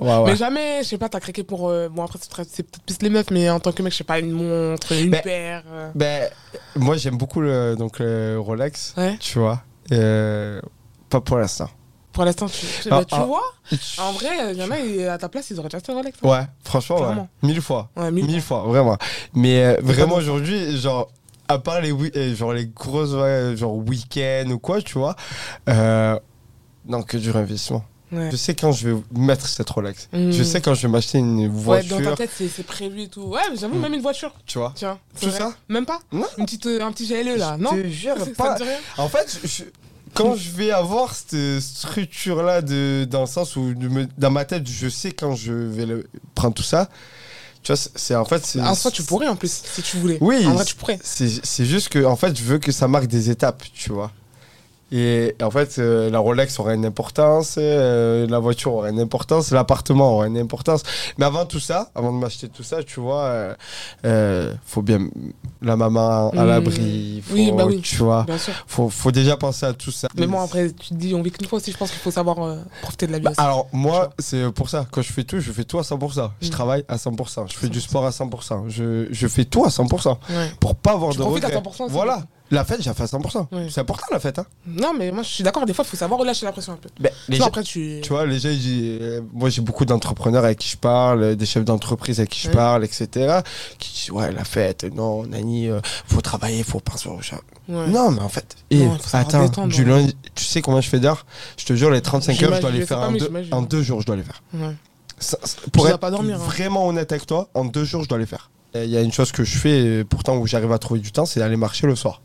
Ouais, 0.00 0.06
ouais. 0.16 0.24
Mais 0.26 0.36
jamais, 0.36 0.82
je 0.82 0.88
sais 0.88 0.98
pas, 0.98 1.08
t'as 1.08 1.18
craqué 1.20 1.42
pour. 1.42 1.68
euh, 1.68 1.88
bon, 1.88 2.04
après, 2.04 2.18
c'est 2.48 2.62
peut-être 2.62 2.82
plus 2.84 2.98
les 3.02 3.10
meufs, 3.10 3.30
mais 3.32 3.50
en 3.50 3.58
tant 3.58 3.72
que 3.72 3.82
mec, 3.82 3.92
je 3.92 3.98
sais 3.98 4.04
pas, 4.04 4.18
une 4.20 4.30
montre, 4.32 4.92
une 4.92 5.10
Mais- 5.10 5.22
paire. 5.22 5.62
euh. 5.72 5.90
Ben, 5.94 6.28
moi, 6.76 6.96
j'aime 6.96 7.16
beaucoup 7.18 7.40
le, 7.40 7.74
donc, 7.76 7.98
le 7.98 8.36
Rolex. 8.38 8.94
Ouais. 8.96 9.16
Tu 9.18 9.38
vois. 9.40 9.62
Euh, 9.90 10.60
pas 11.08 11.20
pour 11.20 11.38
l'instant. 11.38 11.68
Pour 12.18 12.24
l'instant, 12.24 12.46
tu, 12.46 12.66
tu, 12.82 12.88
Ah, 12.90 12.98
bah, 12.98 13.04
tu 13.04 13.14
ah. 13.14 13.24
vois, 13.26 13.42
en 13.98 14.10
vrai, 14.10 14.52
il 14.52 14.58
y 14.58 14.62
en 14.64 14.70
a, 14.72 15.12
à 15.12 15.18
ta 15.18 15.28
place, 15.28 15.50
ils 15.50 15.58
auraient 15.60 15.68
déjà 15.68 15.76
acheté 15.76 15.92
un 15.92 15.94
Rolex. 15.94 16.18
hein. 16.20 16.28
Ouais, 16.28 16.40
franchement, 16.64 16.98
ouais. 16.98 17.14
Mille 17.44 17.62
fois. 17.62 17.90
Ouais, 17.96 18.10
mille 18.10 18.26
Mille 18.26 18.42
fois, 18.42 18.64
vraiment. 18.66 18.96
Mais 19.34 19.62
euh, 19.64 19.76
vraiment 19.80 20.16
aujourd'hui, 20.16 20.76
genre, 20.80 21.12
à 21.46 21.60
part 21.60 21.80
les, 21.80 21.92
euh, 21.92 22.34
genre, 22.34 22.52
les 22.54 22.66
grosses, 22.66 23.12
ouais, 23.12 23.56
genre 23.56 23.76
week-ends 23.76 24.50
ou 24.50 24.58
quoi, 24.58 24.82
tu 24.82 24.98
vois, 24.98 25.14
euh, 25.68 26.18
non, 26.88 27.02
que 27.02 27.16
du 27.18 27.30
réinvestissement. 27.30 27.84
Ouais. 28.10 28.30
Je 28.32 28.36
sais 28.36 28.54
quand 28.56 28.72
je 28.72 28.88
vais 28.88 29.02
mettre 29.16 29.46
cette 29.46 29.70
Rolex. 29.70 30.08
Mm. 30.12 30.30
Je 30.32 30.42
sais 30.42 30.60
quand 30.60 30.74
je 30.74 30.82
vais 30.82 30.88
m'acheter 30.88 31.18
une 31.18 31.42
Ouais, 31.42 31.46
voiture, 31.46 32.00
dans 32.00 32.10
ta 32.16 32.26
tête, 32.26 32.30
c'est 32.36 32.66
prévu 32.66 33.02
et 33.02 33.08
tout. 33.08 33.20
Ouais, 33.22 33.42
j'avoue, 33.54 33.76
Mm. 33.76 33.80
même 33.82 33.94
une 33.94 34.00
voiture. 34.02 34.32
tu 34.44 34.58
vois. 34.58 34.72
Tiens, 34.74 34.98
Tout 35.20 35.28
vrai. 35.28 35.38
ça 35.38 35.52
Même 35.68 35.86
pas 35.86 36.00
Non. 36.10 36.26
Une 36.38 36.46
petite, 36.46 36.66
euh, 36.66 36.80
Un 36.82 36.90
petit 36.90 37.06
GLE 37.06 37.36
là, 37.36 37.54
Je 37.58 37.62
non 37.62 37.70
te 37.70 37.86
jure, 37.86 38.14
te 38.24 38.30
pas. 38.30 38.54
rien 38.56 38.66
En 38.96 39.08
fait, 39.08 39.38
je- 39.44 39.64
quand 40.14 40.34
je 40.36 40.50
vais 40.50 40.70
avoir 40.70 41.14
cette 41.14 41.60
structure-là, 41.60 42.62
de, 42.62 43.06
dans 43.10 43.22
le 43.22 43.26
sens 43.26 43.56
où 43.56 43.62
me- 43.62 44.06
dans 44.18 44.30
ma 44.30 44.44
tête, 44.44 44.66
je 44.68 44.88
sais 44.88 45.12
quand 45.12 45.34
je 45.34 45.52
vais 45.52 45.86
le- 45.86 46.08
prendre 46.34 46.54
tout 46.54 46.62
ça. 46.62 46.88
Tu 47.62 47.72
vois, 47.72 47.76
c'est- 47.94 48.14
en 48.14 48.24
fait. 48.24 48.56
En 48.60 48.74
soi, 48.74 48.90
tu 48.90 49.02
pourrais 49.02 49.26
en 49.28 49.36
plus, 49.36 49.62
si 49.74 49.82
tu 49.82 49.96
voulais. 49.98 50.18
Oui. 50.20 50.46
En 50.46 50.54
vrai, 50.54 50.64
tu 50.64 50.74
pourrais. 50.76 50.98
C'est 51.02 51.28
c'est 51.44 51.64
juste 51.66 51.88
que, 51.88 52.04
en 52.04 52.16
fait, 52.16 52.36
je 52.38 52.42
veux 52.44 52.58
que 52.58 52.70
ça 52.72 52.86
marque 52.88 53.06
des 53.06 53.30
étapes, 53.30 53.64
tu 53.74 53.90
vois. 53.92 54.12
Et 54.90 55.34
en 55.42 55.50
fait, 55.50 55.76
euh, 55.78 56.08
la 56.08 56.18
Rolex 56.18 56.58
aura 56.60 56.72
une 56.74 56.86
importance, 56.86 57.56
euh, 57.58 58.26
la 58.26 58.38
voiture 58.38 58.72
aura 58.72 58.88
une 58.88 59.00
importance, 59.00 59.50
l'appartement 59.50 60.14
aura 60.14 60.26
une 60.28 60.38
importance. 60.38 60.82
Mais 61.18 61.26
avant 61.26 61.44
tout 61.44 61.60
ça, 61.60 61.90
avant 61.94 62.10
de 62.12 62.16
m'acheter 62.18 62.48
tout 62.48 62.62
ça, 62.62 62.82
tu 62.82 62.98
vois, 63.00 63.24
euh, 63.24 63.54
euh, 64.06 64.54
faut 64.64 64.80
bien 64.80 65.00
la 65.60 65.76
maman 65.76 66.30
à 66.30 66.44
Mmh. 66.44 66.46
l'abri, 66.46 67.22
Oui, 67.32 67.52
bah 67.54 67.66
oui. 67.66 67.80
tu 67.82 67.96
vois, 67.96 68.24
faut, 68.66 68.88
faut 68.88 69.12
déjà 69.12 69.36
penser 69.36 69.66
à 69.66 69.74
tout 69.74 69.90
ça. 69.90 70.08
Mais 70.16 70.26
bon, 70.26 70.40
après, 70.40 70.70
tu 70.72 70.88
te 70.90 70.94
dis, 70.94 71.14
on 71.14 71.20
vit 71.22 71.32
qu'une 71.32 71.46
fois 71.46 71.58
aussi, 71.58 71.70
je 71.72 71.76
pense 71.76 71.90
qu'il 71.90 72.00
faut 72.00 72.10
savoir 72.10 72.36
profiter 72.80 73.06
de 73.06 73.12
la 73.12 73.18
vie 73.18 73.24
Bah, 73.24 73.30
aussi. 73.32 73.40
alors 73.40 73.68
moi, 73.72 74.08
c'est 74.18 74.50
pour 74.52 74.70
ça. 74.70 74.86
Quand 74.90 75.02
je 75.02 75.12
fais 75.12 75.24
tout, 75.24 75.38
je 75.38 75.52
fais 75.52 75.64
tout 75.64 75.78
à 75.78 75.82
100%. 75.82 76.30
Je 76.40 76.46
Mm. 76.48 76.50
travaille 76.50 76.84
à 76.88 76.96
100%. 76.96 77.46
Je 77.46 77.54
fais 77.58 77.68
du 77.68 77.80
sport 77.80 78.06
à 78.06 78.10
100%. 78.10 78.64
Je, 78.68 79.06
je 79.10 79.28
fais 79.28 79.44
tout 79.44 79.64
à 79.64 79.68
100%. 79.68 80.18
Ouais. 80.30 80.50
Pour 80.60 80.74
pas 80.76 80.92
avoir 80.92 81.10
Tu 81.12 81.18
de 81.18 81.22
profites 81.24 81.44
à 81.44 81.48
regrets. 81.48 81.60
100%, 81.60 81.86
c'est 81.88 81.92
Voilà. 81.92 82.22
La 82.50 82.64
fête, 82.64 82.80
j'ai 82.82 82.92
fait 82.94 83.02
à 83.02 83.06
100%. 83.06 83.46
Ouais. 83.52 83.66
C'est 83.70 83.80
important 83.80 84.06
la 84.10 84.18
fête. 84.20 84.38
Hein. 84.38 84.46
Non, 84.66 84.92
mais 84.98 85.10
moi, 85.12 85.22
je 85.22 85.28
suis 85.28 85.44
d'accord, 85.44 85.66
des 85.66 85.74
fois, 85.74 85.84
il 85.86 85.88
faut 85.90 85.96
savoir 85.98 86.18
relâcher 86.18 86.46
la 86.46 86.52
pression 86.52 86.72
un 86.72 86.76
peu. 86.76 86.88
Ben, 86.98 87.12
les 87.28 87.36
gens- 87.36 87.46
après, 87.46 87.62
tu. 87.62 88.00
tu 88.02 88.08
vois, 88.08 88.24
les 88.26 88.38
gens, 88.38 88.48
euh, 88.50 89.20
moi 89.34 89.50
j'ai 89.50 89.60
beaucoup 89.60 89.84
d'entrepreneurs 89.84 90.44
avec 90.44 90.58
qui 90.58 90.68
je 90.70 90.76
parle, 90.78 91.36
des 91.36 91.44
chefs 91.46 91.64
d'entreprise 91.64 92.20
avec 92.20 92.30
qui 92.30 92.40
je 92.40 92.50
parle, 92.50 92.84
etc. 92.84 93.40
Qui 93.78 93.92
disent, 93.92 94.10
ouais, 94.12 94.32
la 94.32 94.44
fête, 94.44 94.84
non, 94.94 95.26
Nani, 95.26 95.68
euh, 95.68 95.80
faut 96.06 96.20
travailler, 96.22 96.62
faut 96.62 96.80
penser 96.80 97.08
au 97.08 97.20
chat. 97.20 97.40
Ouais. 97.68 97.86
Non, 97.88 98.10
mais 98.10 98.20
en 98.22 98.28
fait, 98.30 98.56
et 98.70 98.84
Non, 98.86 98.98
savoir 98.98 99.28
attends, 99.28 99.42
détendre, 99.44 99.68
du 99.74 99.82
ouais. 99.84 99.90
lundi, 99.90 100.16
tu 100.34 100.44
sais 100.44 100.62
combien 100.62 100.80
je 100.80 100.88
fais 100.88 101.00
d'heures? 101.00 101.26
Je 101.58 101.66
te 101.66 101.74
jure, 101.74 101.90
les 101.90 102.00
35 102.00 102.42
heures, 102.42 102.54
je 102.54 102.60
dois 102.62 102.70
les 102.70 102.86
faire 102.86 103.00
en 103.00 103.12
deux, 103.12 103.18
j'imagine. 103.26 103.52
en 103.54 103.62
deux 103.62 103.82
jours, 103.82 104.00
je 104.00 104.06
dois 104.06 104.16
les 104.16 104.22
faire. 104.22 104.42
Ouais. 104.54 104.74
Ça- 105.18 105.36
ça- 105.42 105.58
pour 105.72 105.82
dois 105.82 105.92
être 105.94 105.98
pas 106.00 106.10
dormir, 106.10 106.36
hein. 106.40 106.44
vraiment 106.44 106.86
honnête 106.86 107.10
avec 107.12 107.26
toi, 107.26 107.48
en 107.54 107.64
deux 107.66 107.84
jours, 107.84 108.04
je 108.04 108.08
dois 108.08 108.18
les 108.18 108.26
faire. 108.26 108.50
Il 108.74 108.84
y 108.90 108.96
a 108.96 109.00
une 109.00 109.12
chose 109.12 109.32
que 109.32 109.44
je 109.44 109.58
fais, 109.58 109.80
euh, 109.80 110.04
pourtant 110.04 110.36
où 110.36 110.46
j'arrive 110.46 110.70
à 110.72 110.78
trouver 110.78 111.00
du 111.00 111.10
temps, 111.10 111.26
c'est 111.26 111.40
d'aller 111.40 111.56
marcher 111.56 111.86
le 111.86 111.96
soir. 111.96 112.20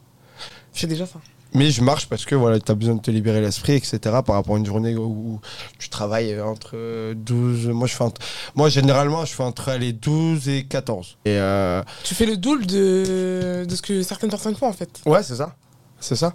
Je 0.73 0.79
fais 0.81 0.88
déjà 0.88 1.05
ça. 1.05 1.19
Mais 1.55 1.69
je 1.69 1.83
marche 1.83 2.07
parce 2.09 2.25
que 2.25 2.33
voilà, 2.33 2.59
tu 2.59 2.71
as 2.71 2.75
besoin 2.75 2.95
de 2.95 3.01
te 3.01 3.12
libérer 3.12 3.39
l'esprit, 3.39 3.73
etc. 3.73 3.99
par 4.01 4.33
rapport 4.36 4.55
à 4.55 4.57
une 4.57 4.65
journée 4.65 4.95
où 4.95 5.39
tu 5.77 5.88
travailles 5.89 6.41
entre 6.41 6.71
euh, 6.73 7.13
12. 7.15 7.67
Moi, 7.67 7.88
je 7.88 7.93
fais 7.93 8.03
entre- 8.03 8.19
moi 8.55 8.69
généralement, 8.69 9.23
je 9.23 9.33
fais 9.33 9.43
entre 9.43 9.71
les 9.73 9.93
12 9.93 10.49
et 10.49 10.63
14. 10.65 11.17
Et 11.25 11.38
euh, 11.38 11.83
Tu 12.03 12.15
fais 12.15 12.25
le 12.25 12.38
double 12.38 12.65
de, 12.65 13.65
de 13.69 13.75
ce 13.75 13.83
que 13.83 14.01
certaines 14.01 14.31
personnes 14.31 14.55
font, 14.55 14.67
en 14.67 14.73
fait. 14.73 15.01
ouais, 15.05 15.21
c'est 15.21 15.36
ça. 15.36 15.55
C'est 15.99 16.15
ça. 16.15 16.33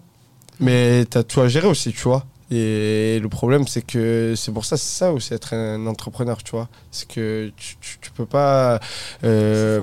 Mais 0.60 1.04
tu 1.10 1.18
as 1.18 1.24
tout 1.24 1.40
à 1.40 1.48
gérer 1.48 1.66
aussi, 1.66 1.92
tu 1.92 2.02
vois. 2.02 2.24
Et 2.52 3.18
le 3.20 3.28
problème, 3.28 3.66
c'est 3.66 3.82
que 3.82 4.34
c'est 4.36 4.52
pour 4.52 4.64
ça, 4.64 4.76
c'est 4.76 4.98
ça 4.98 5.12
aussi 5.12 5.34
être 5.34 5.52
un 5.52 5.84
entrepreneur, 5.88 6.42
tu 6.44 6.52
vois. 6.52 6.68
C'est 6.92 7.08
que 7.08 7.52
tu, 7.56 7.76
tu, 7.80 7.98
tu 8.00 8.10
peux 8.12 8.24
pas. 8.24 8.78
euh, 9.24 9.80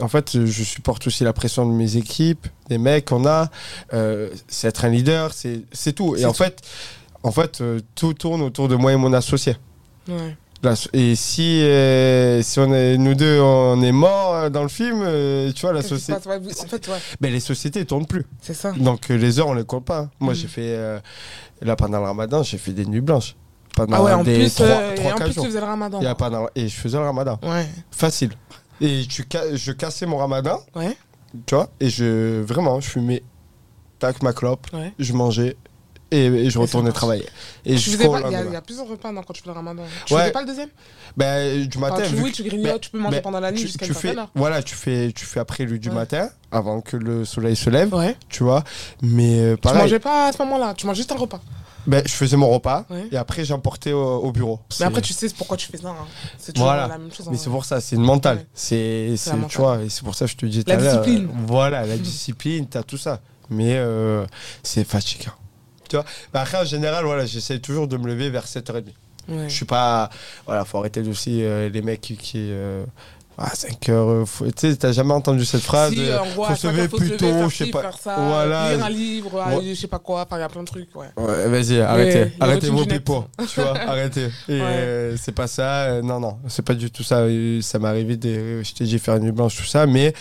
en 0.00 0.08
fait, 0.08 0.44
je 0.46 0.62
supporte 0.64 1.06
aussi 1.06 1.24
la 1.24 1.32
pression 1.32 1.66
de 1.66 1.72
mes 1.72 1.96
équipes, 1.96 2.46
des 2.68 2.78
mecs 2.78 3.04
qu'on 3.06 3.26
a. 3.26 3.48
Euh, 3.92 4.30
c'est 4.48 4.68
être 4.68 4.84
un 4.84 4.88
leader, 4.88 5.32
c'est 5.32 5.62
c'est 5.72 5.92
tout. 5.92 6.16
Et 6.16 6.24
en 6.24 6.32
tout. 6.32 6.38
fait, 6.38 6.60
en 7.22 7.30
fait 7.32 7.60
euh, 7.60 7.80
tout 7.94 8.14
tourne 8.14 8.42
autour 8.42 8.68
de 8.68 8.74
moi 8.76 8.92
et 8.92 8.96
mon 8.96 9.12
associé. 9.12 9.56
Ouais. 10.08 10.36
Et 10.94 11.14
si, 11.14 11.60
euh, 11.62 12.40
si 12.42 12.58
on 12.58 12.72
est, 12.72 12.96
nous 12.96 13.14
deux, 13.14 13.38
on 13.38 13.82
est 13.82 13.92
morts 13.92 14.50
dans 14.50 14.62
le 14.62 14.70
film, 14.70 15.02
euh, 15.02 15.52
tu 15.52 15.60
vois, 15.60 15.74
la 15.74 15.82
société. 15.82 16.26
Ouais, 16.26 16.36
En 16.36 16.66
fait, 16.66 16.88
ouais, 16.88 16.94
Ben, 17.20 17.30
les 17.30 17.40
sociétés 17.40 17.80
ne 17.80 17.84
tournent 17.84 18.06
plus. 18.06 18.24
c'est 18.40 18.54
ça. 18.54 18.72
Donc 18.72 19.10
les 19.10 19.38
heures, 19.38 19.48
on 19.48 19.54
les 19.54 19.64
compte 19.64 19.84
pas. 19.84 19.98
hein. 19.98 20.10
Moi, 20.20 20.32
Mm. 20.32 20.36
j'ai 20.36 20.48
fait. 20.48 20.62
euh, 20.68 20.98
là, 21.60 21.76
pendant 21.76 21.98
le 21.98 22.04
ramadan, 22.06 22.42
j'ai 22.42 22.56
fait 22.56 22.72
des 22.72 22.86
nuits 22.86 23.02
blanches. 23.02 23.36
Pendant 23.76 23.96
Ah 23.96 24.02
ouais, 24.04 24.12
en 24.12 24.22
des 24.24 24.36
plus, 24.38 24.54
3, 24.54 24.66
euh, 24.66 24.94
et 24.96 25.12
en 25.12 25.16
plus, 25.16 25.28
tu 25.28 25.32
jours. 25.34 25.46
faisais 25.46 25.60
le 25.60 25.66
ramadan. 25.66 26.00
Et, 26.00 26.14
pendant- 26.14 26.46
et 26.54 26.68
je 26.68 26.74
faisais 26.76 26.96
le 26.96 27.04
ramadan. 27.04 27.38
Ouais. 27.42 27.66
Facile. 27.90 28.30
Et 28.80 29.04
tu 29.08 29.24
je 29.54 29.72
cassais 29.72 30.06
mon 30.06 30.16
ramadan, 30.18 30.60
Ouais. 30.74 30.96
tu 31.46 31.54
vois, 31.54 31.70
et 31.80 31.88
je. 31.90 32.40
Vraiment, 32.42 32.80
je 32.80 32.88
fumais. 32.88 33.22
Tac, 33.98 34.22
ma 34.22 34.32
clope, 34.32 34.66
Ouais. 34.72 34.92
je 34.98 35.12
mangeais. 35.12 35.56
Et, 36.10 36.26
et 36.26 36.50
je 36.50 36.58
retournais 36.60 36.92
travailler. 36.92 37.26
Et 37.64 37.74
Tu 37.76 37.96
pas- 37.96 38.04
Il 38.30 38.48
y, 38.48 38.52
y 38.52 38.56
a 38.56 38.60
plusieurs 38.60 38.86
repas 38.86 39.10
non, 39.10 39.22
quand 39.22 39.32
tu 39.32 39.42
fais 39.42 39.48
le 39.48 39.54
ramadan. 39.54 39.82
Tu 40.06 40.14
Ouais. 40.14 40.20
faisais 40.20 40.32
pas 40.32 40.42
le 40.42 40.46
deuxième? 40.46 40.68
Ben, 41.16 41.66
du 41.66 41.78
matin, 41.78 41.96
Enfin, 42.02 42.08
tu, 42.16 42.22
Oui, 42.22 42.30
tu 42.30 42.42
grignotes, 42.44 42.72
ben, 42.72 42.78
tu 42.78 42.90
peux 42.90 42.98
manger 42.98 43.16
ben, 43.16 43.22
pendant 43.22 43.40
la 43.40 43.50
nuit 43.50 43.60
tu, 43.60 43.66
jusqu'à 43.66 43.86
tu 43.86 43.94
fais, 43.94 44.14
voilà, 44.34 44.62
tu 44.62 44.76
fais, 44.76 45.10
tu 45.12 45.24
fais 45.24 45.40
après 45.40 45.64
le 45.64 45.76
du 45.78 45.90
matin, 45.90 46.28
avant 46.52 46.80
que 46.82 46.96
le 46.96 47.24
soleil 47.24 47.56
se 47.56 47.68
lève, 47.70 47.92
tu 48.28 48.44
vois. 48.44 48.62
Mais 49.02 49.40
euh, 49.40 49.54
Tu 49.54 49.60
pareil, 49.62 49.82
mangeais 49.82 49.98
pas 49.98 50.28
à 50.28 50.32
ce 50.32 50.38
moment-là, 50.38 50.74
tu 50.76 50.86
manges 50.86 50.96
juste 50.98 51.10
un 51.10 51.16
repas. 51.16 51.40
Ben, 51.86 52.02
je 52.06 52.12
faisais 52.12 52.36
mon 52.36 52.48
repas 52.50 52.84
Ouais. 52.90 53.08
et 53.12 53.16
après 53.16 53.44
j'emportais 53.44 53.92
au, 53.92 54.02
au 54.18 54.32
bureau. 54.32 54.60
Mais 54.80 54.86
après, 54.86 55.00
tu 55.02 55.12
sais 55.12 55.28
pourquoi 55.36 55.56
tu 55.56 55.66
fais 55.68 55.78
ça. 55.78 55.88
hein. 55.88 56.06
C'est 56.38 56.52
toujours 56.52 56.68
Voilà. 56.68 56.86
la 56.88 56.98
même 56.98 57.12
chose. 57.12 57.26
Mais 57.28 57.36
hein. 57.36 57.40
c'est 57.42 57.50
pour 57.50 57.64
ça, 57.64 57.80
c'est 57.80 57.96
une 57.96 58.02
mentale. 58.02 58.38
Ouais. 58.38 58.46
C'est, 58.54 59.14
tu 59.48 59.58
vois, 59.58 59.82
et 59.82 59.88
c'est 59.88 60.02
pour 60.04 60.14
ça 60.14 60.24
que 60.26 60.30
je 60.32 60.36
te 60.36 60.46
dis 60.46 60.64
tout 60.64 60.70
La 60.70 60.76
discipline. 60.76 61.24
euh, 61.24 61.44
voilà, 61.46 61.86
la 61.86 61.96
discipline, 61.96 62.66
t'as 62.66 62.82
tout 62.82 62.98
ça. 62.98 63.20
Mais 63.50 63.74
euh, 63.76 64.24
c'est 64.62 64.84
fatigant. 64.84 65.32
Tu 65.88 65.96
vois, 65.96 66.04
Ben, 66.32 66.40
après 66.40 66.58
en 66.58 66.64
général, 66.64 67.04
voilà, 67.04 67.26
j'essaie 67.26 67.58
toujours 67.58 67.86
de 67.88 67.96
me 67.98 68.06
lever 68.06 68.30
vers 68.30 68.46
7h30. 68.46 68.84
Ouais. 69.28 69.48
Je 69.48 69.54
suis 69.54 69.64
pas. 69.66 70.10
Voilà, 70.46 70.64
faut 70.64 70.78
arrêter 70.78 71.00
aussi 71.08 71.42
euh, 71.44 71.68
les 71.68 71.82
mecs 71.82 72.00
qui. 72.00 72.16
qui 72.16 72.34
euh, 72.38 72.84
à 73.38 73.54
5 73.54 73.88
heures. 73.88 74.08
euh, 74.08 74.24
faut- 74.24 74.44
Tu 74.46 74.52
sais, 74.56 74.76
t'as 74.76 74.92
jamais 74.92 75.12
entendu 75.12 75.44
cette 75.44 75.62
phrase 75.62 75.92
Si, 75.92 76.00
euh, 76.00 76.18
gros, 76.34 76.44
faut 76.44 76.54
se 76.54 76.66
lever 76.68 76.88
plus 76.88 77.16
tôt, 77.16 77.48
je 77.48 77.56
sais 77.56 77.66
pas. 77.70 77.90
ça, 78.00 78.16
Voilà. 78.16 78.74
lire 78.74 78.84
un 78.84 78.90
livre, 78.90 79.34
Ouais. 79.58 79.64
je 79.74 79.80
sais 79.80 79.86
pas 79.86 79.98
quoi, 79.98 80.26
il 80.32 80.38
y 80.38 80.42
a 80.42 80.48
plein 80.48 80.62
de 80.62 80.66
trucs. 80.66 80.94
Ouais. 80.94 81.06
Ouais, 81.16 81.48
vas-y, 81.48 81.80
arrêtez. 81.80 82.32
la 82.38 82.46
arrêtez 82.46 82.68
vos. 82.70 82.84
Tu 82.84 83.60
vois, 83.60 83.74
arrêtez. 83.88 84.26
Ouais. 84.26 84.30
euh, 84.60 85.16
c'est 85.20 85.32
pas 85.32 85.46
ça. 85.46 85.84
euh, 85.84 86.02
non, 86.02 86.20
non, 86.20 86.38
c'est 86.48 86.64
pas 86.64 86.74
du 86.74 86.90
tout 86.90 87.02
ça. 87.02 87.18
Euh, 87.20 87.60
Ça 87.62 87.78
m'est 87.78 87.88
arrivé, 87.88 88.16
de, 88.16 88.62
je 88.62 88.72
t'ai 88.74 88.84
dit 88.84 88.98
faire 88.98 89.16
une 89.16 89.24
nuit 89.24 89.32
blanche, 89.32 89.56
tout 89.56 89.64
ça, 89.64 89.86
mais 89.86 90.12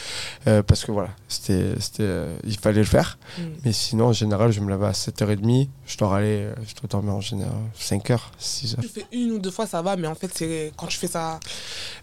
euh, 0.47 0.63
parce 0.63 0.83
que 0.85 0.91
voilà, 0.91 1.09
c'était, 1.27 1.73
c'était, 1.79 2.09
il 2.45 2.57
fallait 2.57 2.79
le 2.79 2.85
faire. 2.85 3.17
Mm. 3.37 3.41
Mais 3.65 3.71
sinon, 3.73 4.05
en 4.07 4.13
général, 4.13 4.51
je 4.51 4.59
me 4.59 4.69
lève 4.69 4.83
à 4.83 4.91
7h30. 4.93 5.69
Je 5.85 5.97
dois 5.97 6.17
aller, 6.17 6.47
je 6.67 6.73
dois 6.75 6.87
dormir 6.89 7.13
en 7.13 7.21
général 7.21 7.51
5h, 7.79 8.17
6h. 8.39 8.77
Tu 8.81 8.87
fais 8.87 9.05
une 9.11 9.31
ou 9.33 9.39
deux 9.39 9.51
fois, 9.51 9.67
ça 9.67 9.81
va, 9.81 9.95
mais 9.95 10.07
en 10.07 10.15
fait, 10.15 10.31
c'est 10.33 10.71
quand 10.77 10.87
tu 10.87 10.97
fais 10.97 11.07
ça. 11.07 11.39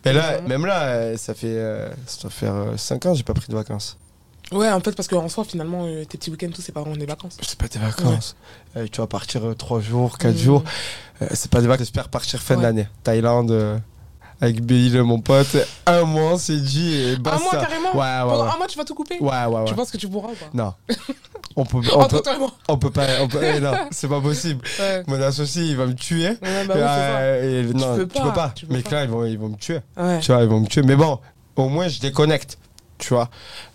Mais 0.04 0.12
là, 0.12 0.40
même 0.42 0.66
là, 0.66 0.99
euh, 1.00 1.16
ça 1.16 1.34
fait, 1.34 1.46
euh, 1.48 1.88
ça 2.06 2.22
doit 2.22 2.30
faire 2.30 2.54
5 2.76 3.06
ans, 3.06 3.14
j'ai 3.14 3.22
pas 3.22 3.34
pris 3.34 3.48
de 3.48 3.54
vacances. 3.54 3.96
Ouais, 4.52 4.68
en 4.70 4.80
fait, 4.80 4.92
parce 4.96 5.06
qu'en 5.08 5.28
soi, 5.28 5.44
finalement, 5.44 5.84
euh, 5.86 6.04
tes 6.04 6.18
petits 6.18 6.30
week-ends, 6.30 6.50
tout, 6.52 6.60
c'est 6.60 6.72
pas 6.72 6.80
vraiment 6.80 6.96
des 6.96 7.06
vacances. 7.06 7.36
C'est 7.40 7.56
pas 7.58 7.68
des 7.68 7.78
vacances. 7.78 8.34
Euh, 8.76 8.86
tu 8.90 9.00
vas 9.00 9.06
partir 9.06 9.42
3 9.56 9.80
jours, 9.80 10.18
4 10.18 10.34
Mm. 10.34 10.38
jours. 10.38 10.64
Euh, 11.22 11.26
c'est 11.34 11.50
pas 11.50 11.60
des 11.60 11.68
vacances. 11.68 11.86
J'espère 11.86 12.08
partir 12.08 12.40
fin 12.42 12.56
Ouais. 12.56 12.62
d'année. 12.62 12.88
Thaïlande, 13.04 13.50
euh, 13.52 13.78
avec 14.40 14.62
Bill, 14.64 15.02
mon 15.02 15.20
pote. 15.20 15.56
Un 15.86 16.04
mois, 16.04 16.38
c'est 16.38 16.56
dit. 16.60 16.94
Et 16.94 17.14
Un 17.14 17.38
mois, 17.38 17.50
carrément 17.50 17.92
Ouais, 17.94 17.98
ouais, 18.00 18.20
Pendant 18.30 18.44
ouais. 18.44 18.50
un 18.54 18.56
mois, 18.58 18.66
tu 18.66 18.78
vas 18.78 18.84
tout 18.84 18.94
couper 18.94 19.16
Ouais, 19.20 19.28
ouais, 19.30 19.46
ouais. 19.46 19.64
Tu 19.66 19.74
penses 19.74 19.90
que 19.90 19.96
tu 19.96 20.08
pourras 20.08 20.28
ou 20.30 20.34
pas 20.34 20.46
Non. 20.54 20.74
on 21.56 21.64
peut, 21.64 21.78
on 21.94 22.00
Entre 22.00 22.16
peut, 22.16 22.22
toi 22.22 22.34
et 22.34 22.38
moi. 22.38 22.50
on 22.68 22.78
peut 22.78 22.90
pas. 22.90 23.06
On 23.20 23.28
peut, 23.28 23.40
eh, 23.42 23.60
non, 23.60 23.72
c'est 23.90 24.08
pas 24.08 24.20
possible. 24.20 24.62
Mon 25.06 25.20
associé, 25.20 25.64
il 25.64 25.76
va 25.76 25.86
me 25.86 25.94
tuer. 25.94 26.36
bah. 26.40 26.74
Euh, 26.76 27.60
et 27.62 27.74
non, 27.74 27.96
peux 27.96 28.08
tu 28.08 28.22
peux 28.22 28.32
pas, 28.32 28.52
tu 28.54 28.66
peux 28.66 28.74
Mais 28.74 28.82
pas. 28.82 28.90
là, 28.92 29.04
ils 29.04 29.10
vont, 29.10 29.24
ils 29.24 29.38
vont 29.38 29.48
me 29.50 29.56
tuer. 29.56 29.80
Tu 30.20 30.32
vois, 30.32 30.42
ils 30.42 30.48
vont 30.48 30.60
me 30.60 30.66
tuer. 30.66 30.82
Mais 30.82 30.96
bon, 30.96 31.18
au 31.56 31.68
moins, 31.68 31.88
je 31.88 32.00
déconnecte. 32.00 32.56
Tu 33.00 33.14
vois, 33.14 33.28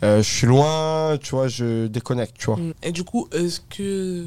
Euh, 0.04 0.22
je 0.22 0.30
suis 0.30 0.48
loin, 0.48 1.18
tu 1.22 1.32
vois, 1.32 1.48
je 1.48 1.88
déconnecte, 1.88 2.36
tu 2.38 2.46
vois. 2.46 2.58
Mm. 2.58 2.74
Et 2.84 2.92
du 2.92 3.04
coup, 3.04 3.28
est-ce 3.32 3.60
que 3.60 4.26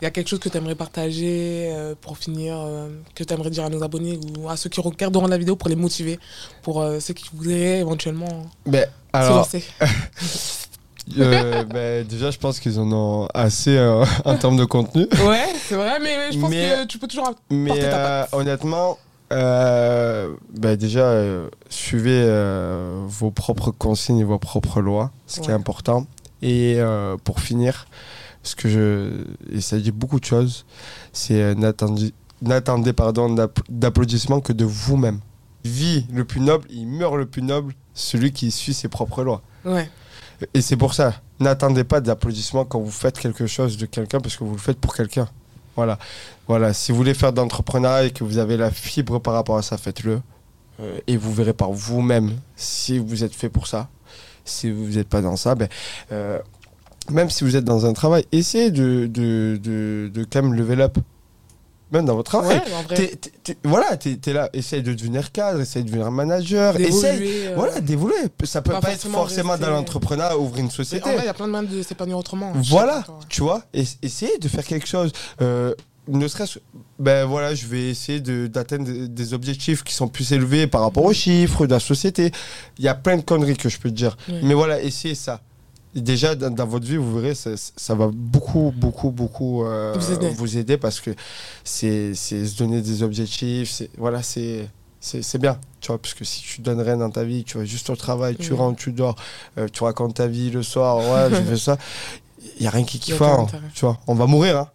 il 0.00 0.02
y 0.02 0.06
a 0.06 0.10
quelque 0.10 0.28
chose 0.28 0.38
que 0.38 0.48
tu 0.48 0.56
aimerais 0.56 0.74
partager 0.76 1.68
euh, 1.72 1.94
pour 2.00 2.16
finir, 2.16 2.56
euh, 2.58 2.88
que 3.14 3.24
tu 3.24 3.34
aimerais 3.34 3.50
dire 3.50 3.64
à 3.64 3.68
nos 3.68 3.82
abonnés 3.82 4.18
ou 4.38 4.48
à 4.48 4.56
ceux 4.56 4.70
qui 4.70 4.80
regarderont 4.80 5.26
la 5.26 5.36
vidéo 5.38 5.56
pour 5.56 5.68
les 5.68 5.76
motiver, 5.76 6.18
pour 6.62 6.84
ceux 7.00 7.12
qui 7.14 7.28
voudraient 7.34 7.80
éventuellement 7.80 8.46
Mais 8.66 8.86
se 9.14 9.28
lancer 9.30 9.64
euh, 11.18 11.64
ben, 11.64 12.06
déjà, 12.06 12.30
je 12.30 12.38
pense 12.38 12.58
qu'ils 12.60 12.78
en 12.80 12.90
ont 12.92 13.28
assez 13.34 13.78
en 14.24 14.36
termes 14.36 14.56
de 14.56 14.64
contenu. 14.64 15.02
Ouais, 15.26 15.46
c'est 15.68 15.76
vrai, 15.76 15.98
mais 16.00 16.32
je 16.32 16.38
pense 16.38 16.50
Mais- 16.50 16.68
que 16.82 16.84
tu 16.86 16.98
peux 16.98 17.06
toujours. 17.06 17.32
Mais 17.50 17.78
ta 17.78 17.90
patte. 17.98 18.28
honnêtement, 18.34 18.98
euh, 19.32 20.34
ben, 20.50 20.76
déjà, 20.76 21.04
euh, 21.04 21.48
suivez 21.68 22.22
euh, 22.26 23.02
vos 23.06 23.30
propres 23.30 23.70
consignes 23.70 24.18
et 24.18 24.24
vos 24.24 24.38
propres 24.38 24.80
lois, 24.80 25.10
ce 25.26 25.40
qui 25.40 25.50
est 25.50 25.54
important. 25.54 26.06
Et 26.42 26.78
pour 27.24 27.40
finir, 27.40 27.86
ce 28.42 28.54
que 28.54 28.68
je. 28.68 29.24
Et 29.50 29.60
ça 29.60 29.78
dit 29.78 29.90
beaucoup 29.90 30.20
de 30.20 30.24
choses, 30.24 30.64
c'est 31.12 31.54
n'attendez, 31.54 32.12
d'applaudissements 33.68 34.40
que 34.40 34.52
de 34.52 34.64
vous-même. 34.64 35.20
Vit 35.64 36.06
le 36.12 36.24
plus 36.24 36.40
noble, 36.40 36.68
il 36.70 36.86
meurt 36.86 37.16
le 37.16 37.26
plus 37.26 37.42
noble, 37.42 37.74
celui 37.94 38.32
qui 38.32 38.52
suit 38.52 38.74
ses 38.74 38.86
propres 38.86 39.24
lois. 39.24 39.42
Ouais. 39.64 39.90
Et 40.54 40.60
c'est 40.60 40.76
pour 40.76 40.94
ça, 40.94 41.14
n'attendez 41.40 41.82
pas 41.82 42.00
d'applaudissements 42.00 42.64
quand 42.64 42.78
vous 42.78 42.90
faites 42.90 43.18
quelque 43.18 43.46
chose 43.46 43.76
de 43.76 43.86
quelqu'un 43.86 44.20
parce 44.20 44.36
que 44.36 44.44
vous 44.44 44.52
le 44.52 44.60
faites 44.60 44.78
pour 44.78 44.94
quelqu'un. 44.94 45.28
Voilà. 45.76 45.98
Voilà. 46.48 46.72
Si 46.72 46.90
vous 46.90 46.98
voulez 46.98 47.14
faire 47.14 47.32
de 47.32 47.40
l'entrepreneuriat 47.40 48.06
et 48.06 48.10
que 48.10 48.24
vous 48.24 48.38
avez 48.38 48.56
la 48.56 48.70
fibre 48.70 49.20
par 49.20 49.34
rapport 49.34 49.56
à 49.56 49.62
ça, 49.62 49.76
faites-le. 49.76 50.20
Euh, 50.80 50.98
et 51.06 51.16
vous 51.16 51.32
verrez 51.32 51.54
par 51.54 51.70
vous-même 51.72 52.32
si 52.56 52.98
vous 52.98 53.24
êtes 53.24 53.34
fait 53.34 53.48
pour 53.48 53.66
ça. 53.66 53.88
Si 54.44 54.70
vous 54.70 54.88
n'êtes 54.90 55.08
pas 55.08 55.22
dans 55.22 55.36
ça, 55.36 55.54
ben, 55.54 55.68
euh, 56.12 56.38
même 57.10 57.30
si 57.30 57.44
vous 57.44 57.56
êtes 57.56 57.64
dans 57.64 57.86
un 57.86 57.92
travail, 57.92 58.24
essayez 58.32 58.70
de, 58.70 59.06
de, 59.06 59.58
de, 59.62 60.10
de 60.12 60.24
quand 60.24 60.42
même 60.42 60.54
level 60.54 60.80
up. 60.80 60.98
Même 61.92 62.04
dans 62.04 62.16
votre 62.16 62.30
travail. 62.30 62.56
Ouais, 62.58 62.74
en 62.74 62.82
vrai. 62.82 63.12
Voilà, 63.62 63.96
t'es 63.96 64.18
es 64.26 64.32
là, 64.32 64.50
essaye 64.52 64.82
de 64.82 64.92
devenir 64.92 65.30
cadre, 65.30 65.60
essaye 65.60 65.84
de 65.84 65.88
devenir 65.88 66.10
manager, 66.10 66.74
essaye. 66.80 66.90
D'évoluer, 67.18 67.46
euh, 67.46 67.52
Voilà, 67.54 67.80
d'évoluer. 67.80 68.14
Ça 68.44 68.60
peut 68.60 68.72
pas 68.72 68.80
pas, 68.80 68.92
être 68.92 69.06
forcément 69.08 69.52
rester- 69.52 69.66
dans 69.66 69.72
l'entrepreneuriat, 69.72 70.36
ouvrir 70.36 70.64
une 70.64 70.70
société. 70.70 71.08
il 71.16 71.24
y 71.24 71.28
a 71.28 71.34
plein 71.34 71.46
de 71.46 71.52
moyens 71.52 71.72
de 71.72 71.82
s'épanouir 71.82 72.18
autrement. 72.18 72.52
Suis 72.60 72.70
Voilà, 72.72 73.04
tu 73.28 73.42
vois, 73.42 73.62
essayer 73.72 74.36
de 74.38 74.48
faire 74.48 74.64
quelque 74.64 74.88
chose. 74.88 75.12
Euh, 75.40 75.74
ne 76.08 76.26
serait-ce 76.28 76.58
ben 76.98 77.24
voilà, 77.26 77.54
je 77.54 77.66
vais 77.66 77.90
essayer 77.90 78.20
d'atteindre 78.20 78.84
des, 78.84 79.06
des 79.08 79.34
objectifs 79.34 79.82
qui 79.84 79.92
sont 79.94 80.08
plus 80.08 80.32
élevés 80.32 80.66
par 80.66 80.80
rapport 80.80 81.04
aux 81.04 81.12
chiffres 81.12 81.66
de 81.66 81.72
la 81.74 81.80
société. 81.80 82.30
Il 82.78 82.84
y 82.84 82.88
a 82.88 82.94
plein 82.94 83.16
de 83.16 83.22
conneries 83.22 83.56
que 83.56 83.68
je 83.68 83.78
peux 83.78 83.90
te 83.90 83.94
dire. 83.94 84.16
Mais 84.42 84.54
voilà, 84.54 84.80
essayez 84.80 85.14
ça. 85.14 85.40
Déjà, 85.96 86.34
dans, 86.34 86.50
dans 86.50 86.66
votre 86.66 86.86
vie, 86.86 86.96
vous 86.96 87.18
verrez, 87.20 87.34
ça, 87.34 87.50
ça 87.56 87.94
va 87.94 88.10
beaucoup, 88.12 88.72
beaucoup, 88.76 89.10
beaucoup 89.10 89.64
euh, 89.64 89.92
Vous 90.36 90.56
aider. 90.58 90.76
parce 90.76 91.00
que 91.00 91.10
c'est 91.64 92.14
c'est 92.14 92.46
se 92.46 92.56
donner 92.58 92.80
des 92.82 93.02
objectifs. 93.02 93.70
c'est- 93.70 93.90
Voilà, 93.98 94.22
c'est. 94.22 94.68
C'est 95.00 95.38
bien, 95.38 95.56
tu 95.80 95.88
vois, 95.88 95.98
parce 95.98 96.14
que 96.14 96.24
si 96.24 96.42
tu 96.42 96.62
donnes 96.62 96.80
rien 96.80 96.96
dans 96.96 97.10
ta 97.10 97.22
vie, 97.22 97.44
tu 97.44 97.58
vas 97.58 97.64
juste 97.64 97.90
au 97.90 97.96
travail, 97.96 98.34
tu 98.36 98.52
rentres, 98.54 98.78
tu 98.80 98.90
dors, 98.90 99.14
euh, 99.56 99.68
tu 99.72 99.84
racontes 99.84 100.14
ta 100.14 100.26
vie 100.26 100.50
le 100.50 100.64
soir, 100.64 100.96
ouais, 100.98 101.30
je 101.30 101.42
fais 101.42 101.56
ça, 101.56 101.78
il 102.58 102.62
n'y 102.62 102.66
a 102.66 102.70
rien 102.70 102.82
qui 102.82 102.98
kiffe, 102.98 103.16
hein, 103.28 103.46
tu 103.72 103.84
vois. 103.84 103.98
On 104.08 104.14
va 104.14 104.26
mourir, 104.26 104.58
hein, 104.58 104.68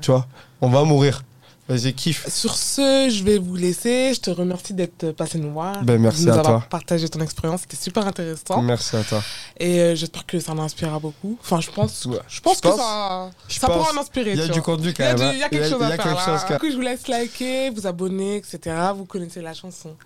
tu 0.00 0.10
vois. 0.10 0.26
On 0.60 0.68
va 0.70 0.82
mourir. 0.82 1.22
Vas-y, 1.66 1.94
kiffe. 1.94 2.28
Sur 2.28 2.54
ce, 2.56 3.08
je 3.10 3.24
vais 3.24 3.38
vous 3.38 3.56
laisser. 3.56 4.12
Je 4.14 4.20
te 4.20 4.30
remercie 4.30 4.74
d'être 4.74 5.12
passé 5.12 5.38
nous 5.38 5.50
voir. 5.50 5.82
Ben, 5.82 5.98
merci 5.98 6.20
de 6.24 6.30
nous 6.30 6.36
à 6.36 6.40
avoir 6.40 6.60
toi. 6.60 6.68
partagé 6.68 7.08
ton 7.08 7.20
expérience. 7.20 7.62
C'était 7.62 7.76
super 7.82 8.06
intéressant. 8.06 8.60
Merci 8.60 8.96
à 8.96 9.02
toi. 9.02 9.22
Et 9.58 9.80
euh, 9.80 9.94
j'espère 9.94 10.26
que 10.26 10.38
ça 10.40 10.52
en 10.52 10.58
inspirera 10.58 10.98
beaucoup. 10.98 11.38
Enfin, 11.40 11.62
je 11.62 11.70
pense, 11.70 12.04
Ouais. 12.04 12.18
je 12.28 12.40
pense 12.42 12.56
Je 12.56 12.60
que 12.62 12.68
pense- 12.68 12.76
ça, 12.78 13.30
je 13.48 13.58
ça 13.58 13.66
pense- 13.66 13.76
pourra 13.78 13.92
m'inspirer. 13.94 14.32
Il 14.32 14.38
y 14.38 14.42
a 14.42 14.48
du 14.48 14.60
contenu 14.60 14.92
quand 14.92 15.04
même. 15.04 15.22
hein. 15.22 15.30
il 15.32 15.38
y 15.38 15.42
a 15.42 15.48
quelque 15.48 15.64
chose 15.70 15.78
il 15.80 15.88
y 15.88 15.90
à 15.90 15.94
a 15.94 15.96
faire 15.96 16.44
quand- 16.46 16.54
Du 16.54 16.60
coup, 16.60 16.70
je 16.70 16.76
vous 16.76 16.82
laisse 16.82 17.08
liker, 17.08 17.70
vous 17.70 17.86
abonner, 17.86 18.36
etc. 18.36 18.58
Vous 18.94 19.06
connaissez 19.06 19.40
la 19.40 19.54
chanson. 19.54 19.96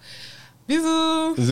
Bisous 0.69 1.35